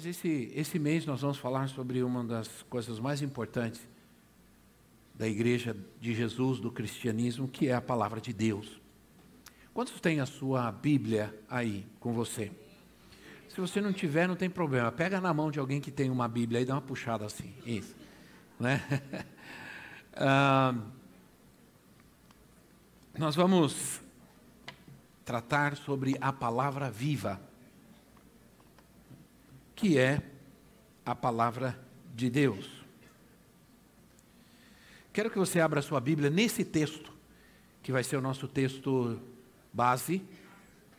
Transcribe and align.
Talvez 0.00 0.16
esse, 0.16 0.50
esse 0.54 0.78
mês 0.78 1.04
nós 1.04 1.20
vamos 1.20 1.36
falar 1.36 1.68
sobre 1.68 2.02
uma 2.02 2.24
das 2.24 2.62
coisas 2.70 2.98
mais 2.98 3.20
importantes 3.20 3.86
da 5.14 5.28
igreja 5.28 5.76
de 6.00 6.14
Jesus, 6.14 6.58
do 6.58 6.70
cristianismo, 6.70 7.46
que 7.46 7.68
é 7.68 7.74
a 7.74 7.82
palavra 7.82 8.18
de 8.18 8.32
Deus. 8.32 8.80
Quantos 9.74 10.00
têm 10.00 10.18
a 10.20 10.24
sua 10.24 10.72
Bíblia 10.72 11.38
aí 11.50 11.86
com 12.00 12.14
você? 12.14 12.50
Se 13.50 13.60
você 13.60 13.78
não 13.82 13.92
tiver, 13.92 14.26
não 14.26 14.36
tem 14.36 14.48
problema. 14.48 14.90
Pega 14.90 15.20
na 15.20 15.34
mão 15.34 15.50
de 15.50 15.58
alguém 15.58 15.82
que 15.82 15.90
tem 15.90 16.08
uma 16.08 16.26
Bíblia 16.26 16.62
e 16.62 16.64
dá 16.64 16.76
uma 16.76 16.80
puxada 16.80 17.26
assim. 17.26 17.52
Isso. 17.66 17.94
Né? 18.58 18.80
ah, 20.16 20.74
nós 23.18 23.36
vamos 23.36 24.00
tratar 25.26 25.76
sobre 25.76 26.16
a 26.22 26.32
palavra 26.32 26.90
viva 26.90 27.49
que 29.80 29.96
é 29.96 30.20
a 31.06 31.14
palavra 31.14 31.80
de 32.14 32.28
Deus. 32.28 32.68
Quero 35.10 35.30
que 35.30 35.38
você 35.38 35.58
abra 35.58 35.80
sua 35.80 35.98
Bíblia 35.98 36.28
nesse 36.28 36.66
texto, 36.66 37.10
que 37.82 37.90
vai 37.90 38.04
ser 38.04 38.18
o 38.18 38.20
nosso 38.20 38.46
texto 38.46 39.18
base, 39.72 40.22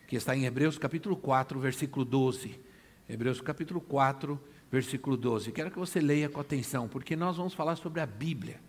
que 0.08 0.16
está 0.16 0.36
em 0.36 0.46
Hebreus 0.46 0.80
capítulo 0.80 1.16
4, 1.16 1.60
versículo 1.60 2.04
12. 2.04 2.60
Hebreus 3.08 3.40
capítulo 3.40 3.80
4, 3.82 4.42
versículo 4.72 5.16
12. 5.16 5.52
Quero 5.52 5.70
que 5.70 5.78
você 5.78 6.02
leia 6.02 6.28
com 6.28 6.42
atenção, 6.42 6.88
porque 6.88 7.16
nós 7.16 7.38
vamos 7.38 7.54
falar 7.54 7.76
sobre 7.76 8.02
a 8.02 8.06
Bíblia, 8.08 8.60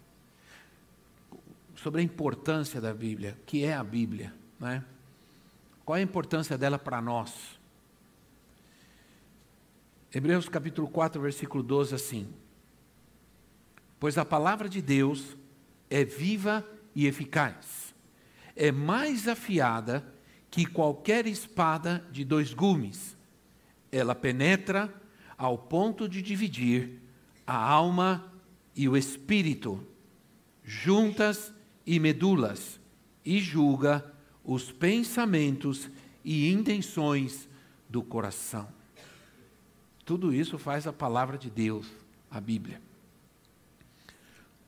sobre 1.75 2.03
a 2.03 2.05
importância 2.05 2.83
da 2.83 2.93
Bíblia, 2.93 3.39
que 3.47 3.65
é 3.65 3.73
a 3.73 3.83
Bíblia, 3.83 4.35
né? 4.61 4.85
Qual 5.87 5.97
é 5.97 6.01
a 6.01 6.05
importância 6.05 6.59
dela 6.59 6.79
para 6.79 7.01
nós? 7.01 7.62
Hebreus 10.15 10.47
capítulo 10.47 10.89
4, 10.89 11.23
versículo 11.23 11.63
12, 11.63 11.95
assim: 11.95 12.29
Pois 13.99 14.19
a 14.19 14.27
palavra 14.27 14.69
de 14.69 14.83
Deus 14.83 15.39
é 15.89 16.05
viva 16.05 16.69
e 16.95 17.07
eficaz, 17.07 17.95
é 18.55 18.71
mais 18.71 19.27
afiada 19.27 20.05
que 20.51 20.67
qualquer 20.67 21.27
espada 21.27 22.07
de 22.13 22.27
dois 22.27 22.53
gumes. 22.53 23.17
Ela 23.91 24.15
penetra 24.15 24.93
ao 25.39 25.57
ponto 25.57 26.07
de 26.07 26.21
dividir 26.21 27.01
a 27.47 27.57
alma 27.57 28.31
e 28.77 28.87
o 28.91 28.99
espírito, 28.99 29.83
juntas 30.63 31.55
e 31.87 31.99
medulas, 31.99 32.79
e 33.25 33.41
julga 33.41 34.13
os 34.45 34.71
pensamentos 34.71 35.89
e 36.23 36.53
intenções 36.53 37.49
do 37.89 38.03
coração. 38.03 38.82
Tudo 40.05 40.35
isso 40.35 40.59
faz 40.59 40.87
a 40.87 40.93
palavra 40.93 41.39
de 41.39 41.49
Deus, 41.49 41.87
a 42.31 42.41
Bíblia. 42.41 42.81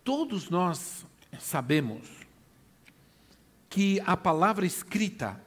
Todos 0.05 0.51
nós 0.51 1.05
sabemos 1.39 2.09
que 3.69 4.01
a 4.07 4.17
palavra 4.17 4.65
escrita, 4.65 5.41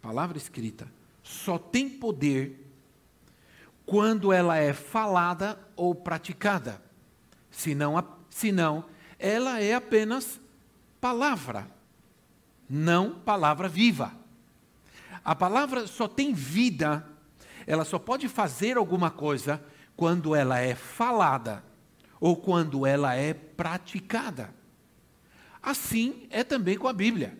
palavra 0.00 0.38
escrita, 0.38 0.90
só 1.22 1.58
tem 1.58 1.88
poder 1.88 2.66
quando 3.84 4.32
ela 4.32 4.56
é 4.56 4.72
falada 4.72 5.58
ou 5.74 5.94
praticada. 5.94 6.80
Senão, 7.50 8.02
senão 8.30 8.84
ela 9.18 9.60
é 9.60 9.74
apenas 9.74 10.40
palavra, 11.00 11.68
não 12.68 13.18
palavra 13.18 13.68
viva. 13.68 14.14
A 15.24 15.34
palavra 15.34 15.86
só 15.86 16.08
tem 16.08 16.32
vida 16.32 17.09
ela 17.66 17.84
só 17.84 17.98
pode 17.98 18.28
fazer 18.28 18.76
alguma 18.76 19.10
coisa 19.10 19.62
quando 19.96 20.34
ela 20.34 20.58
é 20.58 20.74
falada 20.74 21.62
ou 22.18 22.36
quando 22.36 22.86
ela 22.86 23.14
é 23.14 23.32
praticada. 23.34 24.54
Assim 25.62 26.26
é 26.30 26.42
também 26.42 26.76
com 26.76 26.88
a 26.88 26.92
Bíblia. 26.92 27.38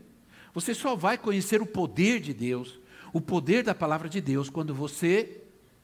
Você 0.53 0.75
só 0.75 0.97
vai 0.97 1.16
conhecer 1.16 1.62
o 1.62 1.66
poder 1.66 2.20
de 2.20 2.34
Deus, 2.34 2.78
o 3.12 3.20
poder 3.20 3.62
da 3.62 3.75
palavra 3.75 4.08
de 4.08 4.20
Deus, 4.20 4.50
quando 4.50 4.75
você 4.75 5.42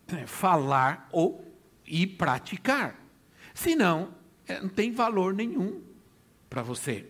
eh, 0.08 0.26
falar 0.26 1.08
ou 1.12 1.44
e 1.86 2.06
praticar. 2.06 3.00
Senão, 3.54 4.14
eh, 4.47 4.60
não 4.60 4.68
tem 4.68 4.92
valor 4.92 5.32
nenhum 5.32 5.80
para 6.50 6.62
você. 6.62 7.06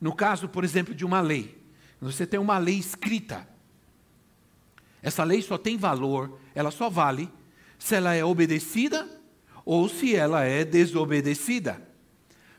No 0.00 0.14
caso, 0.14 0.48
por 0.48 0.64
exemplo, 0.64 0.94
de 0.94 1.04
uma 1.04 1.20
lei. 1.20 1.62
Você 2.00 2.26
tem 2.26 2.38
uma 2.38 2.58
lei 2.58 2.76
escrita. 2.76 3.48
Essa 5.04 5.22
lei 5.22 5.42
só 5.42 5.58
tem 5.58 5.76
valor, 5.76 6.40
ela 6.54 6.70
só 6.70 6.88
vale 6.88 7.30
se 7.78 7.94
ela 7.94 8.14
é 8.14 8.24
obedecida 8.24 9.06
ou 9.62 9.86
se 9.86 10.16
ela 10.16 10.44
é 10.44 10.64
desobedecida. 10.64 11.86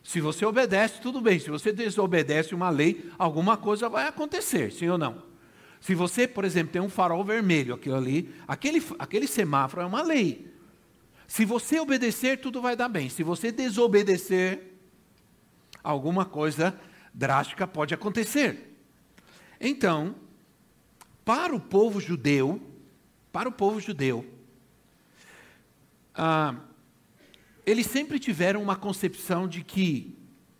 Se 0.03 0.21
você 0.21 0.45
obedece, 0.45 1.01
tudo 1.01 1.19
bem. 1.19 1.39
Se 1.39 1.49
você 1.49 1.73
desobedece 1.73 2.53
uma 2.53 2.69
lei, 2.69 3.09
alguma 3.17 3.57
coisa 3.57 3.89
vai 3.89 4.07
acontecer, 4.07 4.71
sim 4.71 4.87
ou 4.87 4.95
não? 4.95 5.23
Se 5.81 5.95
você, 5.95 6.27
por 6.27 6.45
exemplo, 6.45 6.71
tem 6.71 6.81
um 6.83 6.87
farol 6.89 7.23
vermelho, 7.23 7.73
aquilo 7.73 7.95
ali, 7.95 8.31
aquele, 8.47 8.83
aquele 8.99 9.25
semáforo 9.25 9.81
é 9.81 9.85
uma 9.85 10.03
lei. 10.03 10.53
Se 11.27 11.45
você 11.45 11.79
obedecer, 11.79 12.39
tudo 12.39 12.61
vai 12.61 12.75
dar 12.75 12.89
bem. 12.89 13.09
Se 13.09 13.23
você 13.23 13.51
desobedecer, 13.51 14.77
alguma 15.83 16.25
coisa 16.25 16.79
drástica 17.11 17.65
pode 17.65 17.91
acontecer. 17.91 18.77
Então, 19.59 20.13
para 21.25 21.55
o 21.55 21.59
povo 21.59 21.99
judeu, 21.99 22.61
para 23.33 23.49
o 23.49 23.51
povo 23.51 23.81
judeu, 23.81 24.23
ah, 26.13 26.55
eles 27.65 27.87
sempre 27.87 28.19
tiveram 28.19 28.61
uma 28.61 28.75
concepção 28.75 29.47
de 29.47 29.63
que, 29.63 30.15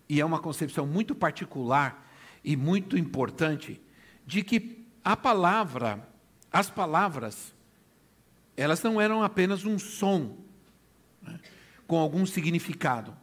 e 0.09 0.19
é 0.19 0.25
uma 0.25 0.39
concepção 0.39 0.87
muito 0.87 1.13
particular 1.13 2.09
e 2.43 2.57
muito 2.57 2.97
importante, 2.97 3.79
de 4.25 4.43
que 4.43 4.83
a 5.03 5.15
palavra, 5.15 6.05
as 6.51 6.69
palavras, 6.69 7.53
elas 8.57 8.81
não 8.81 8.99
eram 8.99 9.21
apenas 9.21 9.65
um 9.65 9.77
som 9.77 10.35
né, 11.21 11.39
com 11.85 11.99
algum 11.99 12.25
significado. 12.25 13.15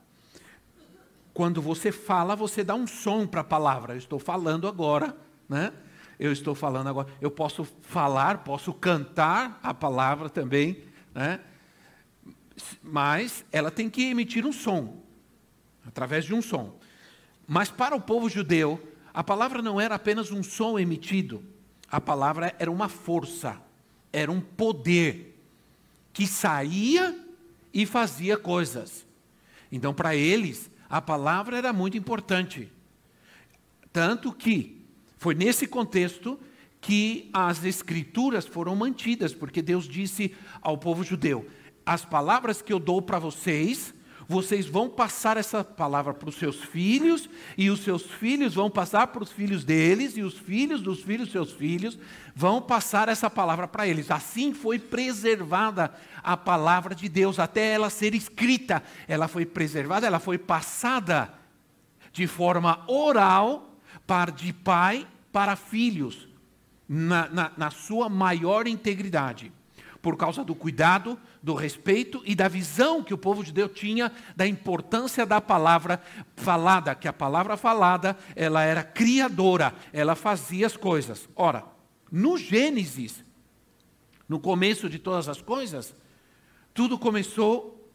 Quando 1.34 1.60
você 1.60 1.90
fala, 1.90 2.36
você 2.36 2.62
dá 2.62 2.74
um 2.74 2.86
som 2.86 3.26
para 3.26 3.40
a 3.40 3.44
palavra. 3.44 3.94
Eu 3.94 3.98
estou 3.98 4.18
falando 4.18 4.68
agora, 4.68 5.16
né? 5.48 5.72
Eu 6.22 6.32
estou 6.32 6.54
falando 6.54 6.86
agora. 6.86 7.08
Eu 7.20 7.32
posso 7.32 7.64
falar, 7.80 8.38
posso 8.38 8.72
cantar 8.72 9.58
a 9.60 9.74
palavra 9.74 10.30
também, 10.30 10.84
né? 11.12 11.40
mas 12.80 13.44
ela 13.50 13.72
tem 13.72 13.90
que 13.90 14.04
emitir 14.04 14.46
um 14.46 14.52
som, 14.52 15.02
através 15.84 16.24
de 16.24 16.32
um 16.32 16.40
som. 16.40 16.78
Mas 17.44 17.70
para 17.70 17.96
o 17.96 18.00
povo 18.00 18.28
judeu, 18.28 18.80
a 19.12 19.24
palavra 19.24 19.60
não 19.60 19.80
era 19.80 19.96
apenas 19.96 20.30
um 20.30 20.44
som 20.44 20.78
emitido, 20.78 21.42
a 21.90 22.00
palavra 22.00 22.54
era 22.56 22.70
uma 22.70 22.88
força, 22.88 23.60
era 24.12 24.30
um 24.30 24.40
poder 24.40 25.36
que 26.12 26.24
saía 26.24 27.18
e 27.74 27.84
fazia 27.84 28.36
coisas. 28.36 29.04
Então, 29.72 29.92
para 29.92 30.14
eles, 30.14 30.70
a 30.88 31.02
palavra 31.02 31.58
era 31.58 31.72
muito 31.72 31.96
importante. 31.96 32.70
Tanto 33.92 34.32
que 34.32 34.81
foi 35.22 35.36
nesse 35.36 35.68
contexto 35.68 36.36
que 36.80 37.30
as 37.32 37.64
escrituras 37.64 38.44
foram 38.44 38.74
mantidas, 38.74 39.32
porque 39.32 39.62
Deus 39.62 39.86
disse 39.88 40.34
ao 40.60 40.76
povo 40.76 41.04
judeu: 41.04 41.46
as 41.86 42.04
palavras 42.04 42.60
que 42.60 42.72
eu 42.72 42.80
dou 42.80 43.00
para 43.00 43.20
vocês, 43.20 43.94
vocês 44.26 44.66
vão 44.66 44.88
passar 44.88 45.36
essa 45.36 45.62
palavra 45.62 46.12
para 46.12 46.28
os 46.28 46.34
seus 46.34 46.56
filhos, 46.56 47.30
e 47.56 47.70
os 47.70 47.84
seus 47.84 48.02
filhos 48.02 48.54
vão 48.54 48.68
passar 48.68 49.06
para 49.06 49.22
os 49.22 49.30
filhos 49.30 49.62
deles, 49.62 50.16
e 50.16 50.22
os 50.22 50.36
filhos 50.36 50.82
dos 50.82 51.02
filhos 51.02 51.30
seus 51.30 51.52
filhos 51.52 51.96
vão 52.34 52.60
passar 52.60 53.08
essa 53.08 53.30
palavra 53.30 53.68
para 53.68 53.86
eles. 53.86 54.10
Assim 54.10 54.52
foi 54.52 54.76
preservada 54.76 55.94
a 56.20 56.36
palavra 56.36 56.96
de 56.96 57.08
Deus, 57.08 57.38
até 57.38 57.74
ela 57.74 57.90
ser 57.90 58.12
escrita. 58.12 58.82
Ela 59.06 59.28
foi 59.28 59.46
preservada, 59.46 60.04
ela 60.04 60.18
foi 60.18 60.36
passada 60.36 61.32
de 62.12 62.26
forma 62.26 62.82
oral, 62.88 63.71
par 64.12 64.30
de 64.30 64.52
pai 64.52 65.08
para 65.32 65.56
filhos, 65.56 66.28
na, 66.86 67.30
na, 67.30 67.52
na 67.56 67.70
sua 67.70 68.10
maior 68.10 68.66
integridade, 68.66 69.50
por 70.02 70.18
causa 70.18 70.44
do 70.44 70.54
cuidado, 70.54 71.18
do 71.42 71.54
respeito 71.54 72.22
e 72.26 72.34
da 72.34 72.46
visão 72.46 73.02
que 73.02 73.14
o 73.14 73.16
povo 73.16 73.42
de 73.42 73.50
Deus 73.50 73.72
tinha 73.72 74.12
da 74.36 74.46
importância 74.46 75.24
da 75.24 75.40
palavra 75.40 75.98
falada, 76.36 76.94
que 76.94 77.08
a 77.08 77.12
palavra 77.12 77.56
falada, 77.56 78.14
ela 78.36 78.62
era 78.62 78.84
criadora, 78.84 79.74
ela 79.94 80.14
fazia 80.14 80.66
as 80.66 80.76
coisas. 80.76 81.26
Ora, 81.34 81.64
no 82.10 82.36
Gênesis, 82.36 83.24
no 84.28 84.38
começo 84.38 84.90
de 84.90 84.98
todas 84.98 85.26
as 85.26 85.40
coisas, 85.40 85.96
tudo 86.74 86.98
começou 86.98 87.90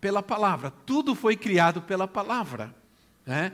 pela 0.00 0.20
palavra, 0.20 0.72
tudo 0.84 1.14
foi 1.14 1.36
criado 1.36 1.80
pela 1.80 2.08
palavra. 2.08 2.74
Né? 3.24 3.52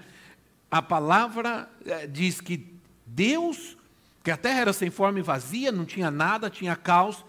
A 0.70 0.82
palavra 0.82 1.68
eh, 1.84 2.06
diz 2.06 2.40
que 2.40 2.74
Deus, 3.06 3.76
que 4.22 4.30
a 4.30 4.36
terra 4.36 4.60
era 4.60 4.72
sem 4.72 4.90
forma 4.90 5.18
e 5.18 5.22
vazia, 5.22 5.72
não 5.72 5.84
tinha 5.84 6.10
nada, 6.10 6.50
tinha 6.50 6.76
caos, 6.76 7.24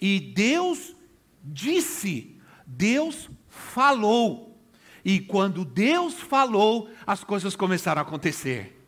e 0.00 0.20
Deus 0.20 0.94
disse, 1.42 2.36
Deus 2.66 3.28
falou. 3.48 4.56
E 5.04 5.20
quando 5.20 5.64
Deus 5.64 6.14
falou, 6.14 6.88
as 7.06 7.22
coisas 7.22 7.54
começaram 7.54 8.00
a 8.00 8.02
acontecer. 8.02 8.80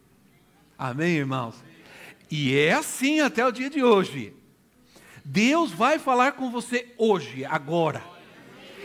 Amém, 0.78 1.16
irmãos? 1.16 1.56
E 2.30 2.56
é 2.56 2.72
assim 2.72 3.20
até 3.20 3.46
o 3.46 3.52
dia 3.52 3.68
de 3.68 3.82
hoje. 3.82 4.34
Deus 5.24 5.72
vai 5.72 5.98
falar 5.98 6.32
com 6.32 6.50
você 6.50 6.94
hoje, 6.96 7.44
agora. 7.44 8.02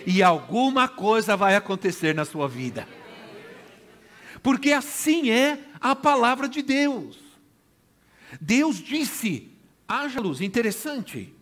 E 0.06 0.24
alguma 0.24 0.88
coisa 0.88 1.38
vai 1.38 1.56
acontecer 1.56 2.16
na 2.16 2.26
sua 2.26 2.48
vida. 2.48 2.88
Porque 4.42 4.72
assim 4.72 5.30
é 5.30 5.60
a 5.80 5.96
palavra 5.96 6.48
de 6.48 6.62
Deus. 6.62 7.18
Deus 8.40 8.78
disse: 8.78 9.52
haja 9.88 10.20
luz. 10.20 10.42
Interessante. 10.42 11.34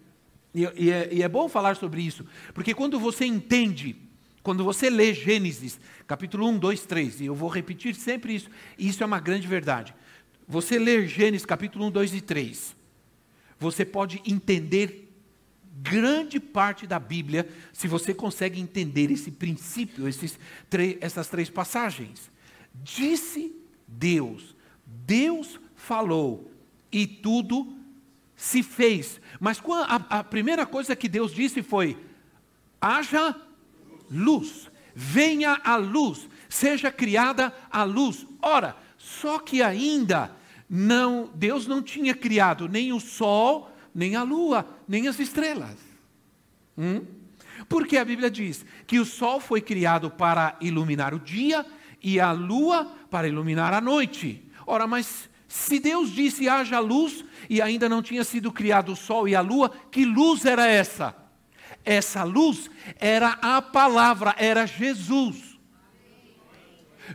E, 0.54 0.62
e, 0.76 0.92
é, 0.92 1.10
e 1.14 1.24
é 1.24 1.30
bom 1.30 1.48
falar 1.48 1.76
sobre 1.76 2.02
isso, 2.02 2.26
porque 2.54 2.74
quando 2.74 3.00
você 3.00 3.26
entende, 3.26 3.96
quando 4.42 4.64
você 4.64 4.90
lê 4.90 5.14
Gênesis, 5.14 5.80
capítulo 6.08 6.48
1, 6.48 6.58
2, 6.58 6.86
3, 6.86 7.22
e 7.22 7.26
eu 7.26 7.36
vou 7.36 7.50
repetir 7.50 7.94
sempre 7.94 8.34
isso, 8.34 8.50
e 8.78 8.88
isso 8.88 9.04
é 9.04 9.06
uma 9.06 9.20
grande 9.20 9.48
verdade. 9.48 9.94
Você 10.48 10.80
ler 10.80 11.08
Gênesis 11.08 11.46
capítulo 11.46 11.86
1, 11.86 11.92
2 11.92 12.14
e 12.16 12.22
3, 12.22 12.76
você 13.60 13.86
pode 13.86 14.22
entender 14.26 15.14
grande 15.82 16.40
parte 16.40 16.88
da 16.88 17.00
Bíblia 17.00 17.48
se 17.72 17.88
você 17.88 18.14
consegue 18.14 18.60
entender 18.60 19.12
esse 19.12 19.30
princípio, 19.30 20.08
esses, 20.08 20.40
essas 21.00 21.28
três 21.28 21.50
passagens. 21.50 22.32
Disse 22.84 23.56
Deus, 23.88 24.56
Deus 24.86 25.60
falou, 25.76 26.52
e 26.92 27.06
tudo 27.06 27.76
se 28.36 28.64
fez. 28.64 29.20
Mas 29.40 29.62
a, 29.88 30.20
a 30.20 30.24
primeira 30.24 30.66
coisa 30.66 30.96
que 30.96 31.10
Deus 31.10 31.34
disse 31.34 31.62
foi: 31.62 31.98
haja 32.82 33.36
luz, 34.10 34.70
venha 34.96 35.60
a 35.64 35.76
luz, 35.76 36.28
seja 36.48 36.92
criada 36.92 37.54
a 37.70 37.84
luz. 37.84 38.26
Ora, 38.42 38.76
só 38.98 39.40
que 39.40 39.62
ainda 39.62 40.36
não, 40.70 41.30
Deus 41.36 41.68
não 41.68 41.82
tinha 41.82 42.14
criado 42.14 42.68
nem 42.68 42.94
o 42.94 43.00
sol, 43.00 43.72
nem 43.94 44.16
a 44.16 44.24
lua, 44.24 44.66
nem 44.88 45.08
as 45.08 45.20
estrelas. 45.20 45.78
Hum? 46.78 47.06
Porque 47.68 47.98
a 47.98 48.06
Bíblia 48.06 48.32
diz 48.32 48.66
que 48.88 49.00
o 49.00 49.06
sol 49.06 49.40
foi 49.40 49.62
criado 49.62 50.10
para 50.10 50.58
iluminar 50.62 51.14
o 51.14 51.20
dia 51.20 51.66
e 52.02 52.20
a 52.20 52.32
lua 52.32 52.86
para 53.10 53.28
iluminar 53.28 53.74
a 53.74 53.82
noite. 53.82 54.44
Ora, 54.66 54.88
mas 54.88 55.30
se 55.48 55.80
Deus 55.80 56.12
disse 56.12 56.48
haja 56.48 56.80
luz 56.80 57.26
e 57.50 57.62
ainda 57.62 57.90
não 57.90 58.02
tinha 58.02 58.24
sido 58.24 58.52
criado 58.52 58.92
o 58.92 58.96
sol 58.96 59.28
e 59.28 59.36
a 59.36 59.42
lua, 59.42 59.72
que 59.92 60.06
luz 60.06 60.46
era 60.46 60.68
essa? 60.68 61.16
Essa 61.84 62.24
luz 62.24 62.70
era 63.00 63.40
a 63.42 63.62
palavra, 63.62 64.36
era 64.38 64.66
Jesus. 64.66 65.58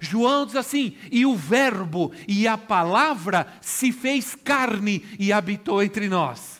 João 0.01 0.47
diz 0.47 0.57
assim: 0.57 0.97
e 1.11 1.25
o 1.25 1.37
Verbo 1.37 2.13
e 2.27 2.49
a 2.49 2.59
palavra 2.59 3.47
se 3.61 3.93
fez 3.93 4.35
carne 4.35 5.05
e 5.19 5.33
habitou 5.33 5.83
entre 5.83 6.09
nós. 6.09 6.54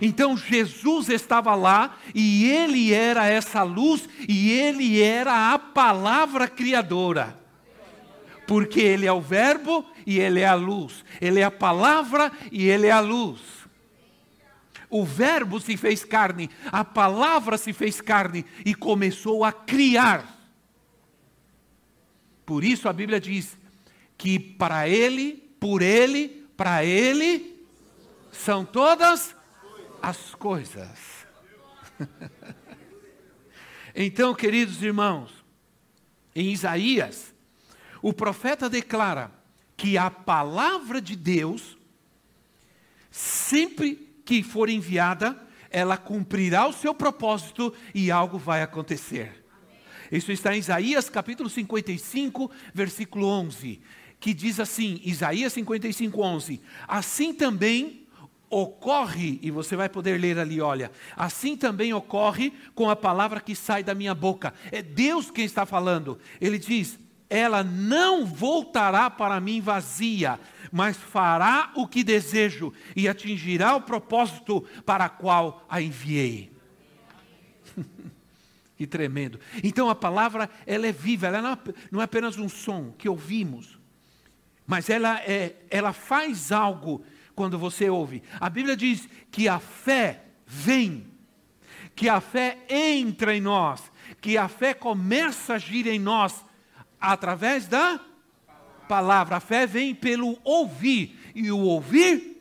Então 0.00 0.36
Jesus 0.36 1.08
estava 1.08 1.54
lá 1.54 1.96
e 2.14 2.50
ele 2.50 2.92
era 2.92 3.26
essa 3.26 3.62
luz 3.62 4.08
e 4.28 4.50
ele 4.50 5.02
era 5.02 5.52
a 5.52 5.58
palavra 5.58 6.48
criadora. 6.48 7.38
Porque 8.46 8.80
ele 8.80 9.06
é 9.06 9.12
o 9.12 9.20
Verbo 9.20 9.84
e 10.06 10.18
ele 10.18 10.40
é 10.40 10.46
a 10.46 10.54
luz. 10.54 11.04
Ele 11.20 11.40
é 11.40 11.44
a 11.44 11.50
palavra 11.50 12.30
e 12.52 12.68
ele 12.68 12.86
é 12.86 12.92
a 12.92 13.00
luz. 13.00 13.40
O 14.90 15.04
Verbo 15.04 15.58
se 15.58 15.76
fez 15.76 16.04
carne, 16.04 16.48
a 16.70 16.84
palavra 16.84 17.58
se 17.58 17.72
fez 17.72 18.00
carne 18.00 18.44
e 18.64 18.74
começou 18.74 19.44
a 19.44 19.50
criar. 19.50 20.38
Por 22.46 22.62
isso 22.62 22.88
a 22.88 22.92
Bíblia 22.92 23.20
diz 23.20 23.58
que 24.16 24.38
para 24.38 24.88
ele, 24.88 25.32
por 25.58 25.82
ele, 25.82 26.46
para 26.56 26.84
ele, 26.84 27.66
são 28.30 28.64
todas 28.64 29.34
as 30.04 30.34
coisas. 30.34 31.26
então, 33.94 34.34
queridos 34.34 34.82
irmãos, 34.82 35.32
em 36.34 36.52
Isaías, 36.52 37.34
o 38.02 38.12
profeta 38.12 38.68
declara 38.68 39.32
que 39.76 39.96
a 39.96 40.10
palavra 40.10 41.00
de 41.00 41.16
Deus, 41.16 41.78
sempre 43.10 43.96
que 44.26 44.42
for 44.42 44.68
enviada, 44.68 45.42
ela 45.70 45.96
cumprirá 45.96 46.66
o 46.66 46.72
seu 46.72 46.94
propósito 46.94 47.72
e 47.94 48.10
algo 48.10 48.38
vai 48.38 48.62
acontecer. 48.62 49.42
Isso 50.12 50.30
está 50.30 50.54
em 50.54 50.58
Isaías 50.58 51.08
capítulo 51.08 51.48
55, 51.48 52.50
versículo 52.74 53.26
11, 53.26 53.80
que 54.20 54.34
diz 54.34 54.60
assim: 54.60 55.00
Isaías 55.02 55.54
55, 55.54 56.20
11. 56.20 56.60
Assim 56.86 57.32
também 57.32 58.03
ocorre, 58.50 59.38
e 59.42 59.50
você 59.50 59.74
vai 59.74 59.88
poder 59.88 60.20
ler 60.20 60.38
ali, 60.38 60.60
olha, 60.60 60.90
assim 61.16 61.56
também 61.56 61.92
ocorre 61.92 62.52
com 62.74 62.88
a 62.88 62.96
palavra 62.96 63.40
que 63.40 63.54
sai 63.54 63.82
da 63.82 63.94
minha 63.94 64.14
boca. 64.14 64.54
É 64.70 64.82
Deus 64.82 65.30
quem 65.30 65.44
está 65.44 65.66
falando. 65.66 66.18
Ele 66.40 66.58
diz: 66.58 66.98
ela 67.28 67.64
não 67.64 68.24
voltará 68.24 69.10
para 69.10 69.40
mim 69.40 69.60
vazia, 69.60 70.38
mas 70.70 70.96
fará 70.96 71.72
o 71.74 71.86
que 71.86 72.04
desejo 72.04 72.72
e 72.94 73.08
atingirá 73.08 73.74
o 73.74 73.80
propósito 73.80 74.64
para 74.84 75.08
qual 75.08 75.64
a 75.68 75.80
enviei. 75.80 76.52
que 78.76 78.86
tremendo. 78.86 79.40
Então 79.62 79.88
a 79.88 79.94
palavra 79.94 80.48
ela 80.66 80.86
é 80.86 80.92
viva, 80.92 81.26
ela 81.26 81.58
não 81.90 82.00
é 82.00 82.04
apenas 82.04 82.38
um 82.38 82.48
som 82.48 82.92
que 82.96 83.08
ouvimos, 83.08 83.78
mas 84.66 84.88
ela, 84.88 85.20
é, 85.22 85.56
ela 85.70 85.92
faz 85.92 86.52
algo 86.52 87.04
quando 87.34 87.58
você 87.58 87.90
ouve. 87.90 88.22
A 88.40 88.48
Bíblia 88.48 88.76
diz 88.76 89.08
que 89.30 89.48
a 89.48 89.58
fé 89.58 90.22
vem, 90.46 91.06
que 91.94 92.08
a 92.08 92.20
fé 92.20 92.58
entra 92.68 93.34
em 93.36 93.40
nós, 93.40 93.82
que 94.20 94.36
a 94.36 94.48
fé 94.48 94.74
começa 94.74 95.54
a 95.54 95.56
agir 95.56 95.86
em 95.86 95.98
nós 95.98 96.44
através 97.00 97.66
da 97.66 98.00
palavra. 98.88 99.36
A 99.36 99.40
fé 99.40 99.66
vem 99.66 99.94
pelo 99.94 100.38
ouvir, 100.44 101.18
e 101.34 101.50
o 101.50 101.58
ouvir 101.58 102.34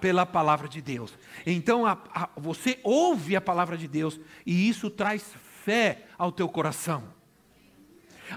pela 0.00 0.24
palavra 0.24 0.68
de 0.68 0.80
Deus. 0.80 1.12
Então 1.44 1.84
a, 1.84 1.98
a, 2.14 2.28
você 2.36 2.80
ouve 2.82 3.36
a 3.36 3.40
palavra 3.40 3.76
de 3.76 3.86
Deus, 3.86 4.18
e 4.46 4.68
isso 4.68 4.90
traz 4.90 5.24
fé 5.64 6.06
ao 6.18 6.32
teu 6.32 6.48
coração. 6.48 7.04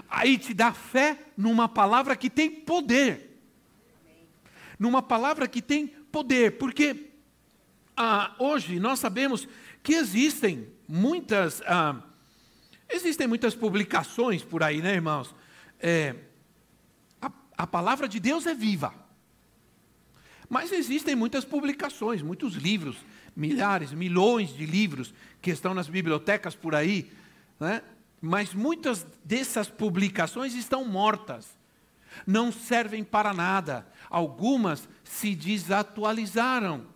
Aí 0.08 0.36
te 0.36 0.52
dá 0.52 0.72
fé 0.72 1.18
numa 1.36 1.68
palavra 1.68 2.16
que 2.16 2.28
tem 2.28 2.50
poder. 2.50 3.33
Numa 4.78 5.02
palavra 5.02 5.48
que 5.48 5.62
tem 5.62 5.86
poder, 5.86 6.58
porque 6.58 7.10
ah, 7.96 8.34
hoje 8.38 8.78
nós 8.78 8.98
sabemos 8.98 9.48
que 9.82 9.94
existem 9.94 10.68
muitas 10.88 11.62
ah, 11.62 12.02
existem 12.88 13.26
muitas 13.26 13.54
publicações 13.54 14.42
por 14.42 14.62
aí, 14.62 14.80
né, 14.82 14.94
irmãos? 14.94 15.34
é, 15.84 16.14
a, 17.20 17.30
a 17.58 17.66
palavra 17.66 18.08
de 18.08 18.18
Deus 18.18 18.46
é 18.46 18.54
viva. 18.54 18.94
Mas 20.48 20.72
existem 20.72 21.14
muitas 21.14 21.44
publicações, 21.44 22.22
muitos 22.22 22.54
livros, 22.54 22.96
milhares, 23.36 23.92
milhões 23.92 24.56
de 24.56 24.64
livros 24.64 25.12
que 25.42 25.50
estão 25.50 25.74
nas 25.74 25.86
bibliotecas 25.86 26.54
por 26.54 26.74
aí, 26.74 27.12
né? 27.60 27.82
mas 28.20 28.54
muitas 28.54 29.06
dessas 29.22 29.68
publicações 29.68 30.54
estão 30.54 30.86
mortas, 30.86 31.54
não 32.26 32.50
servem 32.50 33.04
para 33.04 33.34
nada. 33.34 33.86
Algumas 34.14 34.88
se 35.02 35.34
desatualizaram. 35.34 36.86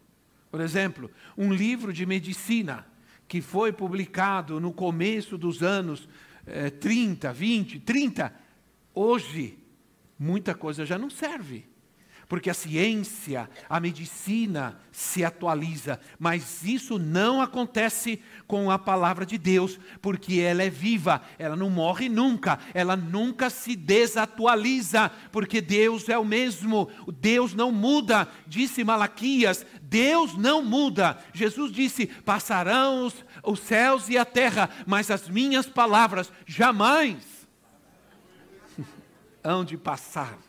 Por 0.50 0.60
exemplo, 0.60 1.10
um 1.37 1.52
livro 1.52 1.92
de 1.92 2.06
medicina 2.06 2.87
que 3.26 3.42
foi 3.42 3.72
publicado 3.72 4.60
no 4.60 4.72
começo 4.72 5.37
dos 5.37 5.62
anos 5.62 6.08
eh, 6.46 6.70
30, 6.70 7.32
20, 7.32 7.80
30, 7.80 8.32
Hoje, 9.00 9.56
muita 10.18 10.56
coisa 10.56 10.84
já 10.84 10.98
não 10.98 11.08
serve, 11.08 11.67
porque 12.28 12.50
a 12.50 12.54
ciência, 12.54 13.49
a 13.70 13.80
medicina 13.80 14.78
se 14.92 15.25
atualiza, 15.25 15.99
mas 16.18 16.62
isso 16.62 16.99
não 16.99 17.40
acontece 17.40 18.20
com 18.47 18.70
a 18.70 18.78
palavra 18.78 19.25
de 19.25 19.38
Deus, 19.38 19.80
porque 20.02 20.38
ela 20.38 20.62
é 20.62 20.68
viva, 20.68 21.23
ela 21.38 21.56
não 21.56 21.70
morre 21.70 22.06
nunca, 22.08 22.58
ela 22.75 22.94
nunca 22.97 23.49
se 23.49 23.75
desatualiza, 23.75 25.11
porque 25.32 25.62
Deus 25.62 26.06
é 26.11 26.18
o 26.18 26.25
mesmo, 26.25 26.90
Deus 27.18 27.54
não 27.54 27.73
muda, 27.73 28.28
disse 28.47 28.85
Malaquias, 28.85 29.64
Deus 29.80 30.37
não 30.37 30.62
muda. 30.62 31.18
Jesus 31.32 31.73
disse: 31.73 32.06
passarão 32.06 33.06
os, 33.06 33.25
os 33.42 33.61
céus 33.61 34.11
e 34.11 34.18
a 34.18 34.25
terra, 34.26 34.68
mas 34.87 35.11
as 35.11 35.30
minhas 35.30 35.66
palavras 35.66 36.30
jamais 36.47 37.49
hão 39.42 39.64
de 39.64 39.78
passar 39.78 40.48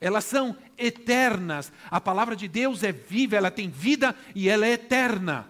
elas 0.00 0.24
são 0.24 0.56
eternas. 0.78 1.72
A 1.90 2.00
palavra 2.00 2.34
de 2.34 2.48
Deus 2.48 2.82
é 2.82 2.90
viva, 2.92 3.36
ela 3.36 3.50
tem 3.50 3.68
vida 3.68 4.14
e 4.34 4.48
ela 4.48 4.66
é 4.66 4.72
eterna. 4.72 5.46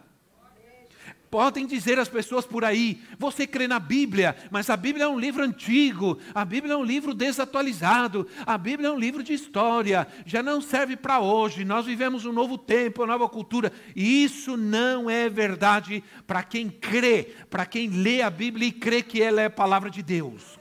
Podem 1.30 1.64
dizer 1.64 1.96
as 1.96 2.08
pessoas 2.08 2.44
por 2.44 2.64
aí, 2.64 3.00
você 3.16 3.46
crê 3.46 3.68
na 3.68 3.78
Bíblia, 3.78 4.34
mas 4.50 4.68
a 4.68 4.76
Bíblia 4.76 5.04
é 5.04 5.08
um 5.08 5.18
livro 5.18 5.44
antigo, 5.44 6.18
a 6.34 6.44
Bíblia 6.44 6.74
é 6.74 6.76
um 6.76 6.82
livro 6.82 7.14
desatualizado, 7.14 8.26
a 8.44 8.58
Bíblia 8.58 8.88
é 8.88 8.90
um 8.90 8.98
livro 8.98 9.22
de 9.22 9.32
história, 9.32 10.08
já 10.26 10.42
não 10.42 10.60
serve 10.60 10.96
para 10.96 11.20
hoje, 11.20 11.64
nós 11.64 11.86
vivemos 11.86 12.26
um 12.26 12.32
novo 12.32 12.58
tempo, 12.58 13.02
uma 13.02 13.12
nova 13.12 13.28
cultura. 13.28 13.72
E 13.94 14.24
isso 14.24 14.56
não 14.56 15.08
é 15.08 15.28
verdade 15.28 16.02
para 16.26 16.42
quem 16.42 16.68
crê, 16.68 17.32
para 17.48 17.64
quem 17.64 17.88
lê 17.88 18.22
a 18.22 18.30
Bíblia 18.30 18.66
e 18.66 18.72
crê 18.72 19.00
que 19.00 19.22
ela 19.22 19.40
é 19.40 19.44
a 19.44 19.50
palavra 19.50 19.88
de 19.88 20.02
Deus. 20.02 20.58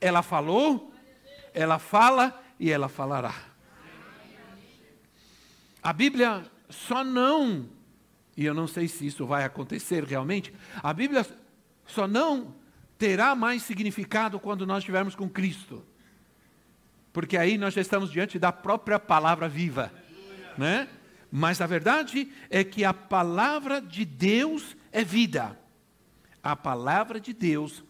Ela 0.00 0.20
falou, 0.20 0.91
ela 1.54 1.78
fala 1.78 2.42
e 2.58 2.70
ela 2.70 2.88
falará. 2.88 3.34
A 5.82 5.92
Bíblia 5.92 6.44
só 6.68 7.02
não, 7.02 7.68
e 8.36 8.44
eu 8.44 8.54
não 8.54 8.66
sei 8.66 8.86
se 8.88 9.06
isso 9.06 9.26
vai 9.26 9.44
acontecer 9.44 10.04
realmente, 10.04 10.52
a 10.82 10.92
Bíblia 10.92 11.26
só 11.86 12.06
não 12.06 12.54
terá 12.96 13.34
mais 13.34 13.62
significado 13.62 14.38
quando 14.38 14.66
nós 14.66 14.78
estivermos 14.78 15.14
com 15.14 15.28
Cristo. 15.28 15.84
Porque 17.12 17.36
aí 17.36 17.58
nós 17.58 17.74
já 17.74 17.80
estamos 17.80 18.10
diante 18.10 18.38
da 18.38 18.52
própria 18.52 18.98
palavra 18.98 19.48
viva, 19.48 19.92
né? 20.56 20.88
Mas 21.30 21.60
a 21.60 21.66
verdade 21.66 22.30
é 22.48 22.62
que 22.62 22.84
a 22.84 22.92
palavra 22.92 23.80
de 23.80 24.04
Deus 24.04 24.76
é 24.92 25.02
vida. 25.02 25.58
A 26.42 26.54
palavra 26.54 27.18
de 27.18 27.32
Deus 27.32 27.82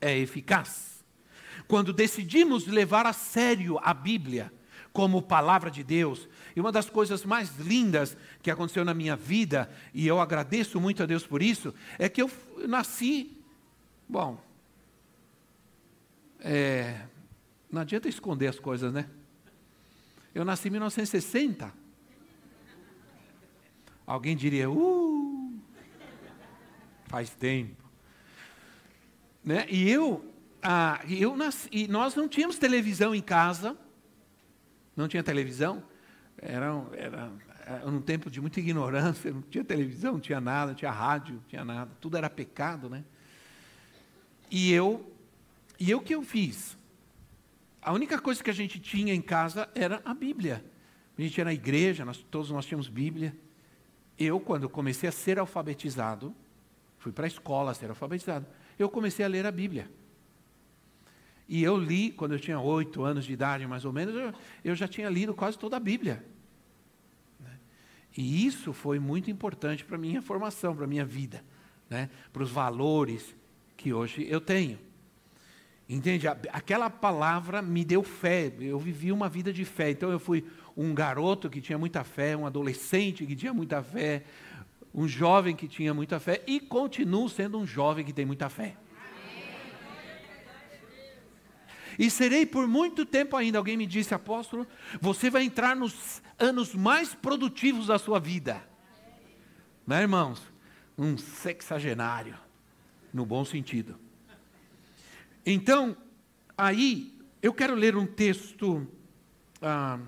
é 0.00 0.16
eficaz. 0.16 0.87
Quando 1.68 1.92
decidimos 1.92 2.66
levar 2.66 3.06
a 3.06 3.12
sério 3.12 3.78
a 3.82 3.92
Bíblia 3.92 4.50
como 4.90 5.22
palavra 5.22 5.70
de 5.70 5.84
Deus, 5.84 6.26
e 6.56 6.60
uma 6.60 6.72
das 6.72 6.88
coisas 6.88 7.24
mais 7.24 7.56
lindas 7.58 8.16
que 8.42 8.50
aconteceu 8.50 8.84
na 8.84 8.94
minha 8.94 9.14
vida, 9.14 9.70
e 9.92 10.06
eu 10.06 10.18
agradeço 10.18 10.80
muito 10.80 11.02
a 11.02 11.06
Deus 11.06 11.26
por 11.26 11.42
isso, 11.42 11.74
é 11.98 12.08
que 12.08 12.22
eu 12.22 12.30
nasci, 12.66 13.38
bom, 14.08 14.42
é, 16.40 17.02
não 17.70 17.82
adianta 17.82 18.08
esconder 18.08 18.48
as 18.48 18.58
coisas, 18.58 18.92
né? 18.92 19.08
Eu 20.34 20.44
nasci 20.44 20.68
em 20.68 20.70
1960. 20.70 21.72
Alguém 24.06 24.34
diria, 24.34 24.70
uh, 24.70 25.60
faz 27.06 27.30
tempo. 27.30 27.84
Né? 29.44 29.66
E 29.68 29.90
eu 29.90 30.27
ah, 30.62 31.00
eu 31.08 31.36
nasci, 31.36 31.68
e 31.70 31.88
nós 31.88 32.14
não 32.14 32.28
tínhamos 32.28 32.58
televisão 32.58 33.14
em 33.14 33.22
casa, 33.22 33.76
não 34.96 35.06
tinha 35.06 35.22
televisão, 35.22 35.82
era, 36.36 36.66
era, 36.92 37.32
era 37.64 37.88
um 37.88 38.00
tempo 38.00 38.30
de 38.30 38.40
muita 38.40 38.60
ignorância, 38.60 39.32
não 39.32 39.42
tinha 39.42 39.64
televisão, 39.64 40.14
não 40.14 40.20
tinha 40.20 40.40
nada, 40.40 40.72
não 40.72 40.74
tinha 40.74 40.90
rádio, 40.90 41.36
não 41.36 41.42
tinha 41.42 41.64
nada, 41.64 41.90
tudo 42.00 42.16
era 42.16 42.28
pecado, 42.28 42.88
né? 42.88 43.04
E 44.50 44.72
eu, 44.72 45.12
e 45.78 45.90
eu 45.90 46.00
que 46.00 46.14
eu 46.14 46.22
fiz? 46.22 46.76
A 47.80 47.92
única 47.92 48.18
coisa 48.18 48.42
que 48.42 48.50
a 48.50 48.54
gente 48.54 48.80
tinha 48.80 49.14
em 49.14 49.20
casa 49.20 49.68
era 49.74 50.02
a 50.04 50.12
Bíblia. 50.12 50.64
A 51.16 51.22
gente 51.22 51.42
na 51.42 51.52
igreja, 51.52 52.04
nós, 52.04 52.24
todos 52.30 52.50
nós 52.50 52.64
tínhamos 52.64 52.88
Bíblia. 52.88 53.36
Eu, 54.18 54.40
quando 54.40 54.68
comecei 54.68 55.08
a 55.08 55.12
ser 55.12 55.38
alfabetizado, 55.38 56.34
fui 56.98 57.12
para 57.12 57.26
a 57.26 57.28
escola 57.28 57.70
a 57.70 57.74
ser 57.74 57.90
alfabetizado, 57.90 58.46
eu 58.78 58.88
comecei 58.88 59.24
a 59.24 59.28
ler 59.28 59.46
a 59.46 59.50
Bíblia. 59.50 59.90
E 61.48 61.62
eu 61.62 61.78
li, 61.78 62.10
quando 62.12 62.32
eu 62.32 62.38
tinha 62.38 62.60
oito 62.60 63.02
anos 63.02 63.24
de 63.24 63.32
idade, 63.32 63.66
mais 63.66 63.86
ou 63.86 63.92
menos, 63.92 64.14
eu, 64.14 64.34
eu 64.62 64.74
já 64.74 64.86
tinha 64.86 65.08
lido 65.08 65.32
quase 65.32 65.58
toda 65.58 65.78
a 65.78 65.80
Bíblia. 65.80 66.22
Né? 67.40 67.58
E 68.16 68.46
isso 68.46 68.74
foi 68.74 68.98
muito 68.98 69.30
importante 69.30 69.82
para 69.84 69.96
a 69.96 69.98
minha 69.98 70.20
formação, 70.20 70.76
para 70.76 70.84
a 70.84 70.88
minha 70.88 71.06
vida, 71.06 71.42
né? 71.88 72.10
para 72.32 72.42
os 72.42 72.50
valores 72.50 73.34
que 73.78 73.94
hoje 73.94 74.26
eu 74.28 74.42
tenho. 74.42 74.78
Entende? 75.88 76.28
Aquela 76.28 76.90
palavra 76.90 77.62
me 77.62 77.82
deu 77.82 78.02
fé, 78.02 78.52
eu 78.60 78.78
vivi 78.78 79.10
uma 79.10 79.26
vida 79.26 79.50
de 79.50 79.64
fé. 79.64 79.90
Então 79.90 80.10
eu 80.12 80.20
fui 80.20 80.44
um 80.76 80.92
garoto 80.92 81.48
que 81.48 81.62
tinha 81.62 81.78
muita 81.78 82.04
fé, 82.04 82.36
um 82.36 82.44
adolescente 82.44 83.24
que 83.24 83.34
tinha 83.34 83.54
muita 83.54 83.82
fé, 83.82 84.22
um 84.94 85.08
jovem 85.08 85.56
que 85.56 85.66
tinha 85.66 85.94
muita 85.94 86.20
fé 86.20 86.42
e 86.46 86.60
continuo 86.60 87.26
sendo 87.26 87.58
um 87.58 87.66
jovem 87.66 88.04
que 88.04 88.12
tem 88.12 88.26
muita 88.26 88.50
fé. 88.50 88.76
E 91.98 92.08
serei 92.10 92.46
por 92.46 92.68
muito 92.68 93.04
tempo 93.04 93.36
ainda. 93.36 93.58
Alguém 93.58 93.76
me 93.76 93.86
disse, 93.86 94.14
apóstolo, 94.14 94.66
você 95.00 95.28
vai 95.28 95.42
entrar 95.42 95.74
nos 95.74 96.22
anos 96.38 96.74
mais 96.74 97.14
produtivos 97.14 97.88
da 97.88 97.98
sua 97.98 98.20
vida. 98.20 98.62
Né, 99.84 100.02
irmãos? 100.02 100.40
Um 100.96 101.18
sexagenário, 101.18 102.38
no 103.12 103.26
bom 103.26 103.44
sentido. 103.44 103.98
Então, 105.44 105.96
aí, 106.56 107.18
eu 107.42 107.52
quero 107.52 107.74
ler 107.74 107.96
um 107.96 108.06
texto. 108.06 108.86
Ah, 109.60 109.98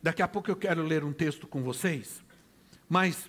daqui 0.00 0.22
a 0.22 0.28
pouco 0.28 0.50
eu 0.50 0.56
quero 0.56 0.82
ler 0.82 1.02
um 1.02 1.12
texto 1.12 1.48
com 1.48 1.62
vocês. 1.62 2.22
Mas, 2.88 3.28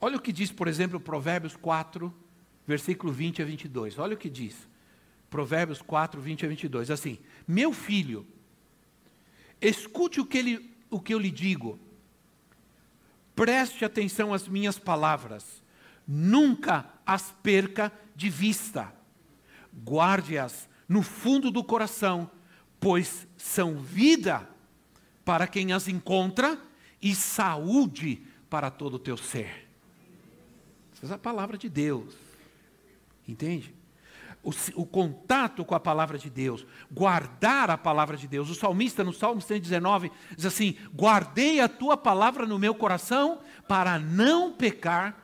olha 0.00 0.16
o 0.16 0.20
que 0.20 0.32
diz, 0.32 0.50
por 0.50 0.66
exemplo, 0.66 0.98
Provérbios 0.98 1.56
4, 1.56 2.12
versículo 2.66 3.12
20 3.12 3.42
a 3.42 3.44
22. 3.44 3.98
Olha 3.98 4.14
o 4.14 4.18
que 4.18 4.30
diz. 4.30 4.71
Provérbios 5.32 5.80
4, 5.80 6.20
20 6.20 6.44
a 6.44 6.48
22. 6.50 6.90
Assim: 6.90 7.18
Meu 7.48 7.72
filho, 7.72 8.26
escute 9.62 10.20
o 10.20 10.26
que, 10.26 10.36
ele, 10.36 10.76
o 10.90 11.00
que 11.00 11.14
eu 11.14 11.18
lhe 11.18 11.30
digo, 11.30 11.80
preste 13.34 13.82
atenção 13.82 14.34
às 14.34 14.46
minhas 14.46 14.78
palavras, 14.78 15.62
nunca 16.06 16.84
as 17.06 17.32
perca 17.42 17.90
de 18.14 18.28
vista, 18.28 18.94
guarde-as 19.82 20.68
no 20.86 21.02
fundo 21.02 21.50
do 21.50 21.64
coração, 21.64 22.30
pois 22.78 23.26
são 23.38 23.76
vida 23.78 24.46
para 25.24 25.46
quem 25.46 25.72
as 25.72 25.88
encontra 25.88 26.60
e 27.00 27.14
saúde 27.14 28.22
para 28.50 28.70
todo 28.70 28.94
o 28.94 28.98
teu 28.98 29.16
ser. 29.16 29.66
Essa 31.02 31.14
é 31.14 31.16
a 31.16 31.18
palavra 31.18 31.56
de 31.56 31.70
Deus. 31.70 32.14
Entende? 33.26 33.74
O, 34.42 34.50
o, 34.74 34.84
contato 34.84 35.64
com 35.64 35.74
a 35.74 35.80
palavra 35.80 36.18
de 36.18 36.28
Deus, 36.28 36.66
guardar 36.90 37.70
a 37.70 37.78
palavra 37.78 38.16
de 38.16 38.26
Deus. 38.26 38.50
O 38.50 38.54
salmista, 38.54 39.04
no 39.04 39.12
Salmo 39.12 39.40
119, 39.40 40.10
diz 40.36 40.46
assim: 40.46 40.76
Guardei 40.94 41.60
a 41.60 41.68
tua 41.68 41.96
palavra 41.96 42.44
no 42.44 42.58
meu 42.58 42.74
coração 42.74 43.40
para 43.68 43.98
não 43.98 44.52
pecar 44.52 45.16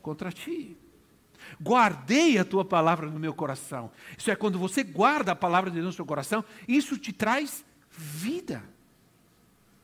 contra 0.00 0.30
ti. 0.30 0.76
Guardei 1.60 2.38
a 2.38 2.44
tua 2.44 2.64
palavra 2.64 3.10
no 3.10 3.18
meu 3.18 3.34
coração. 3.34 3.90
Isso 4.16 4.30
é 4.30 4.36
quando 4.36 4.58
você 4.58 4.82
guarda 4.82 5.32
a 5.32 5.36
palavra 5.36 5.70
de 5.70 5.76
Deus 5.76 5.86
no 5.86 5.92
seu 5.92 6.06
coração, 6.06 6.44
isso 6.68 6.98
te 6.98 7.12
traz 7.12 7.64
vida. 7.90 8.62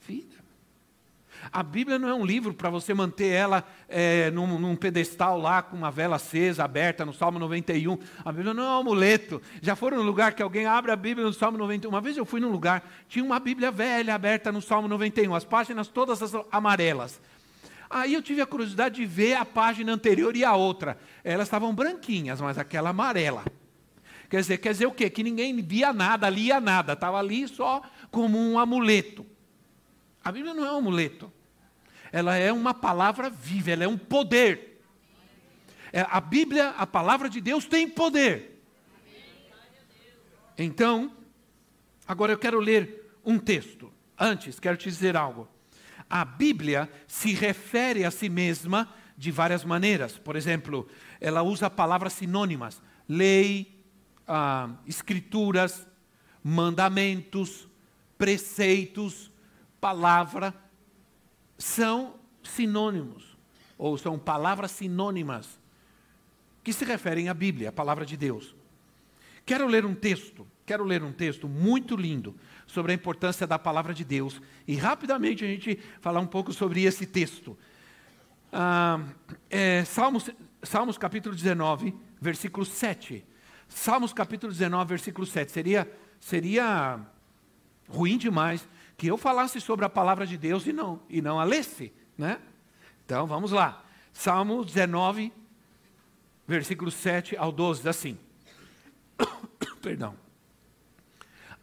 Vida. 0.00 0.41
A 1.50 1.62
Bíblia 1.62 1.98
não 1.98 2.08
é 2.08 2.14
um 2.14 2.24
livro 2.24 2.54
para 2.54 2.70
você 2.70 2.94
manter 2.94 3.26
ela 3.26 3.64
é, 3.88 4.30
num, 4.30 4.58
num, 4.58 4.76
pedestal 4.76 5.38
lá 5.38 5.62
com 5.62 5.76
uma 5.76 5.90
vela 5.90 6.16
acesa, 6.16 6.62
aberta, 6.64 7.04
no 7.04 7.12
Salmo 7.12 7.38
91. 7.38 7.98
A 8.24 8.30
Bíblia 8.30 8.54
não 8.54 8.62
é 8.62 8.66
um 8.66 8.80
amuleto. 8.80 9.40
Já 9.60 9.74
foram 9.74 9.96
no 9.96 10.02
lugar 10.04 10.34
que 10.34 10.42
alguém 10.42 10.66
abre 10.66 10.92
a 10.92 10.96
Bíblia 10.96 11.26
no 11.26 11.32
Salmo 11.32 11.58
91. 11.58 11.90
Uma 11.90 12.00
vez 12.00 12.16
eu 12.16 12.24
fui 12.24 12.40
num 12.40 12.50
lugar, 12.50 12.88
tinha 13.08 13.24
uma 13.24 13.40
Bíblia 13.40 13.70
velha 13.70 14.14
aberta 14.14 14.52
no 14.52 14.62
Salmo 14.62 14.86
91, 14.86 15.34
as 15.34 15.44
páginas 15.44 15.88
todas 15.88 16.20
amarelas. 16.50 17.20
Aí 17.88 18.14
eu 18.14 18.22
tive 18.22 18.40
a 18.40 18.46
curiosidade 18.46 18.96
de 18.96 19.04
ver 19.04 19.34
a 19.34 19.44
página 19.44 19.92
anterior 19.92 20.34
e 20.34 20.44
a 20.44 20.54
outra. 20.54 20.96
Elas 21.22 21.46
estavam 21.46 21.74
branquinhas, 21.74 22.40
mas 22.40 22.56
aquela 22.56 22.90
amarela. 22.90 23.44
Quer 24.30 24.40
dizer, 24.40 24.58
quer 24.58 24.72
dizer 24.72 24.86
o 24.86 24.92
quê? 24.92 25.10
Que 25.10 25.22
ninguém 25.22 25.60
via 25.60 25.92
nada, 25.92 26.26
lia 26.30 26.58
nada. 26.58 26.94
Estava 26.94 27.18
ali 27.18 27.46
só 27.46 27.82
como 28.10 28.38
um 28.38 28.58
amuleto. 28.58 29.26
A 30.24 30.30
Bíblia 30.32 30.54
não 30.54 30.64
é 30.64 30.72
um 30.72 30.78
amuleto. 30.78 31.32
Ela 32.10 32.36
é 32.36 32.52
uma 32.52 32.74
palavra 32.74 33.30
viva, 33.30 33.70
ela 33.70 33.84
é 33.84 33.88
um 33.88 33.98
poder. 33.98 34.82
É, 35.92 36.06
a 36.08 36.20
Bíblia, 36.20 36.70
a 36.70 36.86
palavra 36.86 37.28
de 37.28 37.40
Deus 37.40 37.64
tem 37.64 37.88
poder. 37.88 38.62
Então, 40.56 41.12
Agora 42.12 42.30
eu 42.30 42.36
quero 42.36 42.60
ler 42.60 43.10
um 43.24 43.38
texto. 43.38 43.90
Antes, 44.18 44.60
quero 44.60 44.76
te 44.76 44.86
dizer 44.86 45.16
algo. 45.16 45.48
A 46.10 46.26
Bíblia 46.26 46.90
se 47.08 47.32
refere 47.32 48.04
a 48.04 48.10
si 48.10 48.28
mesma 48.28 48.86
de 49.16 49.30
várias 49.30 49.64
maneiras. 49.64 50.18
Por 50.18 50.36
exemplo, 50.36 50.86
ela 51.18 51.42
usa 51.42 51.70
palavras 51.70 52.12
sinônimas: 52.12 52.82
lei, 53.08 53.82
ah, 54.28 54.68
escrituras, 54.86 55.86
mandamentos, 56.44 57.66
preceitos, 58.18 59.31
palavra. 59.82 60.54
São 61.58 62.14
sinônimos, 62.42 63.36
ou 63.76 63.98
são 63.98 64.16
palavras 64.16 64.70
sinônimas, 64.70 65.60
que 66.62 66.72
se 66.72 66.84
referem 66.84 67.28
à 67.28 67.34
Bíblia, 67.34 67.70
a 67.70 67.72
palavra 67.72 68.06
de 68.06 68.16
Deus. 68.16 68.54
Quero 69.44 69.66
ler 69.66 69.84
um 69.84 69.94
texto, 69.94 70.46
quero 70.64 70.84
ler 70.84 71.02
um 71.02 71.12
texto 71.12 71.48
muito 71.48 71.96
lindo 71.96 72.36
sobre 72.64 72.92
a 72.92 72.94
importância 72.94 73.44
da 73.44 73.58
palavra 73.58 73.92
de 73.92 74.04
Deus 74.04 74.40
e 74.68 74.76
rapidamente 74.76 75.44
a 75.44 75.48
gente 75.48 75.76
falar 76.00 76.20
um 76.20 76.26
pouco 76.26 76.52
sobre 76.52 76.84
esse 76.84 77.04
texto. 77.04 77.58
Ah, 78.52 79.00
é, 79.50 79.84
Salmos, 79.84 80.30
Salmos 80.62 80.96
capítulo 80.96 81.34
19, 81.34 81.92
versículo 82.20 82.64
7. 82.64 83.24
Salmos 83.68 84.12
capítulo 84.12 84.52
19, 84.52 84.88
versículo 84.90 85.26
7. 85.26 85.50
Seria, 85.50 85.90
seria 86.20 87.00
ruim 87.88 88.16
demais 88.16 88.68
que 88.96 89.06
eu 89.06 89.16
falasse 89.16 89.60
sobre 89.60 89.84
a 89.84 89.88
palavra 89.88 90.26
de 90.26 90.36
Deus 90.36 90.66
e 90.66 90.72
não, 90.72 91.00
e 91.08 91.20
não 91.20 91.40
a 91.40 91.44
lesse. 91.44 91.92
Né? 92.16 92.38
Então 93.04 93.26
vamos 93.26 93.52
lá. 93.52 93.84
Salmo 94.12 94.64
19, 94.64 95.32
versículo 96.46 96.90
7 96.90 97.36
ao 97.36 97.50
12, 97.50 97.88
assim. 97.88 98.18
Perdão. 99.80 100.16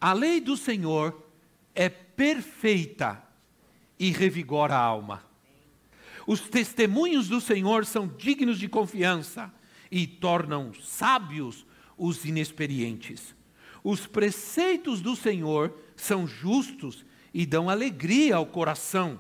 A 0.02 0.14
lei 0.14 0.40
do 0.40 0.56
Senhor 0.56 1.26
é 1.76 1.90
perfeita 1.90 3.22
e 3.98 4.12
revigora 4.12 4.76
a 4.76 4.80
alma. 4.80 5.24
Os 6.26 6.42
testemunhos 6.42 7.28
do 7.28 7.42
Senhor 7.42 7.86
são 7.86 8.08
dignos 8.08 8.60
de 8.60 8.70
confiança 8.70 9.52
e 9.92 10.06
tornam 10.06 10.74
sábios 10.74 11.66
os 11.98 12.24
inexperientes. 12.24 13.36
Os 13.84 14.06
preceitos 14.06 15.02
do 15.02 15.16
Senhor 15.16 15.76
são 15.96 16.28
justos 16.28 17.06
e 17.34 17.46
dão 17.46 17.70
alegria 17.70 18.36
ao 18.36 18.46
coração. 18.46 19.20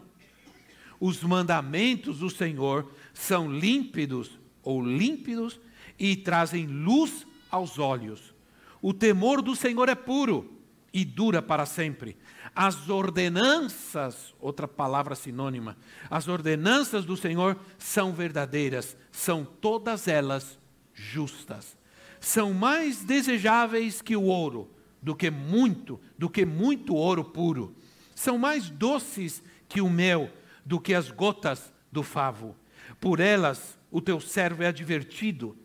Os 1.00 1.24
mandamentos 1.24 2.20
do 2.20 2.30
Senhor 2.30 2.92
são 3.14 3.52
límpidos 3.52 4.38
ou 4.64 4.84
límpidos 4.84 5.60
e 5.98 6.16
trazem 6.16 6.68
luz 6.68 7.26
aos 7.50 7.80
olhos. 7.80 8.34
O 8.82 8.94
temor 8.94 9.42
do 9.42 9.56
Senhor 9.56 9.90
é 9.90 9.96
puro 9.96 10.60
e 10.94 11.06
dura 11.06 11.42
para 11.42 11.66
sempre. 11.66 12.18
As 12.56 12.90
ordenanças, 12.90 14.34
outra 14.40 14.68
palavra 14.68 15.16
sinônima, 15.16 15.78
as 16.10 16.28
ordenanças 16.28 17.06
do 17.06 17.16
Senhor 17.16 17.58
são 17.78 18.14
verdadeiras, 18.14 18.98
são 19.12 19.46
todas 19.46 20.08
elas 20.08 20.58
justas. 20.94 21.78
São 22.20 22.54
mais 22.54 23.04
desejáveis 23.04 24.02
que 24.02 24.16
o 24.16 24.24
ouro, 24.24 24.70
do 25.02 25.16
que 25.16 25.30
muito, 25.30 26.00
do 26.18 26.30
que 26.30 26.46
muito 26.46 26.94
ouro 26.96 27.24
puro. 27.24 27.76
São 28.20 28.38
mais 28.38 28.70
doces 28.70 29.42
que 29.70 29.80
o 29.80 29.90
mel, 29.90 30.30
do 30.66 30.78
que 30.78 30.94
as 30.94 31.10
gotas 31.10 31.72
do 31.90 32.04
favo. 32.04 32.54
Por 33.00 33.22
elas 33.22 33.80
o 33.90 34.02
teu 34.02 34.20
servo 34.20 34.62
é 34.62 34.68
advertido. 34.68 35.56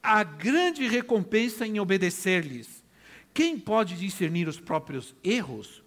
Há 0.00 0.22
grande 0.22 0.86
recompensa 0.86 1.66
em 1.66 1.80
obedecer-lhes. 1.80 2.84
Quem 3.34 3.58
pode 3.58 3.96
discernir 3.96 4.46
os 4.46 4.60
próprios 4.60 5.16
erros? 5.24 5.82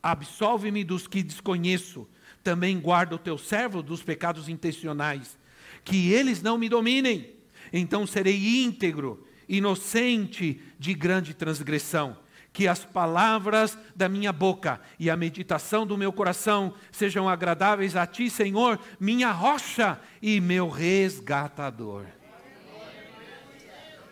Absolve-me 0.00 0.84
dos 0.84 1.08
que 1.08 1.20
desconheço. 1.20 2.08
Também 2.44 2.78
guarda 2.78 3.16
o 3.16 3.18
teu 3.18 3.36
servo 3.36 3.82
dos 3.82 4.04
pecados 4.04 4.48
intencionais. 4.48 5.36
Que 5.82 6.12
eles 6.12 6.42
não 6.42 6.56
me 6.56 6.68
dominem. 6.68 7.28
Então 7.72 8.06
serei 8.06 8.62
íntegro, 8.62 9.26
inocente 9.48 10.60
de 10.78 10.94
grande 10.94 11.34
transgressão. 11.34 12.22
Que 12.54 12.66
as 12.66 12.84
palavras 12.84 13.76
da 13.94 14.08
minha 14.08 14.32
boca 14.32 14.80
e 14.98 15.10
a 15.10 15.16
meditação 15.16 15.86
do 15.86 15.98
meu 15.98 16.10
coração 16.10 16.72
sejam 16.90 17.28
agradáveis 17.28 17.96
a 17.96 18.06
ti, 18.06 18.30
Senhor, 18.30 18.78
minha 18.98 19.30
rocha 19.30 20.00
e 20.22 20.40
meu 20.40 20.70
resgatador. 20.70 22.06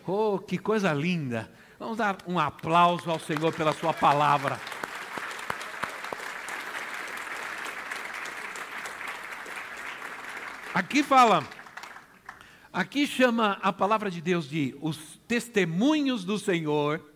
Oh, 0.05 0.37
que 0.37 0.59
coisa 0.59 0.93
linda! 0.93 1.49
Vamos 1.79 1.97
dar 1.97 2.17
um 2.27 2.37
aplauso 2.37 3.09
ao 3.09 3.19
Senhor 3.19 3.53
pela 3.53 3.73
Sua 3.73 3.93
palavra. 3.93 4.59
Aqui 10.73 11.03
fala, 11.03 11.47
aqui 12.71 13.05
chama 13.05 13.59
a 13.61 13.71
palavra 13.71 14.09
de 14.09 14.19
Deus 14.19 14.49
de 14.49 14.75
os 14.81 15.19
testemunhos 15.27 16.25
do 16.25 16.39
Senhor, 16.39 17.12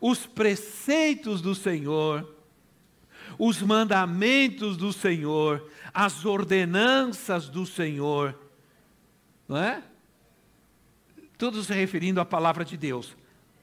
os 0.00 0.26
preceitos 0.26 1.40
do 1.40 1.54
Senhor, 1.54 2.34
os 3.38 3.60
mandamentos 3.62 4.76
do 4.76 4.92
Senhor, 4.92 5.68
as 5.92 6.24
ordenanças 6.24 7.48
do 7.48 7.66
Senhor, 7.66 8.38
não 9.48 9.56
é? 9.56 9.82
Tudo 11.38 11.62
se 11.62 11.72
referindo 11.72 12.20
à 12.20 12.24
palavra 12.24 12.64
de 12.64 12.76
Deus. 12.76 13.16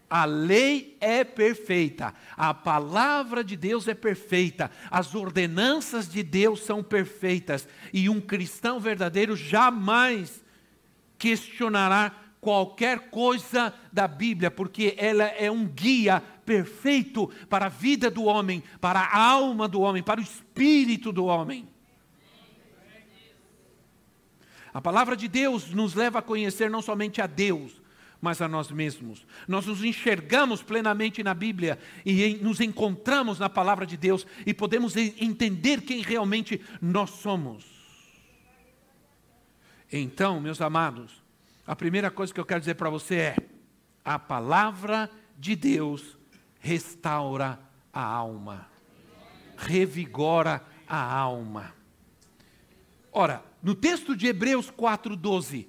A 0.10 0.26
lei 0.26 0.96
é 1.02 1.24
perfeita, 1.24 2.14
a 2.38 2.54
palavra 2.54 3.44
de 3.44 3.58
Deus 3.58 3.88
é 3.88 3.96
perfeita, 3.96 4.70
as 4.92 5.16
ordenanças 5.16 6.08
de 6.08 6.22
Deus 6.22 6.62
são 6.62 6.84
perfeitas, 6.84 7.68
e 7.92 8.08
um 8.08 8.22
cristão 8.22 8.80
verdadeiro 8.80 9.36
jamais 9.36 10.44
questionará 11.18 12.23
qualquer 12.44 13.10
coisa 13.10 13.74
da 13.92 14.06
Bíblia, 14.06 14.52
porque 14.52 14.94
ela 14.98 15.24
é 15.24 15.50
um 15.50 15.66
guia 15.66 16.22
perfeito 16.46 17.32
para 17.50 17.68
a 17.68 17.70
vida 17.70 18.12
do 18.12 18.26
homem, 18.26 18.62
para 18.82 19.00
a 19.00 19.18
alma 19.18 19.66
do 19.66 19.80
homem, 19.80 20.04
para 20.04 20.20
o 20.20 20.24
espírito 20.24 21.14
do 21.14 21.26
homem. 21.26 21.66
A 24.74 24.82
palavra 24.82 25.16
de 25.16 25.30
Deus 25.30 25.70
nos 25.70 25.96
leva 25.96 26.20
a 26.20 26.22
conhecer 26.22 26.70
não 26.70 26.82
somente 26.82 27.22
a 27.22 27.28
Deus, 27.28 27.82
mas 28.20 28.42
a 28.42 28.48
nós 28.48 28.70
mesmos. 28.70 29.26
Nós 29.48 29.66
nos 29.66 29.82
enxergamos 29.82 30.62
plenamente 30.62 31.24
na 31.24 31.34
Bíblia 31.34 31.80
e 32.06 32.36
nos 32.42 32.60
encontramos 32.60 33.40
na 33.40 33.48
palavra 33.48 33.86
de 33.86 33.96
Deus 33.96 34.28
e 34.46 34.54
podemos 34.54 34.98
entender 34.98 35.82
quem 35.82 36.02
realmente 36.02 36.60
nós 36.82 37.12
somos. 37.12 37.64
Então, 39.90 40.42
meus 40.42 40.60
amados, 40.60 41.23
a 41.66 41.76
primeira 41.76 42.12
coisa 42.12 42.34
que 42.34 42.40
eu 42.40 42.46
quero 42.46 42.60
dizer 42.60 42.76
para 42.76 42.90
você 42.90 43.16
é: 43.16 43.36
a 44.04 44.20
palavra 44.20 45.10
de 45.38 45.56
Deus 45.56 46.18
restaura 46.60 47.60
a 47.92 48.04
alma, 48.04 48.68
revigora 49.58 50.64
a 50.88 51.02
alma. 51.02 51.74
Ora, 53.12 53.44
no 53.62 53.76
texto 53.76 54.16
de 54.16 54.28
Hebreus 54.28 54.70
4,12, 54.72 55.68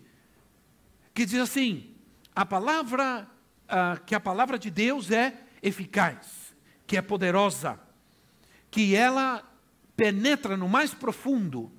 que 1.13 1.25
diz 1.25 1.39
assim: 1.39 1.95
a 2.35 2.45
palavra, 2.45 3.29
uh, 3.67 4.03
que 4.05 4.15
a 4.15 4.21
palavra 4.21 4.59
de 4.59 4.71
Deus 4.71 5.13
é 5.13 5.43
eficaz, 5.63 6.55
que 6.87 6.97
é 6.97 7.03
poderosa, 7.03 7.79
que 8.69 8.97
ela 8.97 9.49
penetra 9.97 10.57
no 10.57 10.69
mais 10.69 10.93
profundo 10.93 11.71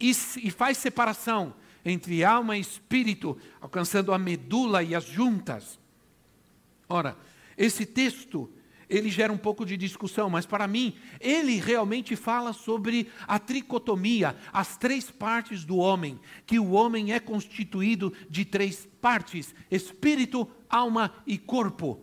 e, 0.00 0.10
e 0.10 0.50
faz 0.50 0.78
separação 0.78 1.54
entre 1.84 2.24
alma 2.24 2.56
e 2.56 2.60
espírito, 2.60 3.36
alcançando 3.60 4.12
a 4.12 4.18
medula 4.18 4.82
e 4.82 4.94
as 4.94 5.04
juntas. 5.04 5.78
Ora, 6.88 7.16
esse 7.56 7.86
texto 7.86 8.50
ele 8.88 9.08
gera 9.08 9.32
um 9.32 9.38
pouco 9.38 9.64
de 9.64 9.76
discussão, 9.76 10.28
mas 10.28 10.44
para 10.44 10.66
mim, 10.68 10.94
ele 11.18 11.58
realmente 11.58 12.14
fala 12.14 12.52
sobre 12.52 13.08
a 13.26 13.38
tricotomia, 13.38 14.36
as 14.52 14.76
três 14.76 15.10
partes 15.10 15.64
do 15.64 15.78
homem, 15.78 16.20
que 16.44 16.58
o 16.58 16.72
homem 16.72 17.12
é 17.12 17.18
constituído 17.18 18.12
de 18.28 18.44
três 18.44 18.86
partes: 19.00 19.54
espírito, 19.70 20.46
alma 20.68 21.12
e 21.26 21.38
corpo. 21.38 22.02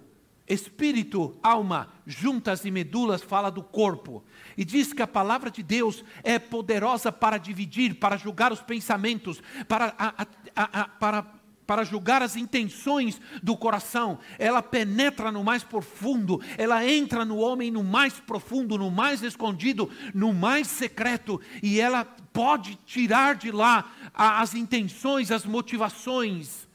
Espírito, 0.49 1.37
alma, 1.43 1.93
juntas 2.07 2.65
e 2.65 2.71
medulas 2.71 3.21
fala 3.21 3.51
do 3.51 3.61
corpo. 3.61 4.23
E 4.57 4.65
diz 4.65 4.91
que 4.91 5.03
a 5.03 5.07
palavra 5.07 5.51
de 5.51 5.61
Deus 5.61 6.03
é 6.23 6.39
poderosa 6.39 7.11
para 7.11 7.37
dividir, 7.37 7.99
para 7.99 8.17
julgar 8.17 8.51
os 8.51 8.59
pensamentos, 8.59 9.41
para, 9.67 9.93
a, 9.95 10.25
a, 10.55 10.81
a, 10.81 10.87
para 10.87 11.39
para 11.69 11.83
julgar 11.83 12.23
as 12.23 12.35
intenções 12.35 13.21
do 13.43 13.55
coração. 13.55 14.17
Ela 14.39 14.59
penetra 14.59 15.31
no 15.31 15.43
mais 15.43 15.63
profundo, 15.63 16.41
ela 16.57 16.83
entra 16.83 17.23
no 17.23 17.37
homem 17.37 17.69
no 17.69 17.83
mais 17.83 18.13
profundo, 18.13 18.75
no 18.75 18.89
mais 18.89 19.21
escondido, 19.21 19.87
no 20.11 20.33
mais 20.33 20.65
secreto, 20.65 21.39
e 21.61 21.79
ela 21.79 22.03
pode 22.33 22.73
tirar 22.87 23.35
de 23.35 23.51
lá 23.51 23.87
as 24.15 24.55
intenções, 24.55 25.29
as 25.29 25.45
motivações. 25.45 26.67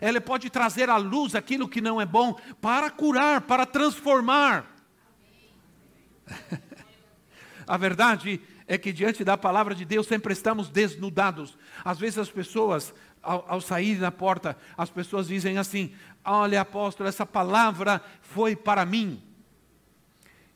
Ela 0.00 0.20
pode 0.20 0.50
trazer 0.50 0.90
à 0.90 0.96
luz 0.96 1.34
aquilo 1.34 1.68
que 1.68 1.80
não 1.80 2.00
é 2.00 2.06
bom 2.06 2.34
para 2.60 2.90
curar, 2.90 3.40
para 3.42 3.66
transformar. 3.66 4.66
A 7.66 7.76
verdade 7.76 8.40
é 8.66 8.76
que 8.76 8.92
diante 8.92 9.24
da 9.24 9.36
palavra 9.36 9.74
de 9.74 9.84
Deus 9.84 10.06
sempre 10.06 10.32
estamos 10.32 10.68
desnudados. 10.68 11.56
Às 11.84 11.98
vezes 11.98 12.18
as 12.18 12.30
pessoas, 12.30 12.94
ao, 13.22 13.44
ao 13.48 13.60
sair 13.60 13.98
na 13.98 14.10
porta, 14.10 14.56
as 14.76 14.90
pessoas 14.90 15.28
dizem 15.28 15.58
assim: 15.58 15.94
Olha, 16.24 16.60
apóstolo, 16.60 17.08
essa 17.08 17.26
palavra 17.26 18.02
foi 18.20 18.54
para 18.54 18.84
mim. 18.84 19.22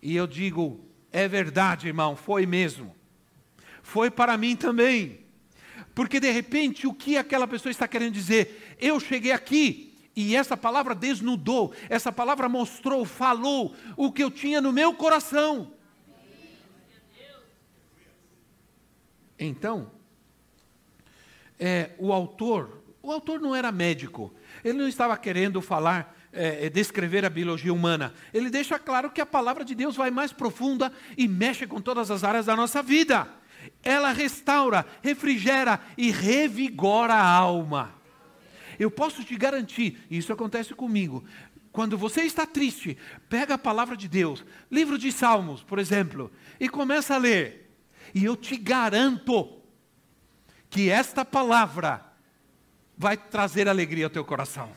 E 0.02 0.14
eu 0.16 0.26
digo: 0.26 0.80
É 1.10 1.26
verdade, 1.28 1.88
irmão, 1.88 2.16
foi 2.16 2.46
mesmo. 2.46 2.94
Foi 3.82 4.10
para 4.10 4.36
mim 4.36 4.54
também. 4.54 5.26
Porque 5.94 6.20
de 6.20 6.30
repente 6.30 6.86
o 6.86 6.94
que 6.94 7.16
aquela 7.16 7.48
pessoa 7.48 7.70
está 7.70 7.88
querendo 7.88 8.12
dizer? 8.12 8.67
Eu 8.78 9.00
cheguei 9.00 9.32
aqui 9.32 9.94
e 10.14 10.34
essa 10.34 10.56
palavra 10.56 10.94
desnudou, 10.94 11.72
essa 11.88 12.10
palavra 12.10 12.48
mostrou, 12.48 13.04
falou 13.04 13.74
o 13.96 14.10
que 14.10 14.22
eu 14.22 14.30
tinha 14.30 14.60
no 14.60 14.72
meu 14.72 14.94
coração. 14.94 15.72
Então, 19.38 19.90
é, 21.58 21.90
o 21.98 22.12
autor, 22.12 22.82
o 23.00 23.12
autor 23.12 23.40
não 23.40 23.54
era 23.54 23.70
médico, 23.70 24.34
ele 24.64 24.78
não 24.78 24.88
estava 24.88 25.16
querendo 25.16 25.62
falar, 25.62 26.16
é, 26.32 26.66
é, 26.66 26.68
descrever 26.68 27.24
a 27.24 27.30
biologia 27.30 27.72
humana. 27.72 28.12
Ele 28.34 28.50
deixa 28.50 28.78
claro 28.78 29.10
que 29.10 29.20
a 29.20 29.26
palavra 29.26 29.64
de 29.64 29.74
Deus 29.74 29.94
vai 29.94 30.10
mais 30.10 30.32
profunda 30.32 30.92
e 31.16 31.28
mexe 31.28 31.66
com 31.66 31.80
todas 31.80 32.10
as 32.10 32.24
áreas 32.24 32.46
da 32.46 32.56
nossa 32.56 32.82
vida 32.82 33.28
ela 33.82 34.12
restaura, 34.12 34.86
refrigera 35.02 35.80
e 35.96 36.10
revigora 36.10 37.14
a 37.14 37.26
alma. 37.26 37.94
Eu 38.78 38.90
posso 38.90 39.24
te 39.24 39.36
garantir, 39.36 39.98
e 40.10 40.18
isso 40.18 40.32
acontece 40.32 40.74
comigo. 40.74 41.24
Quando 41.72 41.98
você 41.98 42.22
está 42.22 42.46
triste, 42.46 42.96
pega 43.28 43.54
a 43.54 43.58
palavra 43.58 43.96
de 43.96 44.08
Deus, 44.08 44.44
livro 44.70 44.98
de 44.98 45.12
Salmos, 45.12 45.62
por 45.62 45.78
exemplo, 45.78 46.30
e 46.58 46.68
começa 46.68 47.14
a 47.14 47.18
ler. 47.18 47.70
E 48.14 48.24
eu 48.24 48.36
te 48.36 48.56
garanto 48.56 49.60
que 50.70 50.90
esta 50.90 51.24
palavra 51.24 52.04
vai 52.96 53.16
trazer 53.16 53.68
alegria 53.68 54.06
ao 54.06 54.10
teu 54.10 54.24
coração. 54.24 54.72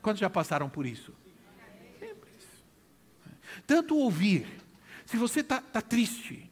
Quantos 0.00 0.20
já 0.20 0.28
passaram 0.28 0.68
por 0.68 0.86
isso? 0.86 1.14
Simples. 1.98 2.46
Tanto 3.66 3.96
ouvir. 3.96 4.46
Se 5.06 5.16
você 5.16 5.40
está 5.40 5.60
tá 5.60 5.80
triste, 5.80 6.50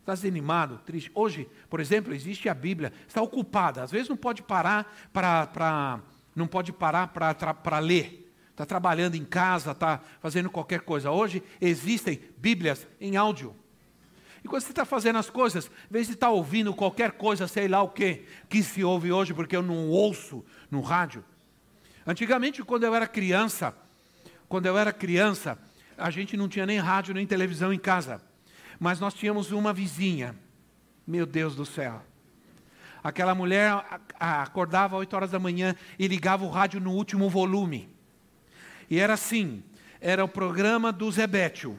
está 0.00 0.14
desanimado, 0.14 0.80
triste. 0.84 1.10
Hoje, 1.14 1.48
por 1.68 1.80
exemplo, 1.80 2.12
existe 2.14 2.48
a 2.48 2.54
Bíblia, 2.54 2.92
está 3.06 3.22
ocupada. 3.22 3.82
Às 3.82 3.90
vezes 3.90 4.08
não 4.08 4.16
pode 4.16 4.42
parar 4.42 4.92
para 5.12 6.00
não 6.34 6.46
pode 6.46 6.72
parar 6.72 7.08
para 7.08 7.78
ler. 7.78 8.32
Está 8.50 8.66
trabalhando 8.66 9.14
em 9.14 9.24
casa, 9.24 9.72
está 9.72 10.00
fazendo 10.20 10.50
qualquer 10.50 10.80
coisa. 10.80 11.10
Hoje 11.10 11.42
existem 11.60 12.20
Bíblias 12.36 12.86
em 13.00 13.16
áudio. 13.16 13.54
E 14.44 14.48
quando 14.48 14.62
você 14.62 14.70
está 14.70 14.84
fazendo 14.84 15.18
as 15.18 15.28
coisas, 15.28 15.66
em 15.66 15.92
vez 15.92 16.06
de 16.06 16.14
estar 16.14 16.28
tá 16.28 16.32
ouvindo 16.32 16.74
qualquer 16.74 17.12
coisa, 17.12 17.46
sei 17.46 17.68
lá 17.68 17.82
o 17.82 17.88
que, 17.88 18.24
que 18.48 18.62
se 18.62 18.82
ouve 18.82 19.12
hoje, 19.12 19.34
porque 19.34 19.56
eu 19.56 19.62
não 19.62 19.88
ouço 19.88 20.44
no 20.70 20.80
rádio. 20.80 21.24
Antigamente, 22.06 22.62
quando 22.62 22.84
eu 22.84 22.94
era 22.94 23.06
criança, 23.06 23.74
quando 24.48 24.66
eu 24.66 24.76
era 24.78 24.92
criança, 24.92 25.58
a 25.96 26.10
gente 26.10 26.36
não 26.36 26.48
tinha 26.48 26.64
nem 26.64 26.78
rádio 26.78 27.14
nem 27.14 27.26
televisão 27.26 27.72
em 27.72 27.78
casa. 27.78 28.22
Mas 28.80 28.98
nós 28.98 29.12
tínhamos 29.12 29.52
uma 29.52 29.74
vizinha, 29.74 30.34
meu 31.06 31.26
Deus 31.26 31.54
do 31.54 31.66
céu. 31.66 32.02
Aquela 33.04 33.34
mulher 33.34 33.84
acordava 34.18 34.96
às 34.96 35.00
8 35.00 35.14
horas 35.14 35.30
da 35.30 35.38
manhã 35.38 35.76
e 35.98 36.08
ligava 36.08 36.46
o 36.46 36.48
rádio 36.48 36.80
no 36.80 36.92
último 36.92 37.28
volume. 37.28 37.94
E 38.88 38.98
era 38.98 39.12
assim: 39.14 39.62
era 40.00 40.24
o 40.24 40.28
programa 40.28 40.90
do 40.90 41.12
Zebétio. 41.12 41.78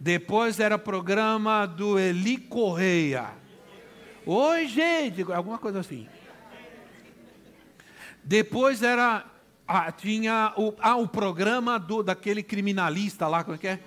Depois 0.00 0.58
era 0.58 0.76
o 0.76 0.78
programa 0.78 1.66
do 1.66 1.98
Eli 1.98 2.38
Correia. 2.38 3.30
Oi, 4.24 4.66
gente, 4.66 5.30
alguma 5.30 5.58
coisa 5.58 5.80
assim. 5.80 6.08
Depois 8.24 8.82
era 8.82 9.26
ah, 9.68 9.92
tinha 9.92 10.52
o, 10.56 10.74
ah, 10.80 10.96
o 10.96 11.06
programa 11.06 11.78
do, 11.78 12.02
daquele 12.02 12.42
criminalista 12.42 13.28
lá, 13.28 13.44
como 13.44 13.56
é 13.56 13.58
que 13.58 13.68
é? 13.68 13.80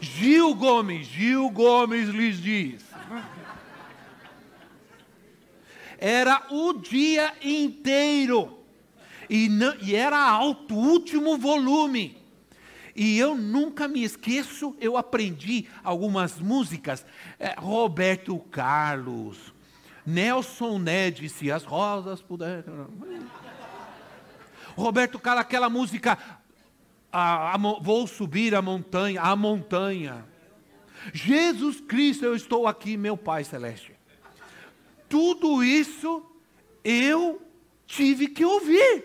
Gil 0.00 0.54
Gomes, 0.54 1.06
Gil 1.06 1.50
Gomes 1.50 2.08
lhes 2.08 2.40
diz. 2.40 2.84
Era 5.98 6.46
o 6.50 6.74
dia 6.74 7.32
inteiro. 7.42 8.58
E, 9.28 9.48
não, 9.48 9.74
e 9.80 9.94
era 9.94 10.18
alto, 10.18 10.74
último 10.74 11.36
volume. 11.36 12.16
E 12.94 13.18
eu 13.18 13.34
nunca 13.34 13.86
me 13.86 14.02
esqueço, 14.02 14.74
eu 14.80 14.96
aprendi 14.96 15.68
algumas 15.84 16.38
músicas. 16.38 17.04
É, 17.38 17.54
Roberto 17.58 18.38
Carlos, 18.50 19.52
Nelson 20.04 20.78
Ned, 20.78 21.28
se 21.28 21.50
as 21.50 21.64
rosas 21.64 22.22
puderem. 22.22 22.64
Roberto 24.74 25.18
Carlos, 25.18 25.42
aquela 25.42 25.68
música 25.68 26.18
a, 27.16 27.54
a, 27.54 27.56
vou 27.56 28.06
subir 28.06 28.54
a 28.54 28.60
montanha, 28.60 29.22
a 29.22 29.34
montanha. 29.34 30.26
Jesus 31.14 31.80
Cristo, 31.80 32.26
eu 32.26 32.36
estou 32.36 32.66
aqui, 32.66 32.94
meu 32.94 33.16
Pai 33.16 33.42
Celeste. 33.42 33.94
Tudo 35.08 35.64
isso 35.64 36.22
eu 36.84 37.40
tive 37.86 38.28
que 38.28 38.44
ouvir. 38.44 39.04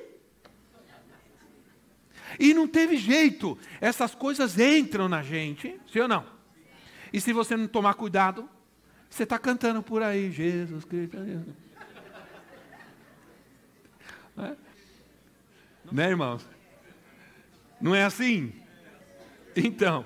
E 2.38 2.54
não 2.54 2.68
teve 2.68 2.98
jeito, 2.98 3.58
essas 3.80 4.14
coisas 4.14 4.60
entram 4.60 5.08
na 5.08 5.24
gente, 5.24 5.80
sim 5.92 6.00
ou 6.00 6.08
não? 6.08 6.26
E 7.14 7.22
se 7.22 7.32
você 7.32 7.56
não 7.56 7.68
tomar 7.68 7.94
cuidado, 7.94 8.50
você 9.10 9.24
está 9.24 9.40
cantando 9.40 9.82
por 9.82 10.04
aí, 10.04 10.32
Jesus 10.32 10.84
Cristo. 10.84 11.18
É? 14.38 14.56
Né, 15.92 16.10
irmãos? 16.10 16.46
Não 17.82 17.96
é 17.96 18.04
assim? 18.04 18.54
Então, 19.56 20.06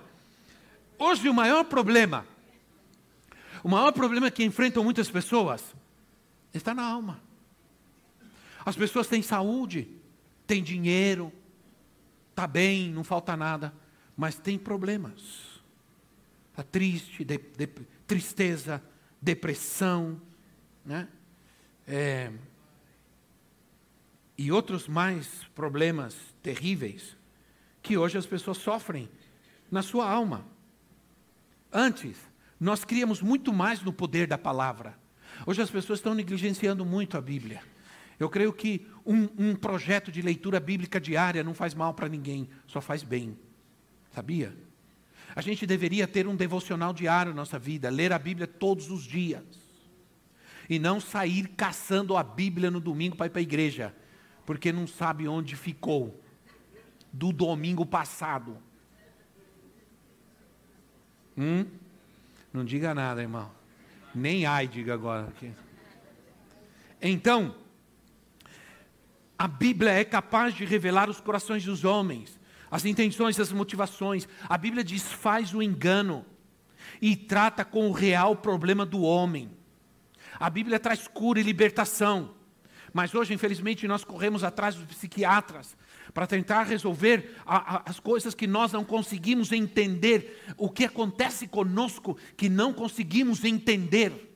hoje 0.97 1.27
o 1.27 1.33
maior 1.33 1.65
problema, 1.65 2.25
o 3.63 3.69
maior 3.69 3.91
problema 3.91 4.31
que 4.31 4.43
enfrentam 4.43 4.83
muitas 4.83 5.09
pessoas 5.09 5.75
está 6.53 6.73
na 6.73 6.83
alma. 6.83 7.21
As 8.65 8.75
pessoas 8.75 9.07
têm 9.07 9.21
saúde, 9.21 9.87
têm 10.47 10.63
dinheiro, 10.63 11.31
está 12.31 12.47
bem, 12.47 12.91
não 12.91 13.03
falta 13.03 13.35
nada, 13.35 13.73
mas 14.15 14.35
tem 14.35 14.57
problemas. 14.57 15.61
Está 16.51 16.63
triste, 16.63 17.25
de, 17.25 17.37
de, 17.37 17.67
tristeza, 18.07 18.81
depressão, 19.21 20.19
né? 20.85 21.07
É, 21.85 22.31
e 24.37 24.51
outros 24.51 24.87
mais 24.87 25.43
problemas 25.53 26.15
terríveis 26.41 27.15
que 27.85 27.95
hoje 27.95 28.17
as 28.17 28.25
pessoas 28.25 28.57
sofrem 28.57 29.07
na 29.69 29.83
sua 29.83 30.09
alma. 30.09 30.43
Antes, 31.71 32.17
nós 32.59 32.83
criamos 32.83 33.21
muito 33.21 33.53
mais 33.53 33.83
no 33.83 33.93
poder 33.93 34.25
da 34.25 34.39
palavra. 34.39 34.97
Hoje 35.45 35.61
as 35.61 35.69
pessoas 35.69 35.99
estão 35.99 36.15
negligenciando 36.15 36.83
muito 36.83 37.15
a 37.15 37.21
Bíblia. 37.21 37.61
Eu 38.19 38.27
creio 38.27 38.51
que 38.51 38.87
um, 39.05 39.29
um 39.37 39.55
projeto 39.55 40.11
de 40.11 40.19
leitura 40.23 40.59
bíblica 40.59 40.99
diária 40.99 41.43
não 41.43 41.53
faz 41.53 41.75
mal 41.75 41.93
para 41.93 42.09
ninguém, 42.09 42.49
só 42.65 42.81
faz 42.81 43.03
bem. 43.03 43.37
Sabia? 44.11 44.57
A 45.35 45.41
gente 45.41 45.67
deveria 45.67 46.07
ter 46.07 46.25
um 46.25 46.35
devocional 46.35 46.91
diário 46.91 47.33
na 47.33 47.41
nossa 47.41 47.59
vida, 47.59 47.91
ler 47.91 48.11
a 48.11 48.17
Bíblia 48.17 48.47
todos 48.47 48.89
os 48.89 49.03
dias. 49.03 49.43
E 50.67 50.79
não 50.79 50.99
sair 50.99 51.49
caçando 51.49 52.17
a 52.17 52.23
Bíblia 52.23 52.71
no 52.71 52.79
domingo 52.79 53.15
para 53.15 53.27
ir 53.27 53.29
para 53.29 53.41
a 53.41 53.43
igreja, 53.43 53.95
porque 54.43 54.71
não 54.71 54.87
sabe 54.87 55.27
onde 55.27 55.55
ficou 55.55 56.24
do 57.15 57.31
domingo 57.31 57.85
passado. 57.85 58.57
Hum? 61.37 61.65
Não 62.51 62.65
diga 62.65 62.93
nada, 62.93 63.21
irmão. 63.21 63.49
Nem 64.13 64.45
ai, 64.45 64.67
diga 64.67 64.93
agora. 64.93 65.31
Então, 67.01 67.55
a 69.39 69.47
Bíblia 69.47 69.91
é 69.91 70.03
capaz 70.03 70.53
de 70.53 70.65
revelar 70.65 71.09
os 71.09 71.21
corações 71.21 71.63
dos 71.63 71.85
homens, 71.85 72.37
as 72.69 72.83
intenções, 72.83 73.39
as 73.39 73.51
motivações. 73.51 74.27
A 74.49 74.57
Bíblia 74.57 74.83
desfaz 74.83 75.53
o 75.53 75.61
engano 75.61 76.25
e 77.01 77.15
trata 77.15 77.63
com 77.63 77.87
o 77.89 77.93
real 77.93 78.35
problema 78.35 78.85
do 78.85 79.01
homem. 79.01 79.49
A 80.37 80.49
Bíblia 80.49 80.79
traz 80.79 81.07
cura 81.07 81.39
e 81.39 81.43
libertação. 81.43 82.35
Mas 82.93 83.13
hoje, 83.13 83.33
infelizmente, 83.33 83.87
nós 83.87 84.05
corremos 84.05 84.41
atrás 84.41 84.75
dos 84.75 84.85
psiquiatras, 84.85 85.75
para 86.15 86.25
tentar 86.25 86.63
resolver 86.63 87.35
a, 87.45 87.75
a, 87.75 87.89
as 87.89 87.99
coisas 87.99 88.33
que 88.33 88.47
nós 88.47 88.71
não 88.71 88.85
conseguimos 88.85 89.51
entender, 89.51 90.41
o 90.57 90.69
que 90.69 90.85
acontece 90.85 91.45
conosco 91.45 92.17
que 92.37 92.47
não 92.47 92.71
conseguimos 92.71 93.43
entender. 93.43 94.33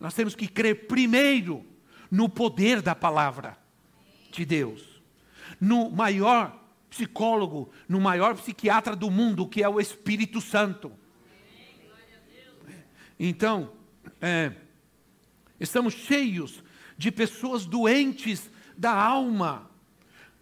Nós 0.00 0.12
temos 0.12 0.34
que 0.34 0.48
crer 0.48 0.88
primeiro 0.88 1.64
no 2.10 2.28
poder 2.28 2.82
da 2.82 2.96
palavra 2.96 3.56
de 4.32 4.44
Deus, 4.44 5.00
no 5.60 5.88
maior 5.88 6.60
psicólogo, 6.90 7.70
no 7.88 8.00
maior 8.00 8.34
psiquiatra 8.34 8.96
do 8.96 9.08
mundo, 9.08 9.46
que 9.46 9.62
é 9.62 9.68
o 9.68 9.80
Espírito 9.80 10.40
Santo. 10.40 10.90
Então, 13.20 13.72
é, 14.20 14.50
estamos 15.60 15.94
cheios 15.94 16.60
de 17.02 17.10
pessoas 17.10 17.66
doentes 17.66 18.48
da 18.78 18.92
alma, 18.92 19.68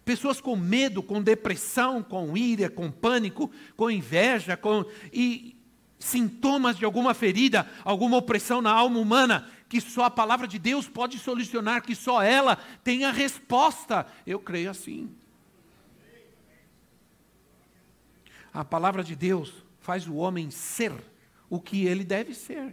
pessoas 0.05 0.39
com 0.39 0.55
medo, 0.55 1.01
com 1.01 1.19
depressão, 1.19 2.03
com 2.03 2.37
ira, 2.37 2.69
com 2.69 2.91
pânico, 2.91 3.49
com 3.75 3.89
inveja, 3.89 4.55
com 4.55 4.85
e 5.11 5.57
sintomas 5.97 6.77
de 6.77 6.85
alguma 6.85 7.15
ferida, 7.15 7.67
alguma 7.83 8.17
opressão 8.17 8.61
na 8.61 8.71
alma 8.71 8.99
humana, 8.99 9.49
que 9.67 9.81
só 9.81 10.03
a 10.03 10.11
palavra 10.11 10.47
de 10.47 10.59
Deus 10.59 10.87
pode 10.87 11.17
solucionar, 11.17 11.81
que 11.81 11.95
só 11.95 12.21
ela 12.21 12.55
tem 12.83 13.05
a 13.05 13.11
resposta. 13.11 14.05
Eu 14.23 14.39
creio 14.39 14.69
assim. 14.69 15.09
A 18.53 18.63
palavra 18.63 19.03
de 19.03 19.15
Deus 19.15 19.51
faz 19.79 20.07
o 20.07 20.13
homem 20.13 20.51
ser 20.51 20.93
o 21.49 21.59
que 21.59 21.87
ele 21.87 22.03
deve 22.03 22.35
ser, 22.35 22.71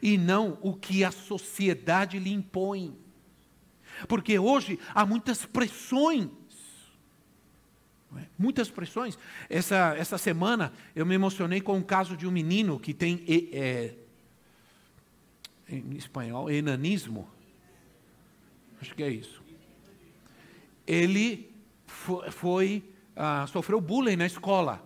e 0.00 0.16
não 0.18 0.58
o 0.60 0.74
que 0.74 1.04
a 1.04 1.10
sociedade 1.10 2.18
lhe 2.18 2.32
impõe. 2.32 2.96
Porque 4.08 4.38
hoje 4.38 4.78
há 4.94 5.04
muitas 5.04 5.44
pressões. 5.44 6.28
É? 8.16 8.26
Muitas 8.38 8.70
pressões. 8.70 9.18
Essa, 9.48 9.94
essa 9.96 10.18
semana 10.18 10.72
eu 10.94 11.06
me 11.06 11.14
emocionei 11.14 11.60
com 11.60 11.78
o 11.78 11.84
caso 11.84 12.16
de 12.16 12.26
um 12.26 12.30
menino 12.30 12.78
que 12.78 12.92
tem 12.92 13.24
é, 13.52 13.94
em 15.68 15.96
espanhol, 15.96 16.50
enanismo. 16.50 17.28
Acho 18.80 18.94
que 18.94 19.02
é 19.02 19.08
isso. 19.08 19.42
Ele 20.86 21.50
foi, 21.86 22.30
foi 22.30 22.84
ah, 23.14 23.46
sofreu 23.46 23.80
bullying 23.80 24.16
na 24.16 24.26
escola. 24.26 24.82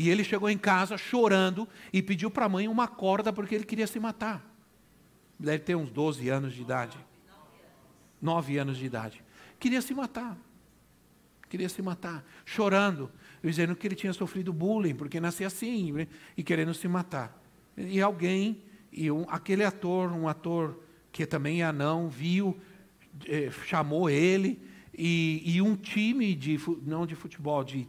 E 0.00 0.08
ele 0.08 0.24
chegou 0.24 0.48
em 0.48 0.56
casa 0.56 0.96
chorando 0.96 1.68
e 1.92 2.00
pediu 2.00 2.30
para 2.30 2.46
a 2.46 2.48
mãe 2.48 2.66
uma 2.66 2.88
corda 2.88 3.34
porque 3.34 3.54
ele 3.54 3.66
queria 3.66 3.86
se 3.86 4.00
matar. 4.00 4.42
Deve 5.38 5.58
ter 5.58 5.74
uns 5.74 5.90
12 5.90 6.26
anos 6.30 6.54
de 6.54 6.62
idade. 6.62 6.96
9 8.22 8.56
anos 8.56 8.78
de 8.78 8.86
idade. 8.86 9.22
Queria 9.58 9.82
se 9.82 9.92
matar. 9.92 10.38
Queria 11.50 11.68
se 11.68 11.82
matar. 11.82 12.24
Chorando, 12.46 13.12
dizendo 13.44 13.76
que 13.76 13.86
ele 13.86 13.94
tinha 13.94 14.14
sofrido 14.14 14.54
bullying, 14.54 14.94
porque 14.94 15.20
nascia 15.20 15.48
assim, 15.48 15.92
né, 15.92 16.08
e 16.34 16.42
querendo 16.42 16.72
se 16.72 16.88
matar. 16.88 17.38
E 17.76 18.00
alguém 18.00 18.62
e 18.90 19.10
um, 19.10 19.26
aquele 19.28 19.64
ator, 19.64 20.10
um 20.12 20.26
ator 20.26 20.82
que 21.12 21.26
também 21.26 21.60
é 21.60 21.66
anão, 21.66 22.08
viu, 22.08 22.58
eh, 23.26 23.50
chamou 23.66 24.08
ele, 24.08 24.62
e, 24.96 25.42
e, 25.44 25.60
um 25.60 25.76
time 25.76 26.34
de, 26.34 26.58
não 26.86 27.04
de 27.04 27.14
futebol, 27.14 27.62
de. 27.62 27.86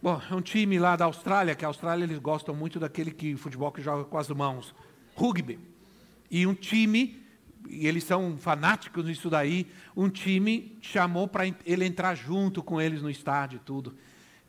Bom, 0.00 0.22
é 0.30 0.34
um 0.34 0.40
time 0.40 0.78
lá 0.78 0.94
da 0.94 1.06
Austrália, 1.06 1.56
que 1.56 1.64
a 1.64 1.68
Austrália 1.68 2.04
eles 2.04 2.18
gostam 2.18 2.54
muito 2.54 2.78
daquele 2.78 3.10
que, 3.10 3.34
futebol 3.34 3.72
que 3.72 3.82
joga 3.82 4.04
com 4.04 4.16
as 4.16 4.28
mãos, 4.28 4.72
rugby. 5.16 5.58
E 6.30 6.46
um 6.46 6.54
time, 6.54 7.20
e 7.68 7.84
eles 7.84 8.04
são 8.04 8.38
fanáticos 8.38 9.04
nisso 9.04 9.28
daí, 9.28 9.66
um 9.96 10.08
time 10.08 10.78
chamou 10.80 11.26
para 11.26 11.46
ele 11.66 11.84
entrar 11.84 12.14
junto 12.14 12.62
com 12.62 12.80
eles 12.80 13.02
no 13.02 13.10
estádio 13.10 13.56
e 13.56 13.60
tudo. 13.60 13.96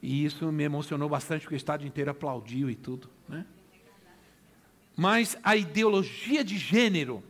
E 0.04 0.24
isso 0.24 0.52
me 0.52 0.64
emocionou 0.64 1.10
bastante, 1.10 1.42
porque 1.42 1.56
o 1.56 1.58
estádio 1.58 1.88
inteiro 1.88 2.12
aplaudiu 2.12 2.70
e 2.70 2.76
tudo. 2.76 3.10
Né? 3.28 3.44
Mas 4.96 5.36
a 5.44 5.56
ideologia 5.56 6.44
de 6.44 6.60
gênero, 6.60 7.24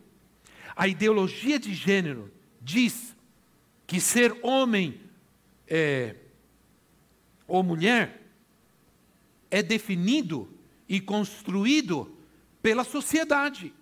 a 0.76 0.86
ideologia 0.86 1.58
de 1.58 1.72
gênero 1.72 2.30
diz 2.60 3.16
que 3.86 3.98
ser 3.98 4.38
homem 4.42 5.00
é, 5.66 6.16
ou 7.50 7.64
mulher 7.64 8.22
é 9.50 9.60
definido 9.60 10.48
e 10.88 11.00
construído 11.00 12.16
pela 12.62 12.84
sociedade. 12.84 13.74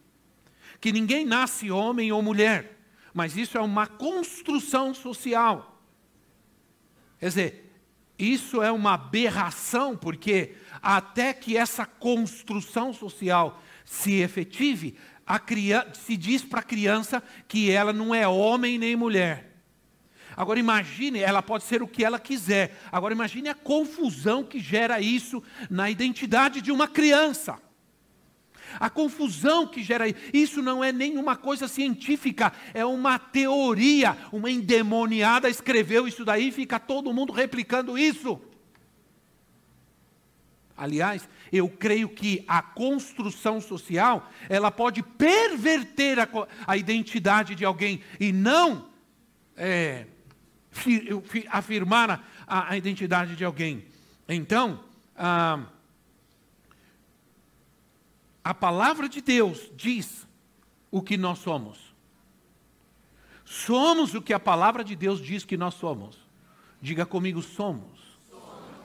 Que 0.81 0.91
ninguém 0.91 1.27
nasce 1.27 1.71
homem 1.71 2.11
ou 2.11 2.23
mulher, 2.23 2.79
mas 3.13 3.37
isso 3.37 3.59
é 3.59 3.61
uma 3.61 3.87
construção 3.87 4.95
social. 4.95 5.81
Quer 7.21 7.29
dizer, 7.29 7.73
isso 8.19 8.63
é 8.63 8.73
uma 8.73 8.95
aberração, 8.95 9.97
porque 9.97 10.55
até 10.81 11.35
que 11.35 11.57
essa 11.57 11.85
construção 11.85 12.93
social 12.95 13.63
se 13.85 14.15
efetive, 14.15 14.97
criança, 15.39 15.93
se 15.95 16.17
diz 16.17 16.43
para 16.43 16.61
a 16.61 16.63
criança 16.63 17.23
que 17.47 17.71
ela 17.71 17.93
não 17.93 18.15
é 18.15 18.27
homem 18.27 18.79
nem 18.79 18.97
mulher. 18.97 19.58
Agora 20.39 20.61
imagine, 20.61 21.19
ela 21.19 21.43
pode 21.43 21.65
ser 21.65 21.83
o 21.83 21.89
que 21.89 22.05
ela 22.05 22.17
quiser. 22.17 22.79
Agora 22.93 23.13
imagine 23.13 23.49
a 23.49 23.57
confusão 23.57 24.45
que 24.45 24.61
gera 24.61 25.01
isso 25.01 25.43
na 25.69 25.91
identidade 25.91 26.61
de 26.61 26.71
uma 26.71 26.87
criança. 26.87 27.61
A 28.79 28.89
confusão 28.89 29.67
que 29.67 29.83
gera 29.83 30.05
isso 30.33 30.63
não 30.63 30.85
é 30.85 30.93
nenhuma 30.93 31.35
coisa 31.35 31.67
científica, 31.67 32.53
é 32.73 32.85
uma 32.85 33.19
teoria. 33.19 34.17
Uma 34.31 34.49
endemoniada 34.49 35.51
escreveu 35.51 36.07
isso 36.07 36.25
daí 36.25 36.51
e 36.51 36.53
fica 36.53 36.79
todo 36.79 37.13
mundo 37.13 37.33
replicando 37.33 37.99
isso. 37.99 38.41
Aliás, 40.77 41.29
eu 41.51 41.69
creio 41.69 42.09
que 42.09 42.45
a 42.47 42.63
construção 42.63 43.61
social, 43.61 44.31
ela 44.49 44.71
pode 44.71 45.03
perverter 45.03 46.21
a, 46.21 46.29
a 46.65 46.77
identidade 46.77 47.57
de 47.57 47.65
alguém 47.65 48.01
e 48.21 48.33
não 48.33 48.87
é, 49.57 50.07
afirmar 51.51 52.25
a, 52.47 52.71
a, 52.71 52.77
identidade 52.77 53.37
de 53.37 53.45
alguém. 53.45 53.87
Então, 54.29 54.83
a, 55.17 55.65
a 58.45 58.55
palavra 58.55 59.09
de 59.09 59.21
Deus 59.21 59.71
diz 59.77 60.27
o 60.91 61.03
que 61.03 61.17
nós 61.17 61.39
somos. 61.39 61.95
Somos 63.45 64.15
o 64.15 64.23
que 64.23 64.33
a 64.33 64.41
palavra 64.41 64.85
de 64.85 64.95
Deus 64.95 65.21
diz 65.21 65.45
que 65.45 65.57
nós 65.57 65.75
somos. 65.75 66.19
Diga 66.81 67.07
comigo, 67.07 67.43
somos. 67.43 67.99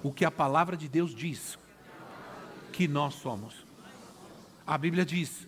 O 0.02 0.12
que 0.12 0.26
a 0.26 0.32
palavra 0.32 0.76
de 0.76 0.88
Deus 0.88 1.14
diz 1.14 1.58
que 2.72 2.88
nós 2.88 3.16
somos. 3.16 3.66
A 4.66 4.78
Bíblia 4.78 5.06
diz: 5.06 5.48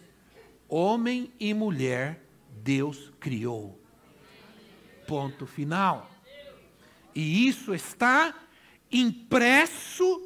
homem 0.68 1.34
e 1.40 1.54
mulher 1.54 2.22
Deus 2.64 3.12
criou. 3.20 3.80
Ponto 5.08 5.46
final. 5.46 6.15
E 7.16 7.48
isso 7.48 7.74
está 7.74 8.36
impresso 8.92 10.22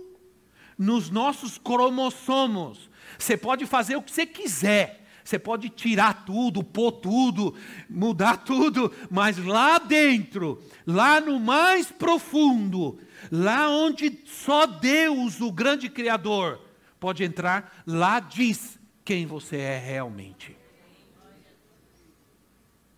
nos 0.78 1.10
nossos 1.10 1.58
cromossomos. 1.58 2.90
Você 3.18 3.38
pode 3.38 3.66
fazer 3.66 3.96
o 3.96 4.02
que 4.02 4.12
você 4.12 4.26
quiser. 4.26 5.00
Você 5.24 5.38
pode 5.38 5.70
tirar 5.70 6.26
tudo, 6.26 6.64
pôr 6.64 6.92
tudo, 6.94 7.54
mudar 7.88 8.38
tudo, 8.44 8.92
mas 9.12 9.38
lá 9.38 9.78
dentro, 9.78 10.60
lá 10.88 11.22
no 11.22 11.40
mais 11.40 11.92
profundo, 11.92 13.00
lá 13.32 13.70
onde 13.70 14.24
só 14.26 14.66
Deus, 14.66 15.40
o 15.40 15.52
grande 15.52 15.88
Criador, 15.88 16.60
pode 17.00 17.24
entrar, 17.24 17.84
lá 17.86 18.20
diz 18.20 18.80
quem 19.06 19.28
você 19.28 19.58
é 19.58 19.78
realmente. 19.78 20.58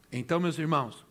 Então, 0.09 0.39
meus 0.39 0.57
irmãos, 0.57 1.05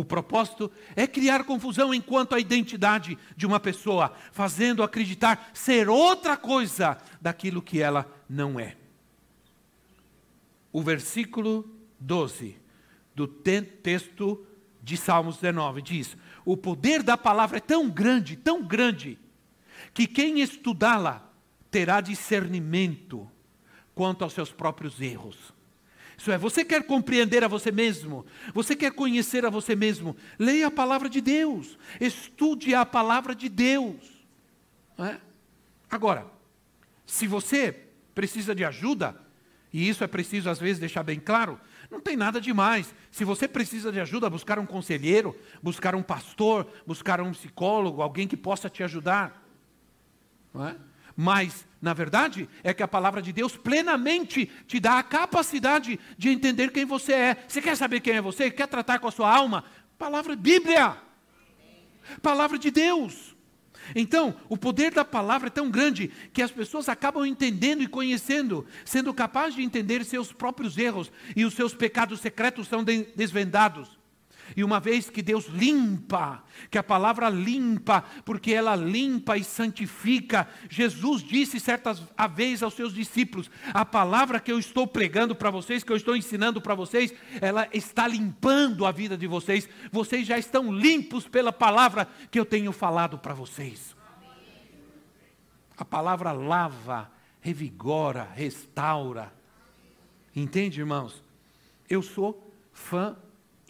o 0.00 0.04
propósito 0.04 0.70
é 0.96 1.06
criar 1.06 1.44
confusão 1.44 1.92
enquanto 1.92 2.34
a 2.34 2.40
identidade 2.40 3.18
de 3.36 3.46
uma 3.46 3.60
pessoa, 3.60 4.12
fazendo 4.32 4.82
acreditar 4.82 5.50
ser 5.52 5.88
outra 5.88 6.36
coisa 6.36 6.98
daquilo 7.20 7.60
que 7.60 7.80
ela 7.80 8.10
não 8.28 8.58
é. 8.58 8.76
O 10.72 10.82
versículo 10.82 11.68
12 11.98 12.56
do 13.14 13.26
texto 13.26 14.46
de 14.82 14.96
Salmos 14.96 15.36
19 15.36 15.82
diz: 15.82 16.16
O 16.44 16.56
poder 16.56 17.02
da 17.02 17.18
palavra 17.18 17.58
é 17.58 17.60
tão 17.60 17.90
grande, 17.90 18.36
tão 18.36 18.62
grande, 18.62 19.18
que 19.92 20.06
quem 20.06 20.40
estudá-la 20.40 21.30
terá 21.70 22.00
discernimento 22.00 23.30
quanto 23.94 24.24
aos 24.24 24.32
seus 24.32 24.50
próprios 24.50 25.00
erros. 25.00 25.52
Isso 26.20 26.30
é, 26.30 26.36
você 26.36 26.62
quer 26.62 26.82
compreender 26.82 27.42
a 27.42 27.48
você 27.48 27.72
mesmo, 27.72 28.26
você 28.52 28.76
quer 28.76 28.92
conhecer 28.92 29.46
a 29.46 29.48
você 29.48 29.74
mesmo, 29.74 30.14
leia 30.38 30.66
a 30.66 30.70
palavra 30.70 31.08
de 31.08 31.18
Deus, 31.18 31.78
estude 31.98 32.74
a 32.74 32.84
palavra 32.84 33.34
de 33.34 33.48
Deus. 33.48 33.96
É? 34.98 35.16
Agora, 35.90 36.26
se 37.06 37.26
você 37.26 37.72
precisa 38.14 38.54
de 38.54 38.62
ajuda, 38.66 39.18
e 39.72 39.88
isso 39.88 40.04
é 40.04 40.06
preciso 40.06 40.50
às 40.50 40.58
vezes 40.58 40.78
deixar 40.78 41.02
bem 41.02 41.18
claro, 41.18 41.58
não 41.90 42.02
tem 42.02 42.18
nada 42.18 42.38
demais. 42.38 42.94
Se 43.10 43.24
você 43.24 43.48
precisa 43.48 43.90
de 43.90 43.98
ajuda, 43.98 44.28
buscar 44.28 44.58
um 44.58 44.66
conselheiro, 44.66 45.34
buscar 45.62 45.94
um 45.94 46.02
pastor, 46.02 46.70
buscar 46.86 47.22
um 47.22 47.32
psicólogo, 47.32 48.02
alguém 48.02 48.28
que 48.28 48.36
possa 48.36 48.68
te 48.68 48.82
ajudar. 48.82 49.42
Não 50.52 50.68
é? 50.68 50.76
Mas, 51.22 51.66
na 51.82 51.92
verdade, 51.92 52.48
é 52.64 52.72
que 52.72 52.82
a 52.82 52.88
palavra 52.88 53.20
de 53.20 53.30
Deus 53.30 53.54
plenamente 53.54 54.50
te 54.66 54.80
dá 54.80 54.98
a 54.98 55.02
capacidade 55.02 56.00
de 56.16 56.30
entender 56.30 56.72
quem 56.72 56.86
você 56.86 57.12
é. 57.12 57.44
Você 57.46 57.60
quer 57.60 57.76
saber 57.76 58.00
quem 58.00 58.14
é 58.14 58.22
você? 58.22 58.50
Quer 58.50 58.66
tratar 58.66 58.98
com 58.98 59.06
a 59.06 59.10
sua 59.10 59.30
alma? 59.30 59.62
Palavra 59.98 60.34
Bíblia. 60.34 60.96
Palavra 62.22 62.58
de 62.58 62.70
Deus. 62.70 63.36
Então, 63.94 64.34
o 64.48 64.56
poder 64.56 64.94
da 64.94 65.04
palavra 65.04 65.48
é 65.48 65.50
tão 65.50 65.70
grande 65.70 66.10
que 66.32 66.40
as 66.40 66.50
pessoas 66.50 66.88
acabam 66.88 67.26
entendendo 67.26 67.82
e 67.82 67.86
conhecendo, 67.86 68.66
sendo 68.82 69.12
capazes 69.12 69.56
de 69.56 69.62
entender 69.62 70.02
seus 70.06 70.32
próprios 70.32 70.78
erros 70.78 71.12
e 71.36 71.44
os 71.44 71.52
seus 71.52 71.74
pecados 71.74 72.20
secretos 72.20 72.66
são 72.66 72.82
desvendados. 72.82 73.99
E 74.56 74.64
uma 74.64 74.80
vez 74.80 75.08
que 75.08 75.22
Deus 75.22 75.46
limpa, 75.46 76.42
que 76.70 76.78
a 76.78 76.82
palavra 76.82 77.28
limpa, 77.28 78.04
porque 78.24 78.52
ela 78.52 78.74
limpa 78.74 79.36
e 79.36 79.44
santifica, 79.44 80.48
Jesus 80.68 81.22
disse 81.22 81.60
certas 81.60 82.02
vezes 82.34 82.62
aos 82.62 82.74
seus 82.74 82.92
discípulos: 82.92 83.50
a 83.72 83.84
palavra 83.84 84.40
que 84.40 84.50
eu 84.50 84.58
estou 84.58 84.86
pregando 84.86 85.34
para 85.34 85.50
vocês, 85.50 85.84
que 85.84 85.92
eu 85.92 85.96
estou 85.96 86.16
ensinando 86.16 86.60
para 86.60 86.74
vocês, 86.74 87.12
ela 87.40 87.68
está 87.72 88.06
limpando 88.06 88.84
a 88.84 88.92
vida 88.92 89.16
de 89.16 89.26
vocês. 89.26 89.68
Vocês 89.92 90.26
já 90.26 90.38
estão 90.38 90.72
limpos 90.72 91.26
pela 91.26 91.52
palavra 91.52 92.08
que 92.30 92.38
eu 92.38 92.44
tenho 92.44 92.72
falado 92.72 93.18
para 93.18 93.34
vocês. 93.34 93.96
A 95.76 95.84
palavra 95.84 96.32
lava, 96.32 97.10
revigora, 97.40 98.28
restaura. 98.34 99.32
Entende, 100.36 100.80
irmãos? 100.80 101.24
Eu 101.88 102.02
sou 102.02 102.52
fã 102.72 103.16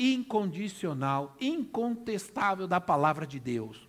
incondicional, 0.00 1.36
incontestável 1.38 2.66
da 2.66 2.80
palavra 2.80 3.26
de 3.26 3.38
Deus. 3.38 3.86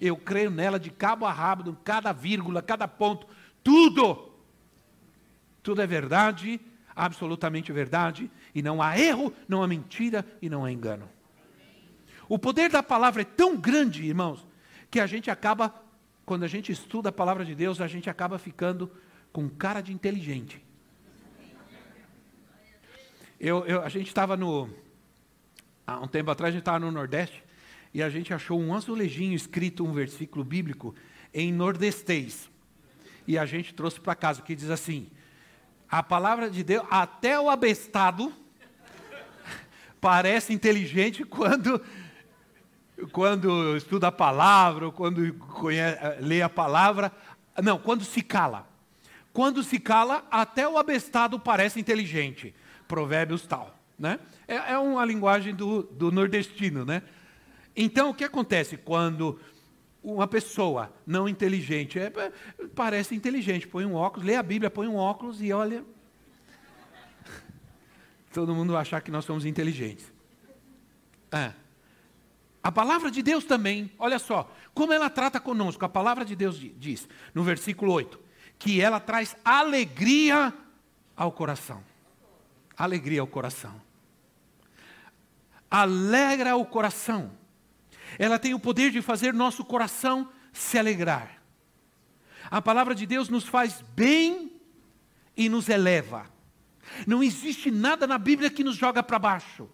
Eu 0.00 0.16
creio 0.16 0.50
nela 0.50 0.78
de 0.78 0.90
cabo 0.90 1.24
a 1.24 1.32
rabo, 1.32 1.76
cada 1.84 2.12
vírgula, 2.12 2.60
cada 2.60 2.88
ponto, 2.88 3.26
tudo. 3.62 4.32
Tudo 5.62 5.80
é 5.80 5.86
verdade, 5.86 6.60
absolutamente 6.94 7.72
verdade, 7.72 8.30
e 8.54 8.60
não 8.60 8.82
há 8.82 8.98
erro, 8.98 9.32
não 9.48 9.62
há 9.62 9.68
mentira 9.68 10.26
e 10.42 10.50
não 10.50 10.64
há 10.64 10.72
engano. 10.72 11.08
O 12.28 12.38
poder 12.38 12.68
da 12.68 12.82
palavra 12.82 13.22
é 13.22 13.24
tão 13.24 13.56
grande, 13.56 14.04
irmãos, 14.04 14.44
que 14.90 14.98
a 14.98 15.06
gente 15.06 15.30
acaba, 15.30 15.72
quando 16.24 16.42
a 16.42 16.48
gente 16.48 16.72
estuda 16.72 17.10
a 17.10 17.12
palavra 17.12 17.44
de 17.44 17.54
Deus, 17.54 17.80
a 17.80 17.86
gente 17.86 18.10
acaba 18.10 18.38
ficando 18.38 18.90
com 19.32 19.48
cara 19.48 19.80
de 19.80 19.92
inteligente. 19.92 20.60
Eu, 23.38 23.64
eu, 23.66 23.82
a 23.82 23.88
gente 23.88 24.08
estava 24.08 24.36
no, 24.36 24.68
há 25.86 26.00
um 26.00 26.08
tempo 26.08 26.30
atrás 26.30 26.50
a 26.50 26.52
gente 26.52 26.62
estava 26.62 26.78
no 26.78 26.90
Nordeste 26.90 27.42
e 27.94 28.02
a 28.02 28.10
gente 28.10 28.34
achou 28.34 28.60
um 28.60 28.74
azulejinho 28.74 29.34
escrito 29.34 29.84
um 29.84 29.92
versículo 29.92 30.44
bíblico 30.44 30.94
em 31.32 31.52
nordestês. 31.52 32.50
E 33.26 33.38
a 33.38 33.46
gente 33.46 33.74
trouxe 33.74 34.00
para 34.00 34.14
casa, 34.14 34.42
que 34.42 34.54
diz 34.54 34.70
assim: 34.70 35.08
a 35.88 36.02
palavra 36.02 36.50
de 36.50 36.62
Deus, 36.62 36.84
até 36.90 37.38
o 37.38 37.48
abestado 37.48 38.32
parece 40.00 40.52
inteligente 40.52 41.24
quando 41.24 41.80
quando 43.12 43.76
estuda 43.76 44.08
a 44.08 44.12
palavra, 44.12 44.86
ou 44.86 44.92
quando 44.92 45.34
conhece, 45.34 45.98
lê 46.20 46.40
a 46.40 46.48
palavra, 46.48 47.12
não, 47.62 47.78
quando 47.78 48.04
se 48.04 48.22
cala. 48.22 48.66
Quando 49.32 49.62
se 49.62 49.78
cala, 49.78 50.26
até 50.30 50.66
o 50.66 50.78
abestado 50.78 51.38
parece 51.38 51.78
inteligente. 51.78 52.54
Provérbios 52.88 53.46
tal, 53.46 53.78
né? 53.98 54.18
É, 54.46 54.72
é 54.72 54.78
uma 54.78 55.04
linguagem 55.04 55.54
do, 55.54 55.82
do 55.82 56.10
nordestino, 56.10 56.84
né? 56.84 57.02
Então, 57.74 58.10
o 58.10 58.14
que 58.14 58.24
acontece 58.24 58.76
quando 58.76 59.38
uma 60.02 60.26
pessoa 60.26 60.92
não 61.06 61.28
inteligente, 61.28 61.98
é, 61.98 62.10
parece 62.74 63.14
inteligente, 63.14 63.66
põe 63.66 63.84
um 63.84 63.94
óculos, 63.94 64.26
lê 64.26 64.36
a 64.36 64.42
Bíblia, 64.42 64.70
põe 64.70 64.86
um 64.86 64.96
óculos 64.96 65.42
e 65.42 65.52
olha. 65.52 65.84
Todo 68.32 68.54
mundo 68.54 68.76
achar 68.76 69.00
que 69.00 69.10
nós 69.10 69.24
somos 69.24 69.44
inteligentes. 69.44 70.12
É. 71.32 71.52
A 72.62 72.72
palavra 72.72 73.10
de 73.10 73.22
Deus 73.22 73.44
também, 73.44 73.90
olha 73.98 74.18
só, 74.18 74.50
como 74.74 74.92
ela 74.92 75.10
trata 75.10 75.38
conosco. 75.38 75.84
A 75.84 75.88
palavra 75.88 76.24
de 76.24 76.34
Deus 76.34 76.58
diz, 76.58 77.08
no 77.34 77.44
versículo 77.44 77.92
8, 77.92 78.18
que 78.58 78.80
ela 78.80 78.98
traz 78.98 79.36
alegria 79.44 80.52
ao 81.16 81.30
coração. 81.30 81.82
Alegria 82.76 83.20
ao 83.20 83.26
coração 83.26 83.85
alegra 85.70 86.56
o 86.56 86.64
coração. 86.64 87.32
Ela 88.18 88.38
tem 88.38 88.54
o 88.54 88.60
poder 88.60 88.90
de 88.90 89.02
fazer 89.02 89.34
nosso 89.34 89.64
coração 89.64 90.28
se 90.52 90.78
alegrar. 90.78 91.42
A 92.50 92.62
palavra 92.62 92.94
de 92.94 93.06
Deus 93.06 93.28
nos 93.28 93.44
faz 93.44 93.82
bem 93.94 94.52
e 95.36 95.48
nos 95.48 95.68
eleva. 95.68 96.30
Não 97.06 97.22
existe 97.22 97.70
nada 97.70 98.06
na 98.06 98.18
Bíblia 98.18 98.50
que 98.50 98.64
nos 98.64 98.76
joga 98.76 99.02
para 99.02 99.18
baixo. 99.18 99.68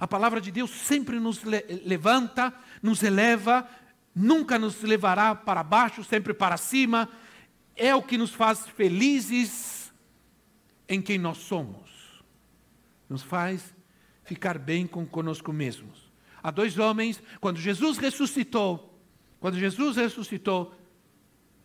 A 0.00 0.06
palavra 0.06 0.40
de 0.40 0.50
Deus 0.50 0.70
sempre 0.70 1.18
nos 1.18 1.42
levanta, 1.84 2.52
nos 2.82 3.02
eleva, 3.02 3.68
nunca 4.14 4.58
nos 4.58 4.82
levará 4.82 5.34
para 5.34 5.62
baixo, 5.62 6.02
sempre 6.04 6.34
para 6.34 6.56
cima. 6.56 7.08
É 7.76 7.94
o 7.94 8.02
que 8.02 8.18
nos 8.18 8.32
faz 8.32 8.66
felizes 8.68 9.92
em 10.88 11.00
quem 11.00 11.18
nós 11.18 11.38
somos. 11.38 11.88
Nos 13.08 13.22
faz 13.22 13.74
ficar 14.28 14.58
bem 14.58 14.86
com 14.86 15.06
conosco 15.06 15.52
mesmos. 15.52 16.12
Há 16.42 16.50
dois 16.50 16.78
homens, 16.78 17.20
quando 17.40 17.58
Jesus 17.58 17.96
ressuscitou, 17.96 18.94
quando 19.40 19.58
Jesus 19.58 19.96
ressuscitou, 19.96 20.74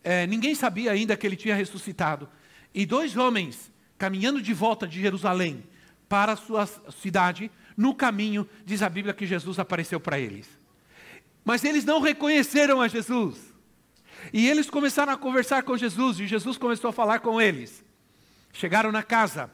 é, 0.02 0.26
ninguém 0.26 0.54
sabia 0.54 0.90
ainda 0.92 1.16
que 1.16 1.26
ele 1.26 1.36
tinha 1.36 1.54
ressuscitado. 1.54 2.28
E 2.74 2.86
dois 2.86 3.16
homens, 3.16 3.70
caminhando 3.98 4.40
de 4.40 4.54
volta 4.54 4.88
de 4.88 5.00
Jerusalém 5.00 5.62
para 6.08 6.32
a 6.32 6.36
sua 6.36 6.66
cidade, 6.66 7.50
no 7.76 7.94
caminho, 7.94 8.48
diz 8.64 8.82
a 8.82 8.88
Bíblia 8.88 9.14
que 9.14 9.26
Jesus 9.26 9.58
apareceu 9.58 10.00
para 10.00 10.18
eles. 10.18 10.48
Mas 11.44 11.64
eles 11.64 11.84
não 11.84 12.00
reconheceram 12.00 12.80
a 12.80 12.88
Jesus. 12.88 13.52
E 14.32 14.48
eles 14.48 14.70
começaram 14.70 15.12
a 15.12 15.18
conversar 15.18 15.62
com 15.64 15.76
Jesus, 15.76 16.18
e 16.18 16.26
Jesus 16.26 16.56
começou 16.56 16.88
a 16.88 16.92
falar 16.92 17.18
com 17.18 17.40
eles. 17.40 17.84
Chegaram 18.52 18.90
na 18.90 19.02
casa, 19.02 19.50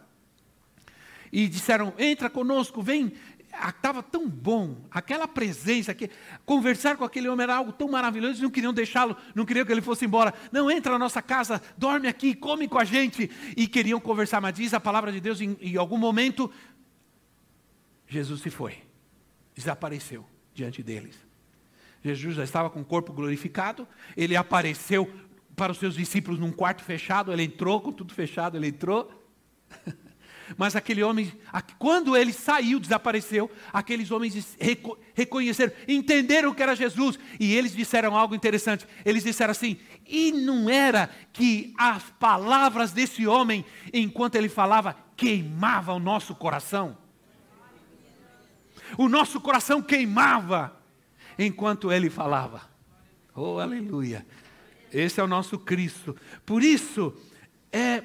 e 1.33 1.49
disseram: 1.49 1.93
entra 1.99 2.29
conosco, 2.29 2.83
vem. 2.83 3.13
Estava 3.53 3.99
ah, 3.99 4.03
tão 4.03 4.29
bom, 4.29 4.77
aquela 4.93 5.27
presença, 5.27 5.93
que, 5.93 6.09
conversar 6.47 6.97
com 6.97 7.05
aquele 7.05 7.29
homem 7.29 7.43
era 7.43 7.57
algo 7.57 7.73
tão 7.73 7.89
maravilhoso, 7.89 8.35
eles 8.35 8.41
não 8.41 8.49
queriam 8.49 8.73
deixá-lo, 8.73 9.17
não 9.35 9.45
queriam 9.45 9.67
que 9.67 9.73
ele 9.73 9.83
fosse 9.83 10.05
embora. 10.05 10.33
Não, 10.53 10.71
entra 10.71 10.93
na 10.93 10.99
nossa 11.01 11.21
casa, 11.21 11.61
dorme 11.77 12.07
aqui, 12.07 12.33
come 12.33 12.69
com 12.69 12.79
a 12.79 12.85
gente. 12.85 13.29
E 13.57 13.67
queriam 13.67 13.99
conversar, 13.99 14.41
mas 14.41 14.55
diz 14.55 14.73
a 14.73 14.79
palavra 14.79 15.11
de 15.11 15.21
Deus, 15.21 15.41
em, 15.41 15.59
em 15.61 15.77
algum 15.77 15.99
momento, 15.99 16.51
Jesus 18.07 18.41
se 18.41 18.51
foi, 18.51 18.79
desapareceu 19.53 20.25
diante 20.55 20.81
deles. 20.81 21.19
Jesus 22.05 22.37
já 22.37 22.45
estava 22.45 22.71
com 22.71 22.81
o 22.81 22.85
corpo 22.85 23.13
glorificado, 23.13 23.87
ele 24.17 24.37
apareceu 24.37 25.13
para 25.57 25.73
os 25.73 25.79
seus 25.79 25.95
discípulos 25.95 26.39
num 26.39 26.53
quarto 26.53 26.85
fechado, 26.85 27.33
ele 27.33 27.43
entrou 27.43 27.81
com 27.81 27.93
tudo 27.93 28.15
fechado, 28.15 28.57
ele 28.57 28.69
entrou. 28.69 29.11
Mas 30.57 30.75
aquele 30.75 31.03
homem, 31.03 31.33
quando 31.79 32.17
ele 32.17 32.33
saiu, 32.33 32.81
desapareceu, 32.81 33.51
aqueles 33.73 34.11
homens 34.11 34.57
reconheceram, 35.15 35.73
entenderam 35.87 36.53
que 36.55 36.63
era 36.63 36.75
Jesus, 36.75 37.19
e 37.39 37.55
eles 37.55 37.75
disseram 37.75 38.17
algo 38.17 38.35
interessante. 38.35 38.87
Eles 39.05 39.23
disseram 39.23 39.53
assim: 39.53 39.79
e 40.07 40.33
não 40.33 40.69
era 40.69 41.11
que 41.33 41.73
as 41.79 42.03
palavras 42.19 42.93
desse 42.93 43.27
homem, 43.27 43.65
enquanto 43.93 44.35
ele 44.35 44.49
falava, 44.49 44.97
queimavam 45.17 45.97
o 45.97 46.01
nosso 46.01 46.35
coração? 46.35 46.99
O 48.99 49.09
nosso 49.09 49.41
coração 49.41 49.81
queimava 49.81 50.77
enquanto 51.39 51.93
ele 51.93 52.11
falava. 52.11 52.69
Oh, 53.35 53.59
aleluia! 53.59 54.27
Esse 54.93 55.21
é 55.21 55.23
o 55.23 55.29
nosso 55.29 55.59
Cristo. 55.59 56.17
Por 56.45 56.65
isso, 56.65 57.17
é, 57.73 58.03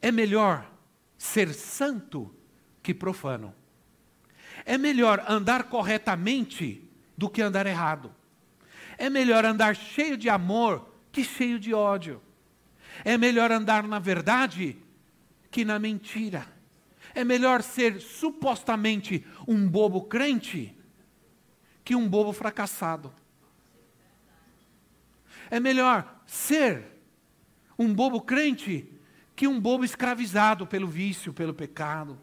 é 0.00 0.10
melhor 0.10 0.66
ser 1.26 1.52
santo 1.52 2.34
que 2.82 2.94
profano. 2.94 3.54
É 4.64 4.78
melhor 4.78 5.24
andar 5.28 5.64
corretamente 5.64 6.88
do 7.16 7.28
que 7.28 7.42
andar 7.42 7.66
errado. 7.66 8.14
É 8.96 9.10
melhor 9.10 9.44
andar 9.44 9.76
cheio 9.76 10.16
de 10.16 10.28
amor 10.28 10.88
que 11.12 11.22
cheio 11.22 11.58
de 11.58 11.74
ódio. 11.74 12.22
É 13.04 13.18
melhor 13.18 13.52
andar 13.52 13.86
na 13.86 13.98
verdade 13.98 14.78
que 15.50 15.64
na 15.64 15.78
mentira. 15.78 16.46
É 17.14 17.24
melhor 17.24 17.62
ser 17.62 18.00
supostamente 18.00 19.26
um 19.46 19.68
bobo 19.68 20.02
crente 20.02 20.74
que 21.84 21.94
um 21.94 22.08
bobo 22.08 22.32
fracassado. 22.32 23.12
É 25.50 25.60
melhor 25.60 26.20
ser 26.26 26.84
um 27.78 27.92
bobo 27.92 28.20
crente 28.20 28.95
que 29.36 29.46
um 29.46 29.60
bobo 29.60 29.84
escravizado 29.84 30.66
pelo 30.66 30.88
vício, 30.88 31.32
pelo 31.32 31.54
pecado. 31.54 32.18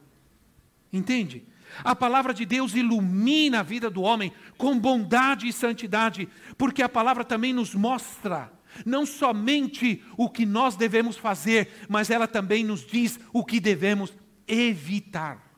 Entende? 0.92 1.46
A 1.84 1.96
palavra 1.96 2.34
de 2.34 2.46
Deus 2.46 2.76
ilumina 2.76 3.60
a 3.60 3.64
vida 3.64 3.90
do 3.90 4.02
homem 4.02 4.34
com 4.58 4.78
bondade 4.78 5.48
e 5.48 5.54
santidade, 5.54 6.28
porque 6.58 6.82
a 6.82 6.90
palavra 6.90 7.24
também 7.24 7.54
nos 7.54 7.74
mostra 7.74 8.52
não 8.86 9.06
somente 9.06 10.04
o 10.18 10.30
que 10.30 10.46
nós 10.46 10.76
devemos 10.76 11.16
fazer, 11.18 11.70
mas 11.88 12.10
ela 12.10 12.28
também 12.28 12.64
nos 12.64 12.86
diz 12.86 13.20
o 13.32 13.46
que 13.46 13.60
devemos 13.60 14.12
evitar. 14.48 15.54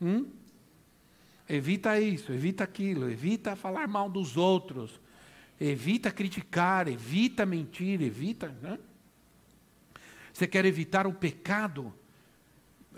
Hum? 0.00 0.26
Evita 1.48 2.00
isso, 2.00 2.32
evita 2.32 2.64
aquilo, 2.64 3.10
evita 3.10 3.56
falar 3.56 3.86
mal 3.86 4.08
dos 4.08 4.36
outros, 4.36 5.00
evita 5.60 6.10
criticar, 6.10 6.88
evita 6.88 7.46
mentir, 7.46 8.02
evita. 8.02 8.48
Né? 8.60 8.78
Você 10.32 10.46
quer 10.46 10.64
evitar 10.64 11.06
o 11.06 11.12
pecado? 11.12 11.92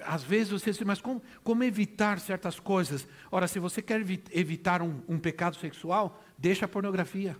Às 0.02 0.22
vezes 0.22 0.50
você 0.52 0.70
diz, 0.70 0.80
mas 0.82 1.00
como, 1.00 1.22
como 1.42 1.62
evitar 1.62 2.18
certas 2.20 2.58
coisas? 2.58 3.06
Ora, 3.30 3.46
se 3.48 3.58
você 3.58 3.80
quer 3.80 4.00
evitar 4.30 4.82
um, 4.82 5.02
um 5.08 5.18
pecado 5.18 5.56
sexual, 5.56 6.22
deixa 6.38 6.64
a 6.64 6.68
pornografia. 6.68 7.36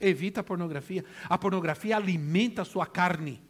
Evita 0.00 0.40
a 0.40 0.44
pornografia. 0.44 1.04
A 1.28 1.36
pornografia 1.36 1.96
alimenta 1.96 2.62
a 2.62 2.64
sua 2.64 2.86
carne, 2.86 3.42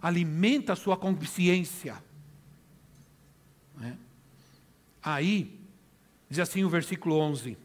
alimenta 0.00 0.74
a 0.74 0.76
sua 0.76 0.96
consciência. 0.96 2.02
É? 3.82 3.92
Aí, 5.02 5.58
diz 6.28 6.38
assim 6.38 6.64
o 6.64 6.68
versículo 6.68 7.16
11: 7.16 7.56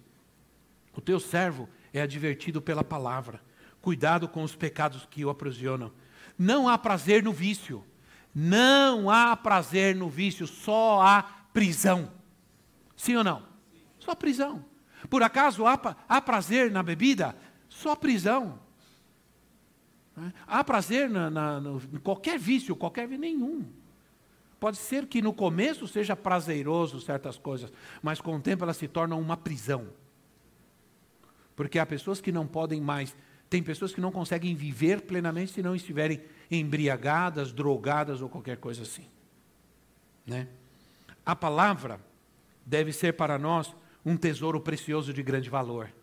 O 0.93 1.01
teu 1.01 1.19
servo 1.19 1.67
é 1.93 2.01
advertido 2.01 2.61
pela 2.61 2.83
palavra, 2.83 3.41
cuidado 3.81 4.27
com 4.27 4.43
os 4.43 4.55
pecados 4.55 5.05
que 5.09 5.25
o 5.25 5.29
aprisionam. 5.29 5.91
Não 6.37 6.67
há 6.67 6.77
prazer 6.77 7.23
no 7.23 7.33
vício, 7.33 7.83
não 8.33 9.09
há 9.09 9.35
prazer 9.35 9.95
no 9.95 10.09
vício, 10.09 10.47
só 10.47 11.01
há 11.01 11.23
prisão. 11.53 12.11
Sim 12.95 13.17
ou 13.17 13.23
não? 13.23 13.43
Só 13.99 14.15
prisão. 14.15 14.65
Por 15.09 15.23
acaso 15.23 15.65
há, 15.65 15.79
há 16.07 16.21
prazer 16.21 16.71
na 16.71 16.81
bebida? 16.81 17.35
Só 17.67 17.95
prisão. 17.95 18.59
Né? 20.15 20.33
Há 20.47 20.63
prazer 20.63 21.09
na, 21.09 21.29
na, 21.29 21.59
no, 21.59 21.81
em 21.93 21.99
qualquer 21.99 22.37
vício, 22.37 22.75
qualquer 22.75 23.07
nenhum. 23.07 23.65
Pode 24.59 24.77
ser 24.77 25.07
que 25.07 25.21
no 25.21 25.33
começo 25.33 25.87
seja 25.87 26.15
prazeroso 26.15 27.01
certas 27.01 27.37
coisas, 27.37 27.73
mas 28.01 28.21
com 28.21 28.35
o 28.35 28.39
tempo 28.39 28.63
elas 28.63 28.77
se 28.77 28.87
tornam 28.87 29.19
uma 29.19 29.35
prisão. 29.35 29.87
Porque 31.61 31.77
há 31.77 31.85
pessoas 31.85 32.19
que 32.19 32.31
não 32.31 32.47
podem 32.47 32.81
mais, 32.81 33.15
tem 33.47 33.61
pessoas 33.61 33.93
que 33.93 34.01
não 34.01 34.11
conseguem 34.11 34.55
viver 34.55 35.01
plenamente 35.01 35.51
se 35.51 35.61
não 35.61 35.75
estiverem 35.75 36.19
embriagadas, 36.49 37.53
drogadas 37.53 38.19
ou 38.19 38.27
qualquer 38.27 38.57
coisa 38.57 38.81
assim. 38.81 39.05
Né? 40.25 40.47
A 41.23 41.35
palavra 41.35 42.01
deve 42.65 42.91
ser 42.91 43.13
para 43.13 43.37
nós 43.37 43.75
um 44.03 44.17
tesouro 44.17 44.59
precioso 44.59 45.13
de 45.13 45.21
grande 45.21 45.51
valor. 45.51 45.93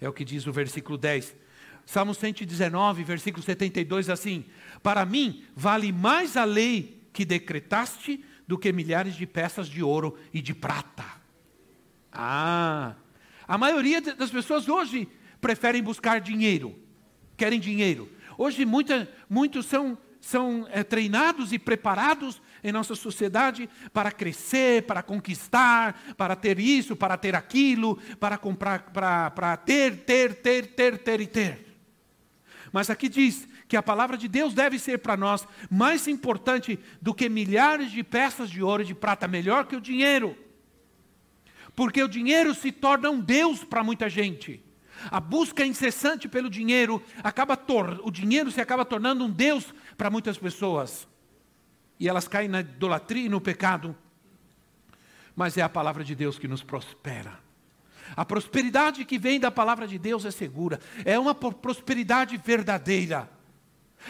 É 0.00 0.08
o 0.08 0.12
que 0.14 0.24
diz 0.24 0.46
o 0.46 0.52
versículo 0.54 0.96
10. 0.96 1.36
Salmo 1.84 2.14
119, 2.14 3.04
versículo 3.04 3.44
72, 3.44 4.08
assim: 4.08 4.46
Para 4.82 5.04
mim 5.04 5.44
vale 5.54 5.92
mais 5.92 6.34
a 6.34 6.44
lei 6.44 7.06
que 7.12 7.26
decretaste 7.26 8.24
do 8.48 8.56
que 8.56 8.72
milhares 8.72 9.16
de 9.16 9.26
peças 9.26 9.68
de 9.68 9.82
ouro 9.82 10.18
e 10.32 10.40
de 10.40 10.54
prata. 10.54 11.04
Ah, 12.10 12.94
a 13.46 13.58
maioria 13.58 14.00
das 14.00 14.30
pessoas 14.30 14.68
hoje 14.68 15.08
preferem 15.40 15.82
buscar 15.82 16.20
dinheiro, 16.20 16.78
querem 17.36 17.60
dinheiro. 17.60 18.10
Hoje 18.38 18.64
muita, 18.64 19.08
muitos 19.28 19.66
são, 19.66 19.98
são 20.20 20.66
é, 20.70 20.82
treinados 20.82 21.52
e 21.52 21.58
preparados 21.58 22.40
em 22.62 22.72
nossa 22.72 22.94
sociedade 22.94 23.68
para 23.92 24.10
crescer, 24.10 24.84
para 24.84 25.02
conquistar, 25.02 26.14
para 26.16 26.34
ter 26.34 26.58
isso, 26.58 26.96
para 26.96 27.16
ter 27.16 27.36
aquilo, 27.36 27.96
para 28.18 28.38
comprar, 28.38 28.90
para, 28.90 29.30
para 29.30 29.56
ter, 29.56 29.98
ter, 29.98 30.34
ter, 30.36 30.68
ter, 30.68 30.98
ter 30.98 31.20
e 31.20 31.26
ter. 31.26 31.76
Mas 32.72 32.88
aqui 32.90 33.08
diz 33.08 33.46
que 33.68 33.76
a 33.76 33.82
palavra 33.82 34.16
de 34.16 34.26
Deus 34.26 34.54
deve 34.54 34.78
ser 34.78 34.98
para 34.98 35.16
nós 35.16 35.46
mais 35.70 36.08
importante 36.08 36.78
do 37.00 37.14
que 37.14 37.28
milhares 37.28 37.90
de 37.90 38.02
peças 38.02 38.50
de 38.50 38.62
ouro 38.62 38.82
e 38.82 38.86
de 38.86 38.94
prata, 38.94 39.28
melhor 39.28 39.66
que 39.66 39.76
o 39.76 39.80
dinheiro. 39.80 40.36
Porque 41.74 42.02
o 42.02 42.08
dinheiro 42.08 42.54
se 42.54 42.70
torna 42.70 43.10
um 43.10 43.20
Deus 43.20 43.64
para 43.64 43.82
muita 43.82 44.08
gente. 44.08 44.62
A 45.10 45.20
busca 45.20 45.66
incessante 45.66 46.28
pelo 46.28 46.48
dinheiro 46.48 47.02
acaba 47.22 47.58
o 48.02 48.10
dinheiro 48.10 48.50
se 48.50 48.60
acaba 48.60 48.84
tornando 48.84 49.24
um 49.24 49.30
Deus 49.30 49.74
para 49.96 50.08
muitas 50.10 50.38
pessoas 50.38 51.06
e 51.98 52.08
elas 52.08 52.28
caem 52.28 52.48
na 52.48 52.60
idolatria 52.60 53.26
e 53.26 53.28
no 53.28 53.40
pecado. 53.40 53.96
Mas 55.34 55.56
é 55.56 55.62
a 55.62 55.68
palavra 55.68 56.04
de 56.04 56.14
Deus 56.14 56.38
que 56.38 56.48
nos 56.48 56.62
prospera. 56.62 57.38
A 58.16 58.24
prosperidade 58.24 59.04
que 59.04 59.18
vem 59.18 59.40
da 59.40 59.50
palavra 59.50 59.88
de 59.88 59.98
Deus 59.98 60.24
é 60.24 60.30
segura, 60.30 60.78
é 61.04 61.18
uma 61.18 61.34
prosperidade 61.34 62.36
verdadeira, 62.36 63.28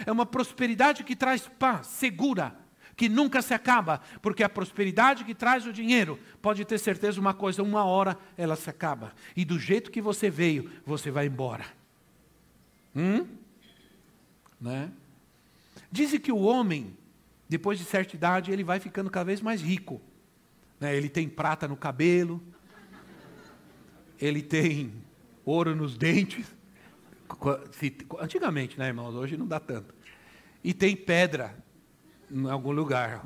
é 0.04 0.10
uma 0.10 0.26
prosperidade 0.26 1.04
que 1.04 1.14
traz 1.14 1.48
paz, 1.58 1.86
segura, 1.86 2.54
que 2.96 3.08
nunca 3.08 3.42
se 3.42 3.52
acaba, 3.52 4.00
porque 4.22 4.42
a 4.42 4.48
prosperidade 4.48 5.24
que 5.24 5.34
traz 5.34 5.66
o 5.66 5.72
dinheiro, 5.72 6.18
pode 6.40 6.64
ter 6.64 6.78
certeza 6.78 7.20
uma 7.20 7.34
coisa, 7.34 7.62
uma 7.62 7.84
hora 7.84 8.16
ela 8.36 8.56
se 8.56 8.70
acaba, 8.70 9.12
e 9.36 9.44
do 9.44 9.58
jeito 9.58 9.90
que 9.90 10.00
você 10.00 10.30
veio, 10.30 10.70
você 10.86 11.10
vai 11.10 11.26
embora. 11.26 11.64
Hum? 12.94 13.26
Né? 14.60 14.90
Dizem 15.90 16.20
que 16.20 16.30
o 16.30 16.38
homem 16.38 16.96
depois 17.48 17.78
de 17.78 17.84
certa 17.84 18.16
idade, 18.16 18.50
ele 18.50 18.64
vai 18.64 18.80
ficando 18.80 19.10
cada 19.10 19.26
vez 19.26 19.40
mais 19.40 19.60
rico. 19.60 20.00
Né? 20.80 20.96
Ele 20.96 21.08
tem 21.08 21.28
prata 21.28 21.68
no 21.68 21.76
cabelo, 21.76 22.42
ele 24.20 24.42
tem 24.42 24.92
ouro 25.44 25.74
nos 25.74 25.96
dentes. 25.96 26.52
Antigamente, 28.18 28.78
né, 28.78 28.88
irmãos? 28.88 29.14
Hoje 29.14 29.36
não 29.36 29.46
dá 29.46 29.60
tanto. 29.60 29.94
E 30.62 30.72
tem 30.72 30.96
pedra 30.96 31.56
em 32.30 32.50
algum 32.50 32.72
lugar. 32.72 33.24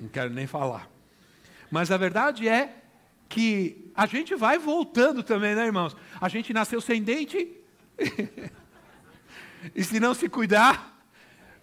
Não 0.00 0.08
quero 0.08 0.30
nem 0.30 0.46
falar. 0.46 0.88
Mas 1.70 1.90
a 1.90 1.96
verdade 1.96 2.48
é 2.48 2.74
que 3.28 3.90
a 3.94 4.06
gente 4.06 4.34
vai 4.34 4.58
voltando 4.58 5.22
também, 5.22 5.54
né, 5.54 5.66
irmãos? 5.66 5.96
A 6.20 6.28
gente 6.28 6.52
nasceu 6.52 6.80
sem 6.80 7.02
dente. 7.02 7.52
e 9.74 9.84
se 9.84 10.00
não 10.00 10.14
se 10.14 10.28
cuidar, 10.28 10.98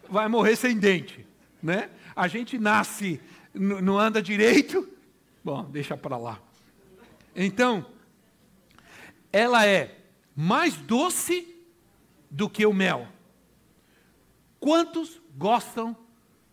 vai 0.09 0.28
morrer 0.28 0.55
sem 0.55 0.78
dente, 0.78 1.26
né? 1.61 1.89
A 2.16 2.28
gente 2.28 2.57
nasce, 2.57 3.20
não 3.53 3.97
anda 3.97 4.22
direito, 4.22 4.88
bom, 5.43 5.63
deixa 5.66 5.97
para 5.97 6.18
lá. 6.18 6.39
Então, 7.36 7.86
ela 9.32 9.66
é 9.66 9.97
mais 10.36 10.76
doce 10.76 11.53
do 12.30 12.49
que 12.49 12.66
o 12.66 12.74
mel. 12.74 13.07
Quantos 14.59 15.22
gostam 15.36 15.95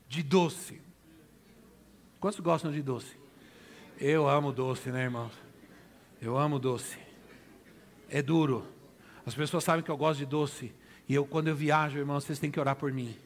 de 0.09 0.23
doce? 0.23 0.81
Quantos 2.21 2.41
gostam 2.41 2.71
de 2.71 2.83
doce? 2.83 3.17
Eu 3.99 4.29
amo 4.29 4.53
doce, 4.53 4.91
né, 4.91 5.05
irmãos? 5.05 5.33
Eu 6.21 6.37
amo 6.37 6.59
doce. 6.59 6.99
É 8.09 8.21
duro. 8.21 8.67
As 9.25 9.35
pessoas 9.35 9.65
sabem 9.65 9.85
que 9.85 9.91
eu 9.91 9.97
gosto 9.97 10.19
de 10.19 10.27
doce. 10.27 10.75
E 11.09 11.15
eu, 11.15 11.25
quando 11.25 11.49
eu 11.49 11.55
viajo, 11.55 11.99
irmãos, 11.99 12.25
vocês 12.25 12.39
têm 12.39 12.51
que 12.51 12.61
orar 12.61 12.77
por 12.77 12.93
mim. 12.93 13.17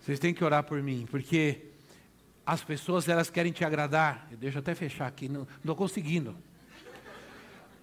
Vocês 0.00 0.18
têm 0.18 0.32
que 0.32 0.42
orar 0.42 0.64
por 0.64 0.82
mim, 0.82 1.06
porque 1.10 1.66
as 2.46 2.64
pessoas 2.64 3.08
elas 3.08 3.28
querem 3.28 3.52
te 3.52 3.64
agradar. 3.64 4.28
Eu 4.40 4.58
até 4.58 4.74
fechar 4.74 5.06
aqui, 5.06 5.28
não 5.28 5.46
estou 5.58 5.76
conseguindo. 5.76 6.36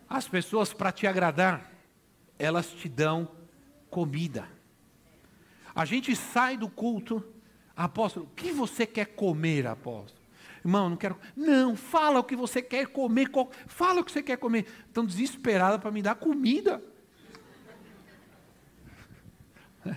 As 0.09 0.27
pessoas 0.27 0.73
para 0.73 0.91
te 0.91 1.05
agradar, 1.05 1.71
elas 2.39 2.71
te 2.71 2.89
dão 2.89 3.29
comida. 3.89 4.54
A 5.75 5.83
gente 5.83 6.15
sai 6.15 6.55
do 6.55 6.69
culto, 6.69 7.21
apóstolo, 7.75 8.27
o 8.27 8.35
que 8.35 8.51
você 8.51 8.85
quer 8.85 9.07
comer, 9.07 9.67
apóstolo? 9.67 10.23
Irmão, 10.63 10.89
não 10.89 10.97
quero. 10.97 11.15
Não, 11.35 11.75
fala 11.75 12.19
o 12.19 12.23
que 12.23 12.35
você 12.35 12.59
quer 12.59 12.87
comer. 12.87 13.29
Fala 13.67 14.01
o 14.01 14.03
que 14.03 14.11
você 14.11 14.23
quer 14.23 14.37
comer. 14.37 14.65
Estão 14.87 15.05
desesperados 15.05 15.79
para 15.79 15.91
me 15.91 16.01
dar 16.01 16.15
comida. 16.15 16.81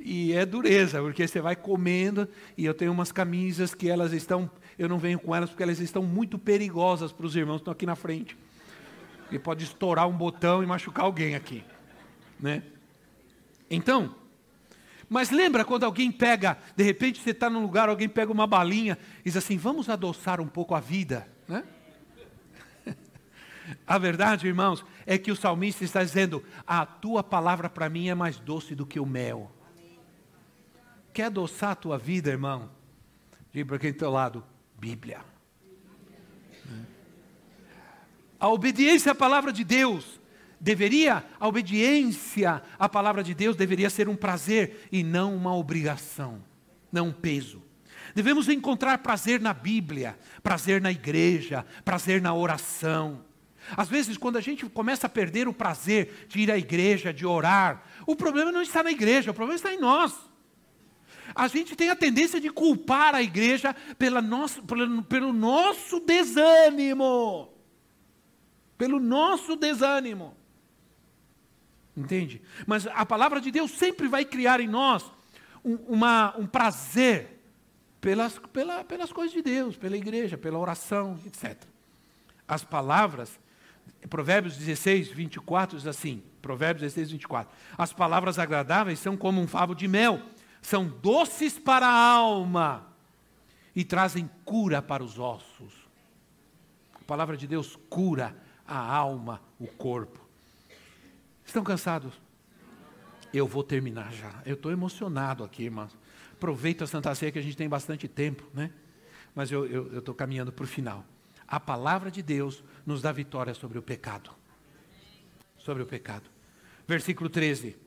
E 0.00 0.32
é 0.32 0.46
dureza, 0.46 1.02
porque 1.02 1.26
você 1.26 1.40
vai 1.40 1.56
comendo, 1.56 2.28
e 2.56 2.64
eu 2.64 2.72
tenho 2.72 2.92
umas 2.92 3.10
camisas 3.10 3.74
que 3.74 3.90
elas 3.90 4.12
estão, 4.12 4.48
eu 4.78 4.88
não 4.88 4.96
venho 4.96 5.18
com 5.18 5.34
elas 5.34 5.50
porque 5.50 5.62
elas 5.62 5.80
estão 5.80 6.04
muito 6.04 6.38
perigosas 6.38 7.10
para 7.12 7.26
os 7.26 7.34
irmãos 7.34 7.56
que 7.56 7.62
estão 7.62 7.72
aqui 7.72 7.84
na 7.84 7.96
frente. 7.96 8.38
E 9.28 9.40
pode 9.40 9.64
estourar 9.64 10.08
um 10.08 10.16
botão 10.16 10.62
e 10.62 10.66
machucar 10.66 11.04
alguém 11.04 11.34
aqui. 11.34 11.64
Né? 12.38 12.62
Então, 13.68 14.14
mas 15.08 15.30
lembra 15.30 15.64
quando 15.64 15.84
alguém 15.84 16.12
pega, 16.12 16.58
de 16.76 16.84
repente 16.84 17.20
você 17.20 17.30
está 17.30 17.48
num 17.48 17.62
lugar, 17.62 17.88
alguém 17.88 18.08
pega 18.08 18.30
uma 18.30 18.46
balinha 18.46 18.98
e 19.20 19.24
diz 19.24 19.36
assim: 19.36 19.56
vamos 19.56 19.88
adoçar 19.88 20.40
um 20.40 20.46
pouco 20.46 20.74
a 20.74 20.80
vida. 20.80 21.26
Né? 21.46 21.64
A 23.86 23.96
verdade, 23.98 24.46
irmãos, 24.46 24.84
é 25.06 25.16
que 25.16 25.32
o 25.32 25.36
salmista 25.36 25.82
está 25.82 26.04
dizendo: 26.04 26.44
a 26.66 26.84
tua 26.84 27.22
palavra 27.22 27.70
para 27.70 27.88
mim 27.88 28.08
é 28.08 28.14
mais 28.14 28.38
doce 28.38 28.74
do 28.74 28.84
que 28.84 29.00
o 29.00 29.06
mel. 29.06 29.50
Quer 31.12 31.24
adoçar 31.24 31.70
a 31.70 31.74
tua 31.74 31.98
vida, 31.98 32.30
irmão? 32.30 32.70
Diga 33.50 33.66
para 33.66 33.78
quem 33.78 33.90
está 33.90 34.06
ao 34.06 34.12
lado: 34.12 34.44
Bíblia. 34.78 35.20
A 38.38 38.48
obediência 38.48 39.12
à 39.12 39.14
palavra 39.14 39.52
de 39.52 39.64
Deus 39.64 40.17
deveria, 40.60 41.24
a 41.38 41.48
obediência 41.48 42.62
à 42.78 42.88
palavra 42.88 43.22
de 43.22 43.34
Deus 43.34 43.56
deveria 43.56 43.90
ser 43.90 44.08
um 44.08 44.16
prazer 44.16 44.88
e 44.90 45.02
não 45.02 45.34
uma 45.34 45.54
obrigação, 45.54 46.42
não 46.92 47.08
um 47.08 47.12
peso. 47.12 47.62
Devemos 48.14 48.48
encontrar 48.48 48.98
prazer 48.98 49.40
na 49.40 49.52
Bíblia, 49.52 50.18
prazer 50.42 50.80
na 50.80 50.90
igreja, 50.90 51.64
prazer 51.84 52.20
na 52.20 52.34
oração. 52.34 53.24
Às 53.76 53.88
vezes, 53.88 54.16
quando 54.16 54.36
a 54.36 54.40
gente 54.40 54.64
começa 54.66 55.06
a 55.06 55.10
perder 55.10 55.46
o 55.46 55.52
prazer 55.52 56.26
de 56.28 56.40
ir 56.40 56.50
à 56.50 56.56
igreja, 56.56 57.12
de 57.12 57.26
orar, 57.26 57.82
o 58.06 58.16
problema 58.16 58.50
não 58.50 58.62
está 58.62 58.82
na 58.82 58.90
igreja, 58.90 59.30
o 59.30 59.34
problema 59.34 59.56
está 59.56 59.72
em 59.72 59.78
nós. 59.78 60.14
A 61.34 61.46
gente 61.48 61.76
tem 61.76 61.90
a 61.90 61.96
tendência 61.96 62.40
de 62.40 62.48
culpar 62.48 63.14
a 63.14 63.22
igreja 63.22 63.74
pela 63.98 64.22
nosso, 64.22 64.62
pelo, 64.62 65.02
pelo 65.02 65.32
nosso 65.32 66.00
desânimo. 66.00 67.52
Pelo 68.78 68.98
nosso 68.98 69.54
desânimo. 69.54 70.37
Entende? 71.98 72.40
Mas 72.66 72.86
a 72.86 73.04
palavra 73.04 73.40
de 73.40 73.50
Deus 73.50 73.72
sempre 73.72 74.06
vai 74.06 74.24
criar 74.24 74.60
em 74.60 74.68
nós 74.68 75.10
um, 75.64 75.74
uma, 75.88 76.34
um 76.38 76.46
prazer 76.46 77.40
pelas, 78.00 78.38
pela, 78.52 78.84
pelas 78.84 79.12
coisas 79.12 79.32
de 79.32 79.42
Deus, 79.42 79.76
pela 79.76 79.96
igreja, 79.96 80.38
pela 80.38 80.58
oração, 80.58 81.18
etc. 81.26 81.60
As 82.46 82.62
palavras 82.62 83.38
Provérbios 84.08 84.56
16, 84.56 85.08
24 85.08 85.76
diz 85.76 85.86
assim: 85.86 86.22
Provérbios 86.40 86.82
16, 86.82 87.10
24. 87.10 87.52
As 87.76 87.92
palavras 87.92 88.38
agradáveis 88.38 88.98
são 88.98 89.16
como 89.16 89.40
um 89.40 89.48
favo 89.48 89.74
de 89.74 89.88
mel, 89.88 90.22
são 90.62 90.88
doces 90.88 91.58
para 91.58 91.86
a 91.86 92.12
alma 92.12 92.86
e 93.74 93.84
trazem 93.84 94.30
cura 94.44 94.80
para 94.80 95.02
os 95.02 95.18
ossos. 95.18 95.72
A 96.94 97.04
palavra 97.04 97.36
de 97.36 97.46
Deus 97.46 97.76
cura 97.88 98.36
a 98.66 98.78
alma, 98.78 99.40
o 99.58 99.66
corpo. 99.66 100.27
Estão 101.48 101.64
cansados? 101.64 102.12
Eu 103.32 103.46
vou 103.46 103.64
terminar 103.64 104.12
já. 104.12 104.42
Eu 104.44 104.52
estou 104.52 104.70
emocionado 104.70 105.42
aqui, 105.42 105.62
irmãos. 105.62 105.96
Aproveita 106.34 106.84
a 106.84 106.86
Santa 106.86 107.14
Ceia 107.14 107.32
que 107.32 107.38
a 107.38 107.42
gente 107.42 107.56
tem 107.56 107.66
bastante 107.66 108.06
tempo, 108.06 108.46
né? 108.52 108.70
Mas 109.34 109.50
eu 109.50 109.96
estou 109.96 110.14
caminhando 110.14 110.52
para 110.52 110.64
o 110.64 110.68
final. 110.68 111.06
A 111.46 111.58
palavra 111.58 112.10
de 112.10 112.22
Deus 112.22 112.62
nos 112.84 113.00
dá 113.00 113.10
vitória 113.12 113.54
sobre 113.54 113.78
o 113.78 113.82
pecado. 113.82 114.30
Sobre 115.56 115.82
o 115.82 115.86
pecado. 115.86 116.28
Versículo 116.86 117.30
13. 117.30 117.78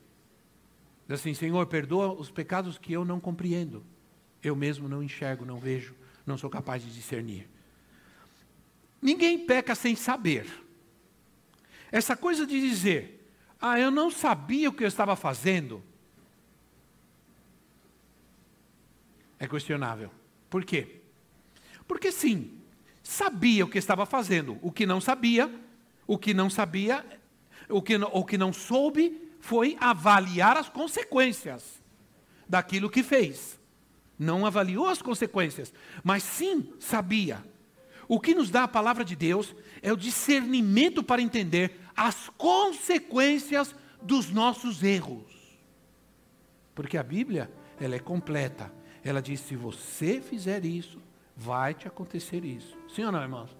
Diz 1.06 1.20
assim: 1.20 1.32
Senhor, 1.32 1.64
perdoa 1.66 2.12
os 2.12 2.32
pecados 2.32 2.78
que 2.78 2.92
eu 2.92 3.04
não 3.04 3.20
compreendo. 3.20 3.84
Eu 4.42 4.56
mesmo 4.56 4.88
não 4.88 5.04
enxergo, 5.04 5.44
não 5.44 5.58
vejo, 5.58 5.94
não 6.26 6.36
sou 6.36 6.50
capaz 6.50 6.82
de 6.82 6.92
discernir. 6.92 7.48
Ninguém 9.00 9.46
peca 9.46 9.76
sem 9.76 9.94
saber. 9.94 10.46
Essa 11.92 12.16
coisa 12.16 12.44
de 12.44 12.60
dizer, 12.60 13.21
ah, 13.62 13.78
eu 13.78 13.92
não 13.92 14.10
sabia 14.10 14.68
o 14.68 14.72
que 14.72 14.82
eu 14.82 14.88
estava 14.88 15.14
fazendo, 15.14 15.82
é 19.38 19.46
questionável. 19.46 20.10
Por 20.50 20.64
quê? 20.64 21.00
Porque 21.86 22.10
sim, 22.10 22.60
sabia 23.02 23.64
o 23.64 23.68
que 23.68 23.78
estava 23.78 24.04
fazendo. 24.04 24.58
O 24.62 24.72
que 24.72 24.84
não 24.84 25.00
sabia, 25.00 25.52
o 26.06 26.18
que 26.18 26.34
não 26.34 26.50
sabia, 26.50 27.04
o 27.68 27.80
que, 27.80 27.96
o 27.96 28.24
que 28.24 28.36
não 28.36 28.52
soube 28.52 29.30
foi 29.40 29.76
avaliar 29.80 30.56
as 30.56 30.68
consequências 30.68 31.82
daquilo 32.48 32.90
que 32.90 33.02
fez. 33.02 33.60
Não 34.18 34.46
avaliou 34.46 34.88
as 34.88 35.02
consequências, 35.02 35.72
mas 36.04 36.22
sim 36.22 36.72
sabia. 36.78 37.44
O 38.06 38.20
que 38.20 38.34
nos 38.34 38.50
dá 38.50 38.64
a 38.64 38.68
palavra 38.68 39.04
de 39.04 39.16
Deus 39.16 39.54
é 39.80 39.92
o 39.92 39.96
discernimento 39.96 41.02
para 41.02 41.22
entender 41.22 41.80
as 41.96 42.28
consequências 42.30 43.74
dos 44.00 44.30
nossos 44.30 44.82
erros. 44.82 45.24
Porque 46.74 46.96
a 46.96 47.02
Bíblia, 47.02 47.50
ela 47.80 47.94
é 47.94 47.98
completa. 47.98 48.72
Ela 49.04 49.20
diz: 49.20 49.40
se 49.40 49.56
você 49.56 50.20
fizer 50.20 50.64
isso, 50.64 51.00
vai 51.36 51.74
te 51.74 51.86
acontecer 51.86 52.44
isso. 52.44 52.76
Sim 52.88 53.04
ou 53.04 53.12
não, 53.12 53.22
irmãos? 53.22 53.56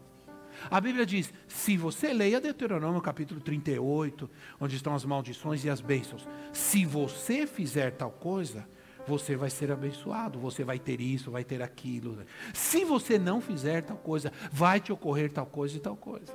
A 0.70 0.80
Bíblia 0.80 1.04
diz: 1.04 1.32
se 1.48 1.76
você 1.76 2.12
leia 2.12 2.40
Deuteronômio 2.40 3.00
capítulo 3.00 3.40
38, 3.40 4.28
onde 4.60 4.76
estão 4.76 4.94
as 4.94 5.04
maldições 5.04 5.64
e 5.64 5.70
as 5.70 5.80
bênçãos, 5.80 6.26
se 6.52 6.84
você 6.84 7.46
fizer 7.46 7.92
tal 7.92 8.10
coisa, 8.10 8.66
você 9.06 9.34
vai 9.36 9.50
ser 9.50 9.70
abençoado, 9.72 10.38
você 10.38 10.62
vai 10.62 10.78
ter 10.78 11.00
isso, 11.00 11.30
vai 11.30 11.44
ter 11.44 11.62
aquilo. 11.62 12.18
Se 12.54 12.84
você 12.84 13.18
não 13.18 13.40
fizer 13.40 13.82
tal 13.82 13.96
coisa, 13.96 14.32
vai 14.50 14.80
te 14.80 14.92
ocorrer 14.92 15.32
tal 15.32 15.46
coisa 15.46 15.76
e 15.76 15.80
tal 15.80 15.96
coisa. 15.96 16.32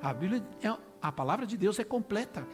A 0.00 0.14
Bíblia, 0.14 0.42
é, 0.62 0.76
a 1.00 1.12
palavra 1.12 1.46
de 1.46 1.56
Deus 1.56 1.78
é 1.78 1.84
completa 1.84 2.46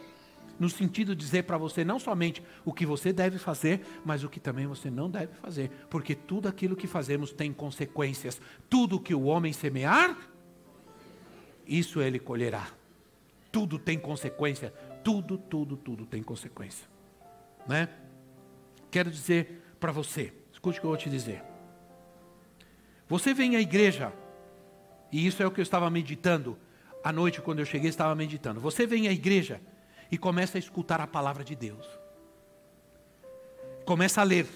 no 0.59 0.69
sentido 0.69 1.15
de 1.15 1.23
dizer 1.23 1.43
para 1.43 1.57
você 1.57 1.83
não 1.83 1.99
somente 1.99 2.41
o 2.63 2.73
que 2.73 2.85
você 2.85 3.11
deve 3.11 3.37
fazer, 3.37 3.85
mas 4.03 4.23
o 4.23 4.29
que 4.29 4.39
também 4.39 4.65
você 4.65 4.89
não 4.89 5.09
deve 5.09 5.33
fazer, 5.35 5.69
porque 5.89 6.15
tudo 6.15 6.47
aquilo 6.47 6.75
que 6.75 6.87
fazemos 6.87 7.31
tem 7.31 7.51
consequências. 7.51 8.39
Tudo 8.69 8.99
que 8.99 9.13
o 9.13 9.23
homem 9.23 9.51
semear, 9.51 10.17
isso 11.67 12.01
ele 12.01 12.19
colherá. 12.19 12.67
Tudo 13.51 13.79
tem 13.79 13.97
consequência, 13.97 14.73
tudo, 15.03 15.37
tudo, 15.37 15.77
tudo 15.77 16.05
tem 16.05 16.21
consequência. 16.21 16.87
Né? 17.67 17.89
Quero 18.91 19.09
dizer 19.09 19.61
para 19.79 19.91
você, 19.91 20.33
escute 20.51 20.77
o 20.77 20.81
que 20.81 20.85
eu 20.85 20.91
vou 20.91 20.97
te 20.97 21.09
dizer. 21.09 21.43
Você 23.07 23.33
vem 23.33 23.55
à 23.55 23.61
igreja, 23.61 24.11
e 25.11 25.25
isso 25.27 25.43
é 25.43 25.45
o 25.45 25.51
que 25.51 25.59
eu 25.59 25.63
estava 25.63 25.89
meditando 25.89 26.57
à 27.05 27.13
noite 27.13 27.39
quando 27.39 27.59
eu 27.59 27.65
cheguei, 27.65 27.87
estava 27.87 28.15
meditando. 28.15 28.59
Você 28.59 28.87
vem 28.87 29.07
à 29.07 29.11
igreja 29.11 29.61
e 30.09 30.17
começa 30.17 30.57
a 30.57 30.59
escutar 30.59 30.99
a 30.99 31.05
palavra 31.05 31.43
de 31.43 31.55
Deus. 31.55 31.87
Começa 33.85 34.21
a 34.21 34.23
ler. 34.23 34.47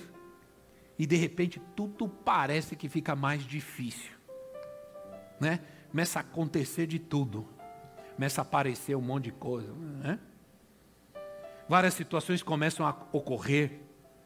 E 0.97 1.05
de 1.05 1.15
repente 1.15 1.61
tudo 1.75 2.09
parece 2.09 2.75
que 2.75 2.89
fica 2.89 3.15
mais 3.15 3.45
difícil. 3.45 4.17
Né? 5.39 5.59
Começa 5.91 6.17
a 6.17 6.21
acontecer 6.23 6.87
de 6.87 6.97
tudo. 6.97 7.47
Começa 8.15 8.41
a 8.41 8.43
aparecer 8.43 8.95
um 8.95 9.01
monte 9.01 9.25
de 9.25 9.31
coisa. 9.31 9.71
Né? 9.71 10.17
Várias 11.69 11.93
situações 11.93 12.41
começam 12.41 12.83
a 12.83 12.97
ocorrer. 13.11 13.79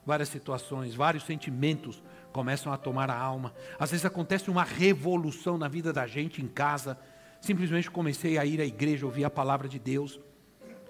Várias 0.06 0.30
situações, 0.30 0.96
vários 0.96 1.26
sentimentos 1.26 2.02
começam 2.32 2.72
a 2.72 2.78
tomar 2.78 3.10
a 3.10 3.18
alma. 3.18 3.54
Às 3.78 3.92
vezes 3.92 4.06
acontece 4.06 4.50
uma 4.50 4.64
revolução 4.64 5.58
na 5.58 5.68
vida 5.68 5.92
da 5.92 6.08
gente 6.08 6.42
em 6.42 6.48
casa. 6.48 6.98
Simplesmente 7.44 7.92
comecei 7.92 8.38
a 8.38 8.46
ir 8.46 8.62
à 8.62 8.66
igreja, 8.66 9.06
ouvir 9.06 9.26
a 9.26 9.30
palavra 9.30 9.68
de 9.68 9.78
Deus 9.78 10.18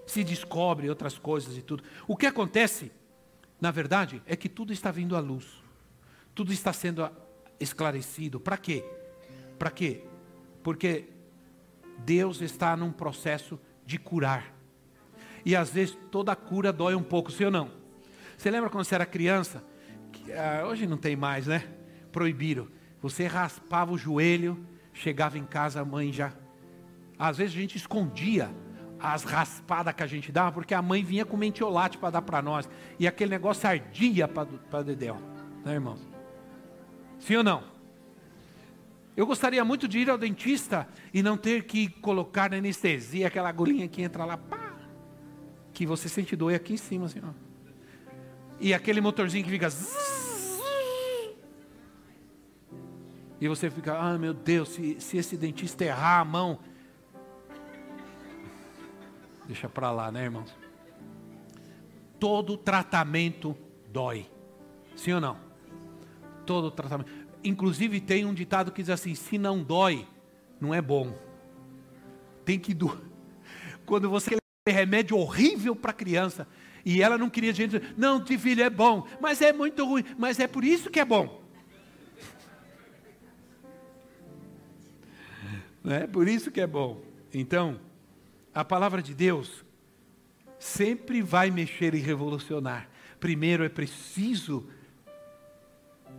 se 0.06 0.22
descobre 0.22 0.88
outras 0.88 1.18
coisas 1.18 1.58
e 1.58 1.62
tudo. 1.62 1.82
O 2.06 2.16
que 2.16 2.26
acontece, 2.26 2.92
na 3.60 3.72
verdade, 3.72 4.22
é 4.24 4.36
que 4.36 4.48
tudo 4.48 4.72
está 4.72 4.92
vindo 4.92 5.16
à 5.16 5.18
luz. 5.18 5.44
Tudo 6.32 6.52
está 6.52 6.72
sendo 6.72 7.10
esclarecido. 7.58 8.38
Para 8.38 8.56
quê? 8.56 8.84
Para 9.58 9.68
quê? 9.68 10.04
Porque 10.62 11.08
Deus 11.98 12.40
está 12.40 12.76
num 12.76 12.92
processo 12.92 13.58
de 13.84 13.98
curar. 13.98 14.54
E 15.44 15.56
às 15.56 15.70
vezes 15.70 15.98
toda 16.08 16.36
cura 16.36 16.72
dói 16.72 16.94
um 16.94 17.02
pouco, 17.02 17.32
sim 17.32 17.46
ou 17.46 17.50
não? 17.50 17.68
Você 18.38 18.48
lembra 18.48 18.70
quando 18.70 18.84
você 18.84 18.94
era 18.94 19.04
criança? 19.04 19.60
Que, 20.12 20.32
ah, 20.32 20.66
hoje 20.68 20.86
não 20.86 20.98
tem 20.98 21.16
mais, 21.16 21.48
né? 21.48 21.68
Proibiram. 22.12 22.68
Você 23.02 23.26
raspava 23.26 23.90
o 23.92 23.98
joelho, 23.98 24.64
chegava 24.92 25.36
em 25.36 25.44
casa, 25.44 25.80
a 25.80 25.84
mãe 25.84 26.12
já. 26.12 26.43
Às 27.18 27.38
vezes 27.38 27.54
a 27.54 27.60
gente 27.60 27.76
escondia 27.76 28.50
as 28.98 29.22
raspadas 29.22 29.94
que 29.94 30.02
a 30.02 30.06
gente 30.06 30.32
dava, 30.32 30.52
porque 30.52 30.74
a 30.74 30.80
mãe 30.80 31.02
vinha 31.04 31.24
com 31.24 31.36
mentiolate 31.36 31.98
para 31.98 32.10
dar 32.10 32.22
para 32.22 32.40
nós. 32.40 32.68
E 32.98 33.06
aquele 33.06 33.30
negócio 33.30 33.68
ardia 33.68 34.26
para 34.26 34.82
Dedéu. 34.82 35.16
Né, 35.64 35.74
irmãos? 35.74 36.00
Sim 37.18 37.36
ou 37.36 37.44
não? 37.44 37.64
Eu 39.16 39.26
gostaria 39.26 39.64
muito 39.64 39.86
de 39.86 40.00
ir 40.00 40.10
ao 40.10 40.18
dentista 40.18 40.88
e 41.12 41.22
não 41.22 41.36
ter 41.36 41.64
que 41.64 41.88
colocar 41.88 42.50
na 42.50 42.56
anestesia 42.56 43.28
aquela 43.28 43.48
agulhinha 43.48 43.86
que 43.86 44.02
entra 44.02 44.24
lá, 44.24 44.36
pá, 44.36 44.74
que 45.72 45.86
você 45.86 46.08
sente 46.08 46.34
dor 46.34 46.52
aqui 46.52 46.74
em 46.74 46.78
cima, 46.78 47.06
assim, 47.06 47.20
ó. 47.22 47.30
E 48.58 48.74
aquele 48.74 49.00
motorzinho 49.00 49.44
que 49.44 49.50
fica. 49.50 49.68
Zzz, 49.68 50.14
e 53.40 53.48
você 53.48 53.68
fica, 53.68 53.98
ah 53.98 54.18
meu 54.18 54.32
Deus, 54.32 54.70
se, 54.70 54.98
se 55.00 55.18
esse 55.18 55.36
dentista 55.36 55.84
errar 55.84 56.20
a 56.20 56.24
mão, 56.24 56.58
deixa 59.46 59.68
para 59.68 59.90
lá, 59.90 60.10
né, 60.10 60.24
irmãos? 60.24 60.54
Todo 62.18 62.56
tratamento 62.56 63.56
dói. 63.90 64.26
Sim 64.96 65.12
ou 65.12 65.20
não? 65.20 65.38
Todo 66.46 66.70
tratamento. 66.70 67.10
Inclusive 67.42 68.00
tem 68.00 68.24
um 68.24 68.34
ditado 68.34 68.72
que 68.72 68.82
diz 68.82 68.90
assim: 68.90 69.14
se 69.14 69.38
não 69.38 69.62
dói, 69.62 70.06
não 70.60 70.72
é 70.72 70.80
bom. 70.80 71.16
Tem 72.44 72.58
que 72.58 72.74
doer. 72.74 73.00
Quando 73.84 74.08
você 74.08 74.36
remédio 74.66 75.18
horrível 75.18 75.76
para 75.76 75.92
criança 75.92 76.48
e 76.84 77.02
ela 77.02 77.18
não 77.18 77.28
queria 77.28 77.52
gente, 77.52 77.80
não, 77.96 78.18
de 78.18 78.38
filho 78.38 78.62
é 78.62 78.70
bom, 78.70 79.06
mas 79.20 79.42
é 79.42 79.52
muito 79.52 79.84
ruim, 79.84 80.04
mas 80.18 80.40
é 80.40 80.46
por 80.46 80.64
isso 80.64 80.90
que 80.90 81.00
é 81.00 81.04
bom. 81.04 81.42
Não 85.82 85.94
é 85.94 86.06
por 86.06 86.28
isso 86.28 86.50
que 86.50 86.60
é 86.60 86.66
bom. 86.66 87.00
Então, 87.32 87.80
a 88.54 88.64
palavra 88.64 89.02
de 89.02 89.14
Deus 89.14 89.64
sempre 90.58 91.20
vai 91.20 91.50
mexer 91.50 91.94
e 91.94 91.98
revolucionar. 91.98 92.88
Primeiro 93.18 93.64
é 93.64 93.68
preciso 93.68 94.68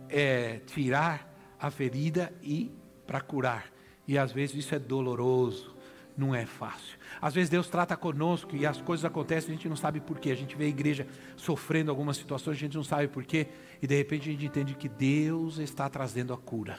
é, 0.08 0.60
tirar 0.66 1.32
a 1.58 1.70
ferida 1.70 2.32
e 2.42 2.70
para 3.06 3.20
curar. 3.20 3.72
E 4.06 4.18
às 4.18 4.32
vezes 4.32 4.56
isso 4.56 4.74
é 4.74 4.78
doloroso, 4.78 5.74
não 6.16 6.34
é 6.34 6.46
fácil. 6.46 6.98
Às 7.20 7.34
vezes 7.34 7.50
Deus 7.50 7.68
trata 7.68 7.96
conosco 7.96 8.54
e 8.54 8.66
as 8.66 8.80
coisas 8.80 9.04
acontecem, 9.04 9.50
a 9.50 9.56
gente 9.56 9.68
não 9.68 9.76
sabe 9.76 10.00
porquê. 10.00 10.30
A 10.30 10.36
gente 10.36 10.54
vê 10.56 10.66
a 10.66 10.68
igreja 10.68 11.06
sofrendo 11.36 11.90
algumas 11.90 12.16
situações, 12.16 12.56
a 12.56 12.60
gente 12.60 12.76
não 12.76 12.84
sabe 12.84 13.08
porquê. 13.08 13.48
E 13.80 13.86
de 13.86 13.96
repente 13.96 14.28
a 14.28 14.32
gente 14.32 14.46
entende 14.46 14.74
que 14.74 14.88
Deus 14.88 15.58
está 15.58 15.88
trazendo 15.88 16.32
a 16.32 16.36
cura. 16.36 16.78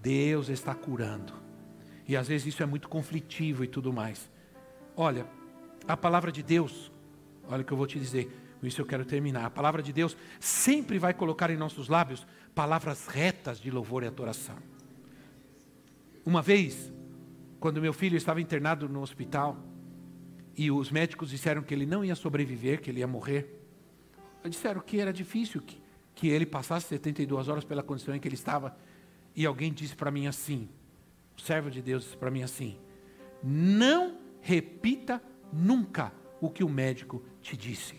Deus 0.00 0.48
está 0.48 0.74
curando. 0.74 1.34
E 2.06 2.16
às 2.16 2.28
vezes 2.28 2.46
isso 2.46 2.62
é 2.62 2.66
muito 2.66 2.88
conflitivo 2.88 3.64
e 3.64 3.66
tudo 3.66 3.92
mais. 3.92 4.30
Olha, 5.00 5.24
a 5.86 5.96
palavra 5.96 6.32
de 6.32 6.42
Deus, 6.42 6.90
olha 7.48 7.62
o 7.62 7.64
que 7.64 7.72
eu 7.72 7.76
vou 7.76 7.86
te 7.86 8.00
dizer, 8.00 8.28
com 8.58 8.66
isso 8.66 8.80
eu 8.80 8.84
quero 8.84 9.04
terminar. 9.04 9.44
A 9.44 9.50
palavra 9.50 9.80
de 9.80 9.92
Deus 9.92 10.16
sempre 10.40 10.98
vai 10.98 11.14
colocar 11.14 11.50
em 11.50 11.56
nossos 11.56 11.88
lábios 11.88 12.26
palavras 12.52 13.06
retas 13.06 13.60
de 13.60 13.70
louvor 13.70 14.02
e 14.02 14.08
adoração. 14.08 14.56
Uma 16.26 16.42
vez, 16.42 16.92
quando 17.60 17.80
meu 17.80 17.92
filho 17.92 18.16
estava 18.16 18.40
internado 18.40 18.88
no 18.88 19.00
hospital 19.00 19.56
e 20.56 20.68
os 20.68 20.90
médicos 20.90 21.30
disseram 21.30 21.62
que 21.62 21.72
ele 21.72 21.86
não 21.86 22.04
ia 22.04 22.16
sobreviver, 22.16 22.80
que 22.80 22.90
ele 22.90 22.98
ia 22.98 23.06
morrer, 23.06 23.62
disseram 24.50 24.80
que 24.80 24.98
era 24.98 25.12
difícil 25.12 25.62
que, 25.62 25.80
que 26.12 26.26
ele 26.26 26.44
passasse 26.44 26.88
72 26.88 27.46
horas 27.46 27.62
pela 27.62 27.84
condição 27.84 28.16
em 28.16 28.18
que 28.18 28.26
ele 28.26 28.34
estava. 28.34 28.76
E 29.36 29.46
alguém 29.46 29.72
disse 29.72 29.94
para 29.94 30.10
mim 30.10 30.26
assim, 30.26 30.68
o 31.36 31.40
servo 31.40 31.70
de 31.70 31.80
Deus 31.80 32.02
disse 32.02 32.16
para 32.16 32.32
mim 32.32 32.42
assim: 32.42 32.76
não 33.44 34.26
repita 34.40 35.22
nunca 35.52 36.12
o 36.40 36.50
que 36.50 36.64
o 36.64 36.68
médico 36.68 37.22
te 37.42 37.56
disse. 37.56 37.96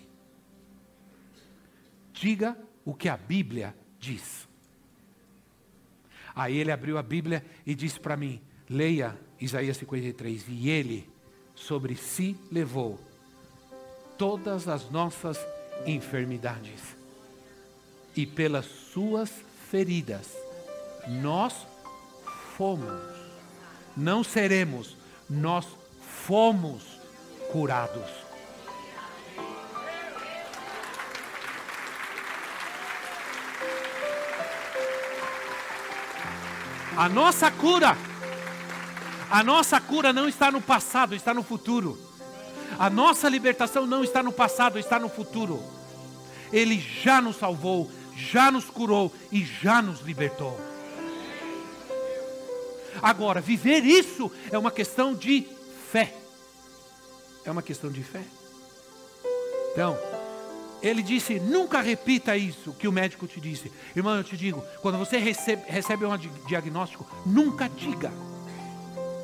Diga 2.13 2.57
o 2.85 2.93
que 2.93 3.09
a 3.09 3.17
Bíblia 3.17 3.75
diz. 3.99 4.47
Aí 6.35 6.57
ele 6.57 6.71
abriu 6.71 6.97
a 6.97 7.03
Bíblia 7.03 7.45
e 7.65 7.75
disse 7.75 7.99
para 7.99 8.17
mim: 8.17 8.41
leia 8.69 9.17
Isaías 9.39 9.77
53. 9.77 10.45
E 10.47 10.69
ele 10.69 11.09
sobre 11.55 11.95
si 11.95 12.37
levou 12.51 12.99
todas 14.17 14.67
as 14.67 14.89
nossas 14.89 15.39
enfermidades, 15.85 16.95
e 18.15 18.25
pelas 18.25 18.65
suas 18.65 19.31
feridas 19.69 20.35
nós 21.07 21.65
fomos, 22.57 23.01
não 23.95 24.23
seremos, 24.23 24.95
nós 25.29 25.65
fomos 26.29 26.83
curados. 27.51 28.07
A 36.95 37.09
nossa 37.09 37.49
cura, 37.49 37.97
a 39.31 39.43
nossa 39.43 39.81
cura 39.81 40.13
não 40.13 40.29
está 40.29 40.51
no 40.51 40.61
passado, 40.61 41.15
está 41.15 41.33
no 41.33 41.41
futuro. 41.41 41.97
A 42.77 42.91
nossa 42.91 43.27
libertação 43.27 43.87
não 43.87 44.03
está 44.03 44.21
no 44.21 44.31
passado, 44.31 44.77
está 44.77 44.99
no 44.99 45.09
futuro. 45.09 45.63
Ele 46.53 46.79
já 46.79 47.19
nos 47.19 47.37
salvou, 47.37 47.89
já 48.15 48.51
nos 48.51 48.65
curou 48.65 49.11
e 49.31 49.43
já 49.43 49.81
nos 49.81 50.01
libertou. 50.01 50.61
Agora, 53.01 53.41
viver 53.41 53.83
isso 53.83 54.31
é 54.51 54.57
uma 54.59 54.69
questão 54.69 55.15
de 55.15 55.57
fé. 55.91 56.13
É 57.45 57.51
uma 57.51 57.61
questão 57.61 57.91
de 57.91 58.03
fé. 58.03 58.23
Então, 59.71 59.97
ele 60.81 61.01
disse: 61.01 61.39
nunca 61.39 61.81
repita 61.81 62.35
isso 62.37 62.73
que 62.73 62.87
o 62.87 62.91
médico 62.91 63.27
te 63.27 63.39
disse. 63.39 63.71
Irmão, 63.95 64.15
eu 64.15 64.23
te 64.23 64.37
digo: 64.37 64.63
quando 64.81 64.97
você 64.97 65.17
recebe, 65.17 65.63
recebe 65.67 66.05
um 66.05 66.17
diagnóstico, 66.47 67.05
nunca 67.25 67.67
diga 67.69 68.11